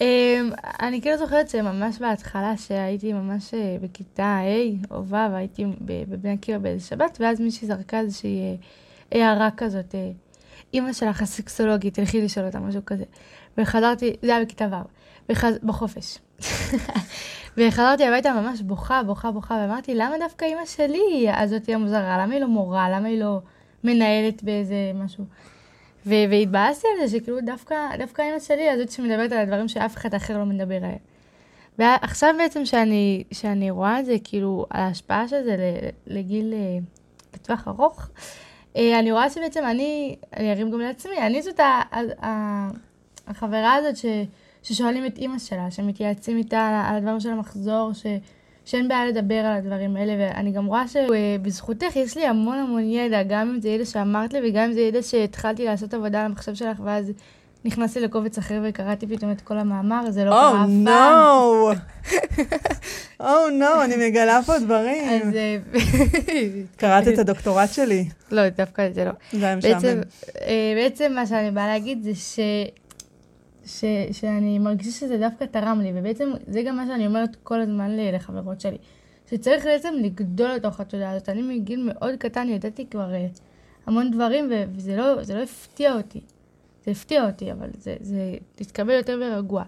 אמ, 0.00 0.50
אני 0.80 1.00
כאילו 1.00 1.18
זוכרת 1.18 1.48
שממש 1.48 1.98
בהתחלה, 1.98 2.56
שהייתי 2.56 3.12
ממש 3.12 3.54
אה, 3.54 3.76
בכיתה 3.80 4.38
ה' 4.38 4.94
או 4.94 5.04
ו', 5.06 5.16
הייתי 5.16 5.64
בבני 5.80 6.32
עקיבא 6.32 6.58
באיזה 6.58 6.86
שבת, 6.86 7.18
ואז 7.20 7.40
מישהי 7.40 7.66
זרקה 7.66 8.00
איזושהי 8.00 8.56
אה, 9.14 9.28
הערה 9.28 9.48
כזאת, 9.56 9.94
אימא 10.74 10.92
שלך 10.92 11.22
הסקסולוגית, 11.22 11.94
תלכי 11.94 12.22
לשאול 12.22 12.46
אותה, 12.46 12.60
משהו 12.60 12.80
כזה. 12.86 13.04
וחזרתי, 13.58 14.16
זה 14.22 14.36
היה 14.36 14.44
בכיתה 14.44 14.68
ו', 15.30 15.32
בחופש. 15.62 16.18
וחזרתי 17.56 18.04
הביתה 18.04 18.32
ממש 18.32 18.60
בוכה, 18.60 19.02
בוכה, 19.02 19.30
בוכה, 19.30 19.54
ואמרתי, 19.54 19.94
למה 19.94 20.18
דווקא 20.18 20.44
אימא 20.44 20.66
שלי 20.66 21.26
הזאת 21.34 21.66
היא 21.66 21.74
המוזרה? 21.74 22.18
למה 22.22 22.32
היא 22.34 22.40
לא 22.40 22.48
מורה? 22.48 22.90
למה 22.90 23.08
היא 23.08 23.20
לא 23.20 23.40
מנהלת 23.84 24.42
באיזה 24.42 24.92
משהו? 24.94 25.24
והתבאסתי 26.06 26.88
על 26.88 27.08
זה, 27.08 27.18
שכאילו 27.18 27.40
דווקא, 27.40 27.76
דווקא 27.98 28.22
אימא 28.22 28.38
שלי, 28.38 28.70
הזאת 28.70 28.90
שמדברת 28.90 29.32
על 29.32 29.38
הדברים 29.38 29.68
שאף 29.68 29.96
אחד 29.96 30.14
אחר 30.14 30.38
לא 30.38 30.44
מדבר 30.44 30.76
עליהם. 30.76 30.98
ועכשיו 31.78 32.34
בעצם 32.38 32.64
שאני, 32.64 33.24
שאני 33.32 33.70
רואה 33.70 34.00
את 34.00 34.06
זה, 34.06 34.16
כאילו, 34.24 34.66
על 34.70 34.80
ההשפעה 34.80 35.28
של 35.28 35.42
זה 35.44 35.56
לגיל, 36.06 36.54
אה, 36.54 36.78
לטווח 37.34 37.68
ארוך, 37.68 38.08
אה, 38.76 38.98
אני 38.98 39.12
רואה 39.12 39.30
שבעצם 39.30 39.64
אני, 39.64 40.16
אני 40.36 40.52
ארים 40.52 40.70
גם 40.70 40.80
לעצמי, 40.80 41.18
אני 41.18 41.42
זאת 41.42 41.60
החברה 43.28 43.74
הזאת 43.74 43.96
ש... 43.96 44.06
ששואלים 44.62 45.06
את 45.06 45.18
אימא 45.18 45.38
שלה, 45.38 45.70
שמתייעצים 45.70 46.36
איתה 46.36 46.84
על 46.88 46.96
הדברים 46.96 47.20
של 47.20 47.30
המחזור, 47.30 47.90
ש... 47.92 48.06
שאין 48.64 48.88
בעיה 48.88 49.06
לדבר 49.06 49.34
על 49.34 49.56
הדברים 49.56 49.96
האלה, 49.96 50.12
ואני 50.18 50.52
גם 50.52 50.66
רואה 50.66 50.84
שבזכותך 50.88 51.96
יש 51.96 52.16
לי 52.16 52.26
המון 52.26 52.58
המון 52.58 52.82
ידע, 52.82 53.22
גם 53.22 53.48
אם 53.48 53.60
זה 53.60 53.68
ידע 53.68 53.84
שאמרת 53.84 54.32
לי 54.32 54.40
וגם 54.44 54.64
אם 54.64 54.72
זה 54.72 54.80
ידע 54.80 55.02
שהתחלתי 55.02 55.64
לעשות 55.64 55.94
עבודה 55.94 56.20
על 56.20 56.26
המחשב 56.26 56.54
שלך, 56.54 56.80
ואז 56.84 57.12
נכנסתי 57.64 58.00
לקובץ 58.00 58.38
אחר 58.38 58.60
וקראתי 58.64 59.06
פתאום 59.06 59.32
את 59.32 59.40
כל 59.40 59.58
המאמר, 59.58 60.10
זה 60.10 60.24
לא 60.24 60.30
קרה 60.30 60.64
אף 60.64 60.68
פעם. 60.84 60.88
או 60.88 61.72
נו! 61.72 61.80
או 63.20 63.50
נו, 63.50 63.82
אני 63.84 64.08
מגלה 64.08 64.40
פה 64.46 64.58
דברים. 64.58 65.22
אז... 65.22 65.34
אה, 65.34 65.56
קראת 66.76 67.08
את 67.08 67.18
הדוקטורט 67.18 67.72
שלי? 67.72 68.08
לא, 68.30 68.48
דווקא 68.48 68.90
זה 68.90 69.04
לא. 69.04 69.10
זה 69.32 69.46
היה 69.46 69.56
משעמם. 69.56 70.00
אה, 70.40 70.72
בעצם 70.76 71.12
מה 71.14 71.26
שאני 71.26 71.50
באה 71.50 71.66
להגיד 71.66 72.02
זה 72.02 72.14
ש... 73.66 73.84
שאני 74.12 74.58
מרגישה 74.58 74.90
שזה 74.90 75.18
דווקא 75.18 75.44
תרם 75.44 75.80
לי, 75.80 75.92
ובעצם 75.94 76.30
זה 76.46 76.62
גם 76.62 76.76
מה 76.76 76.86
שאני 76.86 77.06
אומרת 77.06 77.36
כל 77.42 77.60
הזמן 77.60 77.96
לחברות 77.96 78.60
שלי. 78.60 78.78
שצריך 79.30 79.64
בעצם 79.64 79.94
לגדול 80.02 80.50
לתוך 80.50 80.80
התודעה 80.80 81.10
הזאת. 81.10 81.28
אני 81.28 81.42
מגיל 81.42 81.92
מאוד 81.92 82.14
קטן 82.18 82.48
ידעתי 82.48 82.86
כבר 82.90 83.10
uh, 83.12 83.40
המון 83.86 84.10
דברים, 84.10 84.50
וזה 84.74 84.96
לא, 84.96 85.14
לא 85.14 85.42
הפתיע 85.42 85.94
אותי. 85.94 86.20
זה 86.84 86.90
הפתיע 86.90 87.26
אותי, 87.26 87.52
אבל 87.52 87.68
זה, 87.78 87.96
זה 88.00 88.34
התקבל 88.60 88.92
יותר 88.92 89.16
ברגוע. 89.18 89.62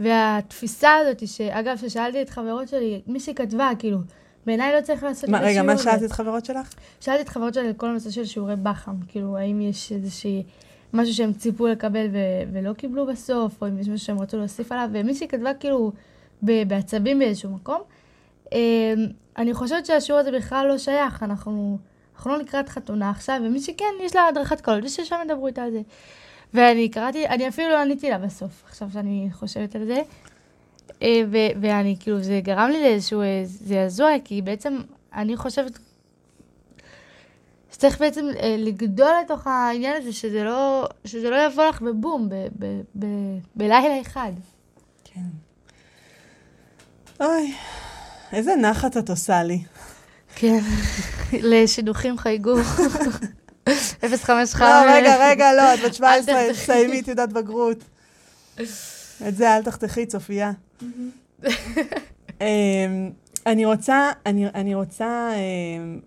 והתפיסה 0.00 0.90
הזאת, 0.94 1.28
שאגב, 1.28 1.76
ששאלתי 1.76 2.22
את 2.22 2.30
חברות 2.30 2.68
שלי, 2.68 3.02
מי 3.06 3.20
שכתבה, 3.20 3.70
כאילו, 3.78 3.98
בעיניי 4.46 4.72
לא 4.72 4.80
צריך 4.80 5.02
לעשות 5.02 5.30
מה, 5.30 5.38
את 5.38 5.42
השיעור 5.42 5.70
הזה. 5.70 5.82
רגע, 5.82 5.90
מה 5.90 5.98
שאלת 5.98 6.10
את 6.10 6.12
חברות 6.12 6.44
שלך? 6.44 6.74
שאלתי 7.00 7.22
את 7.22 7.28
חברות 7.28 7.54
שלי 7.54 7.66
על 7.66 7.72
כל 7.72 7.86
הנושא 7.86 8.10
של 8.10 8.24
שיעורי 8.24 8.56
בח"ם. 8.56 8.94
כאילו, 9.08 9.36
האם 9.36 9.60
יש 9.60 9.92
איזושהי... 9.92 10.42
משהו 10.96 11.14
שהם 11.14 11.32
ציפו 11.32 11.66
לקבל 11.66 12.06
ו- 12.12 12.52
ולא 12.52 12.72
קיבלו 12.72 13.06
בסוף, 13.06 13.62
או 13.62 13.68
אם 13.68 13.78
יש 13.78 13.88
משהו 13.88 14.06
שהם 14.06 14.18
רצו 14.18 14.36
להוסיף 14.36 14.72
עליו, 14.72 14.88
ומישהי 14.92 15.28
כתבה 15.28 15.54
כאילו 15.54 15.92
בעצבים 16.42 17.18
באיזשהו 17.18 17.50
מקום. 17.50 17.80
אמ, 18.52 18.58
אני 19.38 19.54
חושבת 19.54 19.86
שהשיעור 19.86 20.20
הזה 20.20 20.32
בכלל 20.32 20.66
לא 20.68 20.78
שייך, 20.78 21.22
אנחנו, 21.22 21.78
אנחנו 22.16 22.30
לא 22.30 22.38
לקראת 22.38 22.68
חתונה 22.68 23.10
עכשיו, 23.10 23.40
ומי 23.44 23.60
שכן, 23.60 23.84
יש 24.02 24.16
לה 24.16 24.26
הדרכת 24.26 24.60
קולות, 24.60 24.84
וששם 24.84 25.16
ידברו 25.24 25.46
איתה 25.46 25.62
על 25.62 25.70
זה. 25.70 25.80
ואני 26.54 26.88
קראתי, 26.88 27.26
אני 27.26 27.48
אפילו 27.48 27.68
לא 27.68 27.78
עניתי 27.78 28.10
לה 28.10 28.18
בסוף, 28.18 28.62
עכשיו 28.66 28.88
שאני 28.92 29.28
חושבת 29.32 29.76
על 29.76 29.84
זה. 29.84 30.00
אה, 31.02 31.22
ו- 31.30 31.60
ואני, 31.60 31.96
כאילו, 32.00 32.20
זה 32.20 32.40
גרם 32.42 32.70
לי 32.70 32.80
לאיזשהו 32.82 33.20
אה, 33.20 33.40
זעזוע, 33.44 34.10
כי 34.24 34.42
בעצם 34.42 34.78
אני 35.14 35.36
חושבת 35.36 35.78
שצריך 37.76 38.00
בעצם 38.00 38.26
אה, 38.42 38.56
לגדול 38.58 39.12
לתוך 39.24 39.46
העניין 39.46 40.02
הזה, 40.02 40.12
שזה 40.12 40.44
לא, 40.44 40.88
שזה 41.04 41.30
לא 41.30 41.36
יבוא 41.46 41.64
לך 41.64 41.82
בבום, 41.82 42.28
ב- 42.28 42.34
ב- 42.58 42.80
ב- 42.98 43.38
בלילה 43.56 44.00
אחד. 44.00 44.32
כן. 45.04 45.20
אוי, 47.20 47.54
איזה 48.32 48.56
נחת 48.56 48.96
את 48.96 49.10
עושה 49.10 49.42
לי. 49.42 49.62
כן, 50.34 50.58
לשידוכים 51.32 52.18
חייגו. 52.18 52.54
055. 54.00 54.60
לא, 54.60 54.66
רגע, 54.92 55.16
רגע, 55.30 55.52
לא, 55.52 55.74
את 55.74 55.78
בת 55.84 55.94
17, 55.94 56.34
תחתכי. 56.34 56.52
תסיימי 56.62 57.02
תעודת 57.02 57.28
בגרות. 57.32 57.78
את 59.28 59.36
זה 59.36 59.56
אל 59.56 59.62
תחתכי, 59.62 60.06
צופיה. 60.06 60.52
אמ, 62.40 63.10
אני 63.46 63.64
רוצה, 63.64 64.10
אני, 64.26 64.46
אני 64.54 64.74
רוצה 64.74 65.30
אמ, 65.34 66.00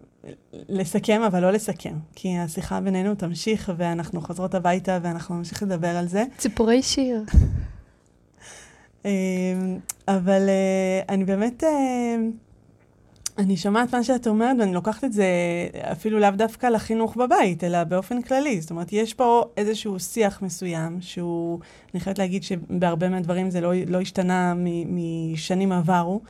לסכם, 0.54 1.22
אבל 1.28 1.42
לא 1.42 1.52
לסכם, 1.52 1.94
כי 2.16 2.38
השיחה 2.38 2.82
בינינו 2.82 3.16
תמשיך, 3.16 3.72
ואנחנו 3.78 4.22
חוזרות 4.22 4.56
הביתה 4.56 5.00
ואנחנו 5.02 5.36
נמשיך 5.36 5.64
לדבר 5.64 5.88
על 5.88 6.08
זה. 6.08 6.24
ציפורי 6.38 6.82
שיר. 6.84 7.24
אמ, 9.06 9.10
אבל 10.08 10.50
אה, 10.50 11.02
אני 11.10 11.26
באמת, 11.26 11.64
אמ, 11.64 12.32
אני 13.38 13.58
שומעת 13.58 13.96
מה 13.96 14.04
שאת 14.04 14.28
אומרת, 14.28 14.56
ואני 14.60 14.74
לוקחת 14.74 15.04
את 15.04 15.14
זה 15.14 15.26
אפילו 15.92 16.20
לאו 16.20 16.30
דווקא 16.32 16.68
לחינוך 16.68 17.18
בבית, 17.18 17.64
אלא 17.64 17.84
באופן 17.84 18.22
כללי. 18.22 18.62
זאת 18.62 18.72
אומרת, 18.72 18.94
יש 18.94 19.14
פה 19.14 19.44
איזשהו 19.58 20.00
שיח 20.00 20.42
מסוים, 20.42 20.98
שהוא, 21.02 21.60
אני 21.94 22.00
חייבת 22.00 22.20
להגיד 22.20 22.44
שבהרבה 22.44 23.10
מהדברים 23.10 23.50
זה 23.50 23.62
לא, 23.62 23.74
לא 23.88 24.02
השתנה 24.02 24.54
משנים 24.86 25.72
עברו. 25.72 26.22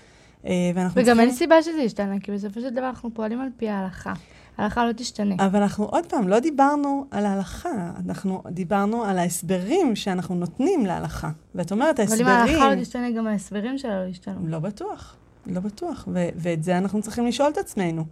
אה, 0.46 0.52
ואנחנו 0.76 1.02
וגם 1.02 1.20
אין 1.20 1.30
צריכים- 1.30 1.38
סיבה 1.48 1.62
שזה 1.64 1.82
ישתנה, 1.82 2.20
כי 2.20 2.32
בסופו 2.32 2.60
של 2.62 2.70
דבר 2.70 2.90
אנחנו 2.90 3.14
פועלים 3.14 3.42
על 3.42 3.50
פי 3.58 3.70
ההלכה. 3.70 4.14
ההלכה 4.58 4.86
לא 4.86 4.92
תשתנה. 4.92 5.36
אבל 5.40 5.62
אנחנו 5.62 5.86
עוד 5.86 6.06
פעם, 6.06 6.28
לא 6.28 6.40
דיברנו 6.40 7.06
על 7.12 7.26
ההלכה, 7.26 7.70
אנחנו 8.06 8.44
דיברנו 8.52 9.04
על 9.04 9.18
ההסברים 9.18 9.96
שאנחנו 9.96 10.36
נותנים 10.36 10.86
להלכה. 10.86 11.30
ואת 11.56 11.72
אומרת, 11.72 12.00
אבל 12.00 12.22
אם 12.22 12.28
ההסברים... 12.28 12.58
ההלכה 12.62 12.76
לא 12.76 12.82
תשתנה, 12.82 13.12
גם 13.12 13.28
ההסברים 13.28 13.78
שלה 13.78 14.04
לא 14.04 14.10
ישתנו. 14.10 14.48
לא 14.48 14.60
בטוח, 14.60 15.16
לא 15.46 15.60
בטוח. 15.60 16.08
ו- 16.14 16.30
ואת 16.36 16.64
זה 16.64 16.78
אנחנו 16.78 17.02
צריכים 17.02 17.26
לשאול 17.28 17.50
את 17.52 17.58
עצמנו. 17.58 18.04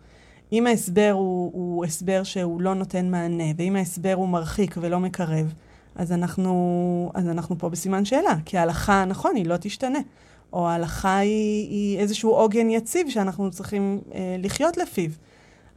אם 0.51 0.67
ההסבר 0.67 1.11
הוא, 1.13 1.51
הוא 1.53 1.85
הסבר 1.85 2.23
שהוא 2.23 2.61
לא 2.61 2.73
נותן 2.75 3.11
מענה, 3.11 3.43
ואם 3.57 3.75
ההסבר 3.75 4.13
הוא 4.13 4.27
מרחיק 4.29 4.75
ולא 4.81 4.99
מקרב, 4.99 5.53
אז 5.95 6.11
אנחנו, 6.11 7.11
אז 7.13 7.27
אנחנו 7.29 7.57
פה 7.57 7.69
בסימן 7.69 8.05
שאלה. 8.05 8.35
כי 8.45 8.57
ההלכה, 8.57 9.05
נכון, 9.05 9.35
היא 9.35 9.45
לא 9.45 9.57
תשתנה. 9.57 9.99
או 10.53 10.69
ההלכה 10.69 11.17
היא, 11.17 11.69
היא 11.69 11.99
איזשהו 11.99 12.31
עוגן 12.31 12.69
יציב 12.69 13.09
שאנחנו 13.09 13.51
צריכים 13.51 14.01
אה, 14.13 14.35
לחיות 14.39 14.77
לפיו. 14.77 15.09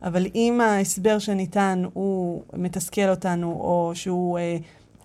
אבל 0.02 0.26
אם 0.34 0.60
ההסבר 0.60 1.18
שניתן 1.18 1.82
הוא 1.92 2.42
מתסכל 2.52 3.08
אותנו, 3.08 3.52
או 3.52 3.92
שהוא, 3.94 4.38
אה, 4.38 4.56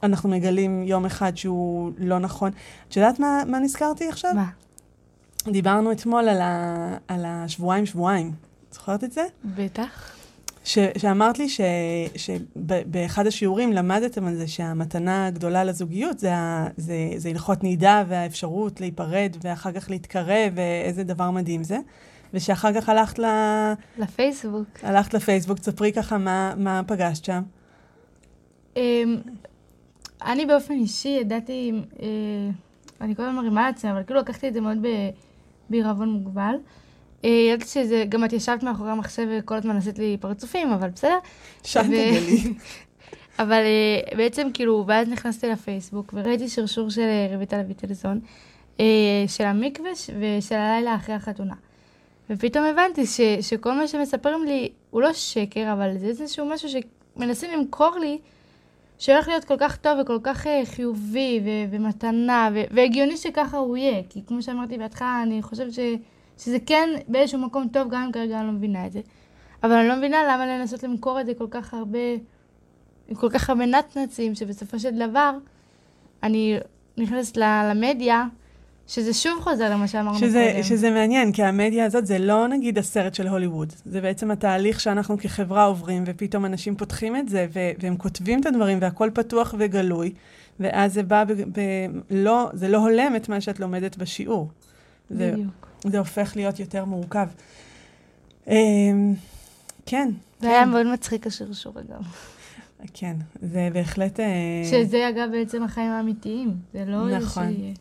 אנחנו 0.03 0.29
מגלים 0.29 0.83
יום 0.83 1.05
אחד 1.05 1.37
שהוא 1.37 1.91
לא 1.97 2.19
נכון. 2.19 2.51
את 2.87 2.95
יודעת 2.95 3.19
מה, 3.19 3.43
מה 3.47 3.59
נזכרתי 3.59 4.07
עכשיו? 4.07 4.31
מה? 4.35 4.49
דיברנו 5.47 5.91
אתמול 5.91 6.29
על, 6.29 6.41
ה, 6.41 6.97
על 7.07 7.25
השבועיים-שבועיים. 7.25 8.31
זוכרת 8.71 9.03
את 9.03 9.11
זה? 9.11 9.21
בטח. 9.55 10.14
ש, 10.65 10.77
שאמרת 10.97 11.39
לי 11.39 11.47
שבאחד 12.15 13.27
השיעורים 13.27 13.73
למדתם 13.73 14.27
על 14.27 14.35
זה 14.35 14.47
שהמתנה 14.47 15.27
הגדולה 15.27 15.63
לזוגיות 15.63 16.19
זה, 16.19 16.35
ה- 16.35 16.67
זה, 16.77 16.95
זה 17.17 17.29
הלכות 17.29 17.63
נידה 17.63 18.03
והאפשרות 18.07 18.81
להיפרד 18.81 19.37
ואחר 19.41 19.71
כך 19.71 19.89
להתקרב, 19.89 20.53
ואיזה 20.55 21.03
דבר 21.03 21.31
מדהים 21.31 21.63
זה. 21.63 21.77
ושאחר 22.33 22.73
כך 22.81 22.89
הלכת, 22.89 23.19
ל, 23.19 23.25
לפייסבוק. 23.97 24.67
הלכת 24.83 25.13
לפייסבוק, 25.13 25.59
תספרי 25.59 25.93
ככה 25.93 26.17
מה, 26.17 26.53
מה 26.57 26.81
פגשת 26.87 27.25
שם. 27.25 27.41
אמ, 28.77 29.17
אני 30.25 30.45
באופן 30.45 30.73
אישי 30.73 31.17
ידעתי, 31.21 31.71
אה, 32.01 32.07
אני 33.01 33.15
כל 33.15 33.23
הזמן 33.23 33.35
מרימה 33.35 33.67
לעצמי, 33.67 33.91
אבל 33.91 34.03
כאילו 34.03 34.19
לקחתי 34.19 34.47
את 34.47 34.53
זה 34.53 34.61
מאוד 34.61 34.77
בעירבון 35.69 36.09
מוגבל. 36.09 36.55
אה, 37.25 37.29
ידעתי 37.29 37.69
שזה, 37.69 38.05
גם 38.09 38.25
את 38.25 38.33
ישבת 38.33 38.63
מאחורי 38.63 38.91
המחשב 38.91 39.27
וכל 39.31 39.55
הזמן 39.55 39.77
עשית 39.77 39.99
לי 39.99 40.17
פרצופים, 40.19 40.69
אבל 40.71 40.89
בסדר. 40.89 41.17
שם 41.63 41.83
תגלי. 41.83 42.43
אבל 43.39 43.61
אה, 43.61 44.17
בעצם 44.17 44.47
כאילו, 44.53 44.83
ואז 44.87 45.09
נכנסתי 45.09 45.47
לפייסבוק 45.47 46.13
וראיתי 46.13 46.49
שרשור 46.49 46.89
של 46.89 47.01
אה, 47.01 47.35
רויטל 47.35 47.59
אביטלזון, 47.59 48.19
אה, 48.79 48.85
של 49.27 49.43
המקווה 49.43 49.91
ושל 50.19 50.55
הלילה 50.55 50.95
אחרי 50.95 51.15
החתונה. 51.15 51.55
ופתאום 52.29 52.65
הבנתי 52.65 53.05
ש, 53.05 53.21
שכל 53.41 53.73
מה 53.73 53.87
שמספרים 53.87 54.43
לי 54.43 54.69
הוא 54.91 55.01
לא 55.01 55.13
שקר, 55.13 55.73
אבל 55.73 55.97
זה 55.97 56.05
איזשהו 56.05 56.45
משהו 56.45 56.69
שמנסים 56.69 57.51
למכור 57.51 57.97
לי, 57.99 58.17
שהולך 58.99 59.27
להיות 59.27 59.45
כל 59.45 59.57
כך 59.59 59.77
טוב 59.77 59.99
וכל 60.01 60.17
כך 60.23 60.47
חיובי 60.65 61.41
ו- 61.45 61.75
ומתנה, 61.75 62.49
ו- 62.53 62.63
והגיוני 62.71 63.17
שככה 63.17 63.57
הוא 63.57 63.77
יהיה. 63.77 64.01
כי 64.09 64.21
כמו 64.27 64.41
שאמרתי 64.41 64.77
בהתחלה, 64.77 65.23
אני 65.23 65.41
חושבת 65.41 65.73
ש, 65.73 65.79
שזה 66.37 66.57
כן 66.65 66.89
באיזשהו 67.07 67.39
מקום 67.39 67.67
טוב, 67.73 67.87
גם 67.91 68.01
אם 68.01 68.11
כרגע 68.11 68.39
אני 68.39 68.47
לא 68.47 68.53
מבינה 68.53 68.85
את 68.87 68.91
זה. 68.91 69.01
אבל 69.63 69.71
אני 69.71 69.87
לא 69.87 69.95
מבינה 69.95 70.17
למה 70.23 70.45
לנסות 70.45 70.83
למכור 70.83 71.21
את 71.21 71.25
זה 71.25 71.33
כל 71.37 71.47
כך 71.49 71.73
הרבה, 71.73 71.99
עם 73.07 73.15
כל 73.15 73.29
כך 73.29 73.49
הרבה 73.49 73.65
נצנצים, 73.65 74.35
שבסופו 74.35 74.79
של 74.79 75.09
דבר, 75.09 75.31
אני 76.23 76.57
נכנסת 76.97 77.37
למדיה, 77.37 78.25
שזה 78.87 79.13
שוב 79.13 79.39
חוזר 79.41 79.69
למה 79.69 79.87
שאמרנו 79.87 80.17
שזה, 80.19 80.49
קודם. 80.51 80.63
שזה 80.63 80.91
מעניין, 80.91 81.31
כי 81.31 81.43
המדיה 81.43 81.85
הזאת 81.85 82.05
זה 82.05 82.19
לא 82.19 82.47
נגיד 82.47 82.77
הסרט 82.77 83.13
של 83.13 83.27
הוליווד. 83.27 83.73
זה 83.85 84.01
בעצם 84.01 84.31
התהליך 84.31 84.79
שאנחנו 84.79 85.17
כחברה 85.17 85.65
עוברים, 85.65 86.03
ופתאום 86.07 86.45
אנשים 86.45 86.75
פותחים 86.75 87.15
את 87.15 87.29
זה, 87.29 87.47
ו- 87.53 87.71
והם 87.79 87.97
כותבים 87.97 88.39
את 88.41 88.45
הדברים, 88.45 88.77
והכל 88.81 89.09
פתוח 89.13 89.55
וגלוי, 89.59 90.13
ואז 90.59 90.93
זה 90.93 91.03
בא, 91.03 91.23
ב- 91.23 91.31
ב- 91.31 91.87
לא, 92.09 92.49
זה 92.53 92.67
לא 92.69 92.77
הולם 92.77 93.15
את 93.15 93.29
מה 93.29 93.41
שאת 93.41 93.59
לומדת 93.59 93.97
בשיעור. 93.97 94.49
זה, 95.09 95.31
בדיוק. 95.33 95.64
זה 95.89 95.99
הופך 95.99 96.35
להיות 96.35 96.59
יותר 96.59 96.85
מורכב. 96.85 97.27
אמ, 98.47 99.13
כן, 99.85 100.09
זה 100.39 100.49
היה 100.49 100.65
מאוד 100.65 100.87
מצחיק 100.87 101.27
השרשור 101.27 101.73
אגב. 101.79 102.03
כן, 102.93 103.15
זה 103.41 103.69
בהחלט... 103.73 104.19
אה, 104.19 104.25
שזה 104.71 105.09
אגב 105.09 105.29
בעצם 105.31 105.63
החיים 105.63 105.91
האמיתיים, 105.91 106.55
זה 106.73 106.85
לא 106.85 107.09
נכון. 107.09 107.43
איזושהי... 107.47 107.73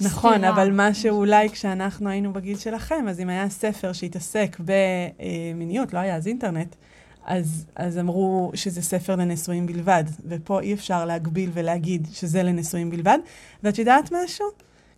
נכון, 0.00 0.34
סתירה. 0.34 0.50
אבל 0.50 0.72
מה 0.72 0.94
שאולי 0.94 1.48
כשאנחנו 1.48 2.08
היינו 2.08 2.32
בגיל 2.32 2.58
שלכם, 2.58 3.04
אז 3.08 3.20
אם 3.20 3.28
היה 3.28 3.48
ספר 3.48 3.92
שהתעסק 3.92 4.56
במיניות, 4.58 5.94
לא 5.94 5.98
היה 5.98 6.16
אז 6.16 6.26
אינטרנט, 6.26 6.76
אז, 7.24 7.66
אז 7.76 7.98
אמרו 7.98 8.50
שזה 8.54 8.82
ספר 8.82 9.16
לנשואים 9.16 9.66
בלבד, 9.66 10.04
ופה 10.28 10.60
אי 10.60 10.74
אפשר 10.74 11.04
להגביל 11.04 11.50
ולהגיד 11.52 12.08
שזה 12.12 12.42
לנשואים 12.42 12.90
בלבד. 12.90 13.18
ואת 13.62 13.78
יודעת 13.78 14.12
משהו? 14.12 14.46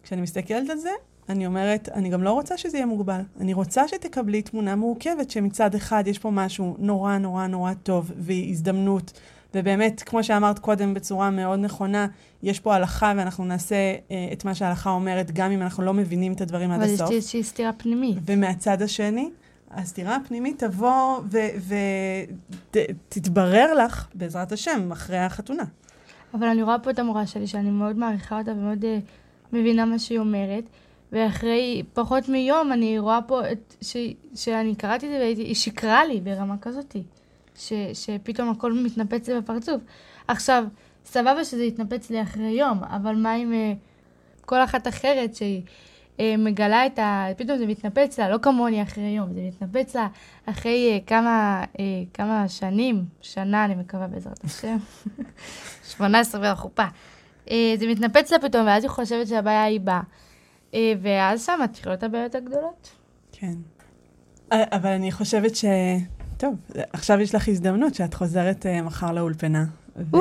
כשאני 0.02 0.20
מסתכלת 0.20 0.70
על 0.70 0.78
זה, 0.78 0.90
אני 1.28 1.46
אומרת, 1.46 1.88
אני 1.88 2.08
גם 2.08 2.22
לא 2.22 2.32
רוצה 2.32 2.56
שזה 2.56 2.76
יהיה 2.76 2.86
מוגבל. 2.86 3.20
אני 3.40 3.54
רוצה 3.54 3.88
שתקבלי 3.88 4.42
תמונה 4.42 4.76
מורכבת, 4.76 5.30
שמצד 5.30 5.74
אחד 5.74 6.04
יש 6.06 6.18
פה 6.18 6.30
משהו 6.30 6.76
נורא 6.78 7.18
נורא 7.18 7.46
נורא 7.46 7.72
טוב, 7.82 8.12
והזדמנות, 8.18 9.12
ובאמת, 9.54 10.02
כמו 10.02 10.24
שאמרת 10.24 10.58
קודם 10.58 10.94
בצורה 10.94 11.30
מאוד 11.30 11.58
נכונה, 11.58 12.06
יש 12.42 12.60
פה 12.60 12.74
הלכה 12.74 13.12
ואנחנו 13.16 13.44
נעשה 13.44 13.76
אה, 14.10 14.28
את 14.32 14.44
מה 14.44 14.54
שההלכה 14.54 14.90
אומרת, 14.90 15.30
גם 15.30 15.50
אם 15.50 15.62
אנחנו 15.62 15.82
לא 15.82 15.94
מבינים 15.94 16.32
את 16.32 16.40
הדברים 16.40 16.70
עד 16.70 16.80
אבל 16.80 16.88
יש 16.88 17.00
הסוף. 17.00 17.10
איזושהי 17.10 17.42
סתירה 17.42 17.72
פנימית. 17.72 18.18
ומהצד 18.26 18.82
השני, 18.82 19.30
הסתירה 19.70 20.16
הפנימית 20.16 20.64
תבוא 20.64 21.20
ותתברר 22.72 23.74
לך, 23.74 24.06
בעזרת 24.14 24.52
השם, 24.52 24.92
אחרי 24.92 25.18
החתונה. 25.18 25.64
אבל 26.34 26.46
אני 26.46 26.62
רואה 26.62 26.78
פה 26.78 26.90
את 26.90 26.98
המורה 26.98 27.26
שלי, 27.26 27.46
שאני 27.46 27.70
מאוד 27.70 27.96
מעריכה 27.96 28.38
אותה 28.38 28.52
ומאוד 28.52 28.84
uh, 28.84 28.86
מבינה 29.52 29.84
מה 29.84 29.98
שהיא 29.98 30.18
אומרת. 30.18 30.64
ואחרי 31.12 31.82
פחות 31.92 32.28
מיום 32.28 32.72
אני 32.72 32.98
רואה 32.98 33.22
פה 33.26 33.52
את, 33.52 33.74
ש, 33.80 33.96
שאני 34.34 34.74
קראתי 34.74 35.06
את 35.06 35.10
זה 35.10 35.18
והיא 35.18 35.54
שקרה 35.54 36.04
לי 36.04 36.20
ברמה 36.20 36.54
כזאתי. 36.60 37.02
ש, 37.56 37.72
שפתאום 37.92 38.50
הכל 38.50 38.72
מתנפץ 38.72 39.28
לי 39.28 39.40
בפרצוף. 39.40 39.82
עכשיו, 40.28 40.64
סבבה 41.04 41.44
שזה 41.44 41.64
יתנפץ 41.64 42.10
לי 42.10 42.22
אחרי 42.22 42.50
יום, 42.50 42.84
אבל 42.84 43.14
מה 43.14 43.32
עם 43.32 43.52
uh, 43.52 44.42
כל 44.46 44.64
אחת 44.64 44.88
אחרת 44.88 45.34
שהיא 45.34 45.62
uh, 46.16 46.20
מגלה 46.38 46.86
את 46.86 46.98
ה... 46.98 47.26
פתאום 47.36 47.58
זה 47.58 47.66
מתנפץ 47.66 48.18
לה, 48.18 48.30
לא 48.30 48.38
כמוני 48.38 48.82
אחרי 48.82 49.08
יום, 49.08 49.32
זה 49.34 49.40
מתנפץ 49.40 49.96
לה 49.96 50.08
אחרי 50.46 51.00
uh, 51.00 51.08
כמה, 51.08 51.64
uh, 51.74 51.78
כמה 52.14 52.48
שנים, 52.48 53.04
שנה 53.20 53.64
אני 53.64 53.74
מקווה 53.74 54.06
בעזרת 54.06 54.44
השם, 54.44 54.76
18 55.96 56.40
והחופה. 56.40 56.84
Uh, 57.46 57.50
זה 57.78 57.86
מתנפץ 57.86 58.32
לה 58.32 58.38
פתאום, 58.38 58.66
ואז 58.66 58.84
היא 58.84 58.90
חושבת 58.90 59.28
שהבעיה 59.28 59.64
היא 59.64 59.80
בה. 59.80 60.00
Uh, 60.72 60.76
ואז 61.02 61.44
שם 61.44 61.60
מתחילות 61.64 62.02
הבעיות 62.02 62.34
הגדולות. 62.34 62.90
כן. 63.32 63.54
אה, 64.52 64.64
אבל 64.72 64.90
אני 64.90 65.12
חושבת 65.12 65.56
ש... 65.56 65.64
טוב, 66.36 66.54
עכשיו 66.92 67.20
יש 67.20 67.34
לך 67.34 67.48
הזדמנות 67.48 67.94
שאת 67.94 68.14
חוזרת 68.14 68.66
uh, 68.66 68.82
מחר 68.82 69.12
לאולפנה. 69.12 69.64
ו... 69.96 70.16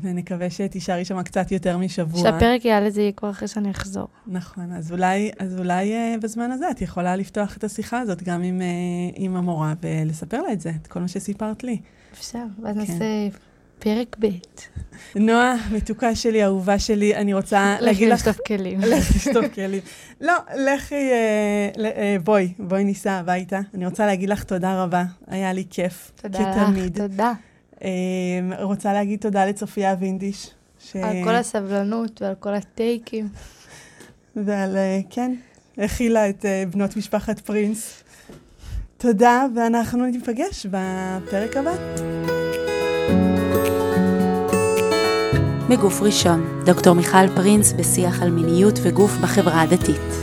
ונקווה 0.00 0.50
שתישארי 0.50 1.04
שם 1.04 1.22
קצת 1.22 1.52
יותר 1.52 1.78
משבוע. 1.78 2.22
שהפרק 2.22 2.64
יעלה 2.64 2.90
זה 2.90 3.00
יהיה 3.00 3.12
כבר 3.12 3.30
אחרי 3.30 3.48
שאני 3.48 3.70
אחזור. 3.70 4.08
נכון, 4.26 4.72
אז 4.72 4.92
אולי, 4.92 5.30
אז 5.38 5.58
אולי 5.58 5.92
uh, 5.92 6.20
בזמן 6.20 6.50
הזה 6.50 6.70
את 6.70 6.82
יכולה 6.82 7.16
לפתוח 7.16 7.56
את 7.56 7.64
השיחה 7.64 8.00
הזאת 8.00 8.22
גם 8.22 8.42
עם, 8.42 8.60
uh, 8.60 9.14
עם 9.16 9.36
המורה 9.36 9.74
ולספר 9.82 10.42
לה 10.42 10.52
את 10.52 10.60
זה, 10.60 10.70
את 10.82 10.86
כל 10.86 11.00
מה 11.00 11.08
שסיפרת 11.08 11.64
לי. 11.64 11.80
אפשר, 12.12 12.44
ואז 12.62 12.74
כן. 12.76 12.80
נעשה 12.80 13.04
פרק 13.78 14.16
ב'. 14.20 14.26
נועה, 15.16 15.54
מתוקה 15.72 16.14
שלי, 16.14 16.44
אהובה 16.44 16.78
שלי, 16.78 17.16
אני 17.16 17.34
רוצה 17.34 17.76
להגיד 17.80 18.08
לך... 18.08 18.20
לכי 18.20 18.28
לשטוף 18.30 18.46
כלים. 18.46 18.80
לך 18.80 19.16
לשטוף 19.16 19.44
כלים. 19.54 19.80
לא, 20.20 20.34
לכי, 20.56 20.94
אה, 20.94 21.70
אה, 21.84 22.16
בואי, 22.24 22.52
בואי 22.58 22.84
ניסע 22.84 23.12
הביתה. 23.12 23.60
אני 23.74 23.86
רוצה 23.86 24.06
להגיד 24.06 24.28
לך 24.28 24.44
תודה 24.44 24.82
רבה, 24.82 25.04
היה 25.26 25.52
לי 25.52 25.64
כיף. 25.70 26.12
תודה 26.22 26.38
לך. 26.38 26.88
תודה. 26.94 27.32
אה, 27.84 27.88
רוצה 28.60 28.92
להגיד 28.92 29.20
תודה 29.20 29.46
לצופיה 29.46 29.94
וינדיש. 29.98 30.50
על 30.94 31.24
כל 31.24 31.34
הסבלנות 31.34 32.22
ועל 32.22 32.34
כל 32.34 32.54
הטייקים. 32.54 33.28
ועל, 34.36 34.76
אה, 34.76 35.00
כן, 35.10 35.34
הכילה 35.78 36.28
את 36.28 36.44
בנות 36.70 36.96
משפחת 36.96 37.40
פרינס. 37.40 38.02
תודה, 38.98 39.46
ואנחנו 39.56 40.06
ניפגש 40.06 40.66
בפרק 40.66 41.56
הבא. 41.56 42.37
מגוף 45.68 46.02
ראשון, 46.02 46.44
דוקטור 46.64 46.94
מיכל 46.94 47.28
פרינס 47.34 47.72
בשיח 47.72 48.22
על 48.22 48.30
מיניות 48.30 48.78
וגוף 48.82 49.16
בחברה 49.22 49.62
הדתית. 49.62 50.17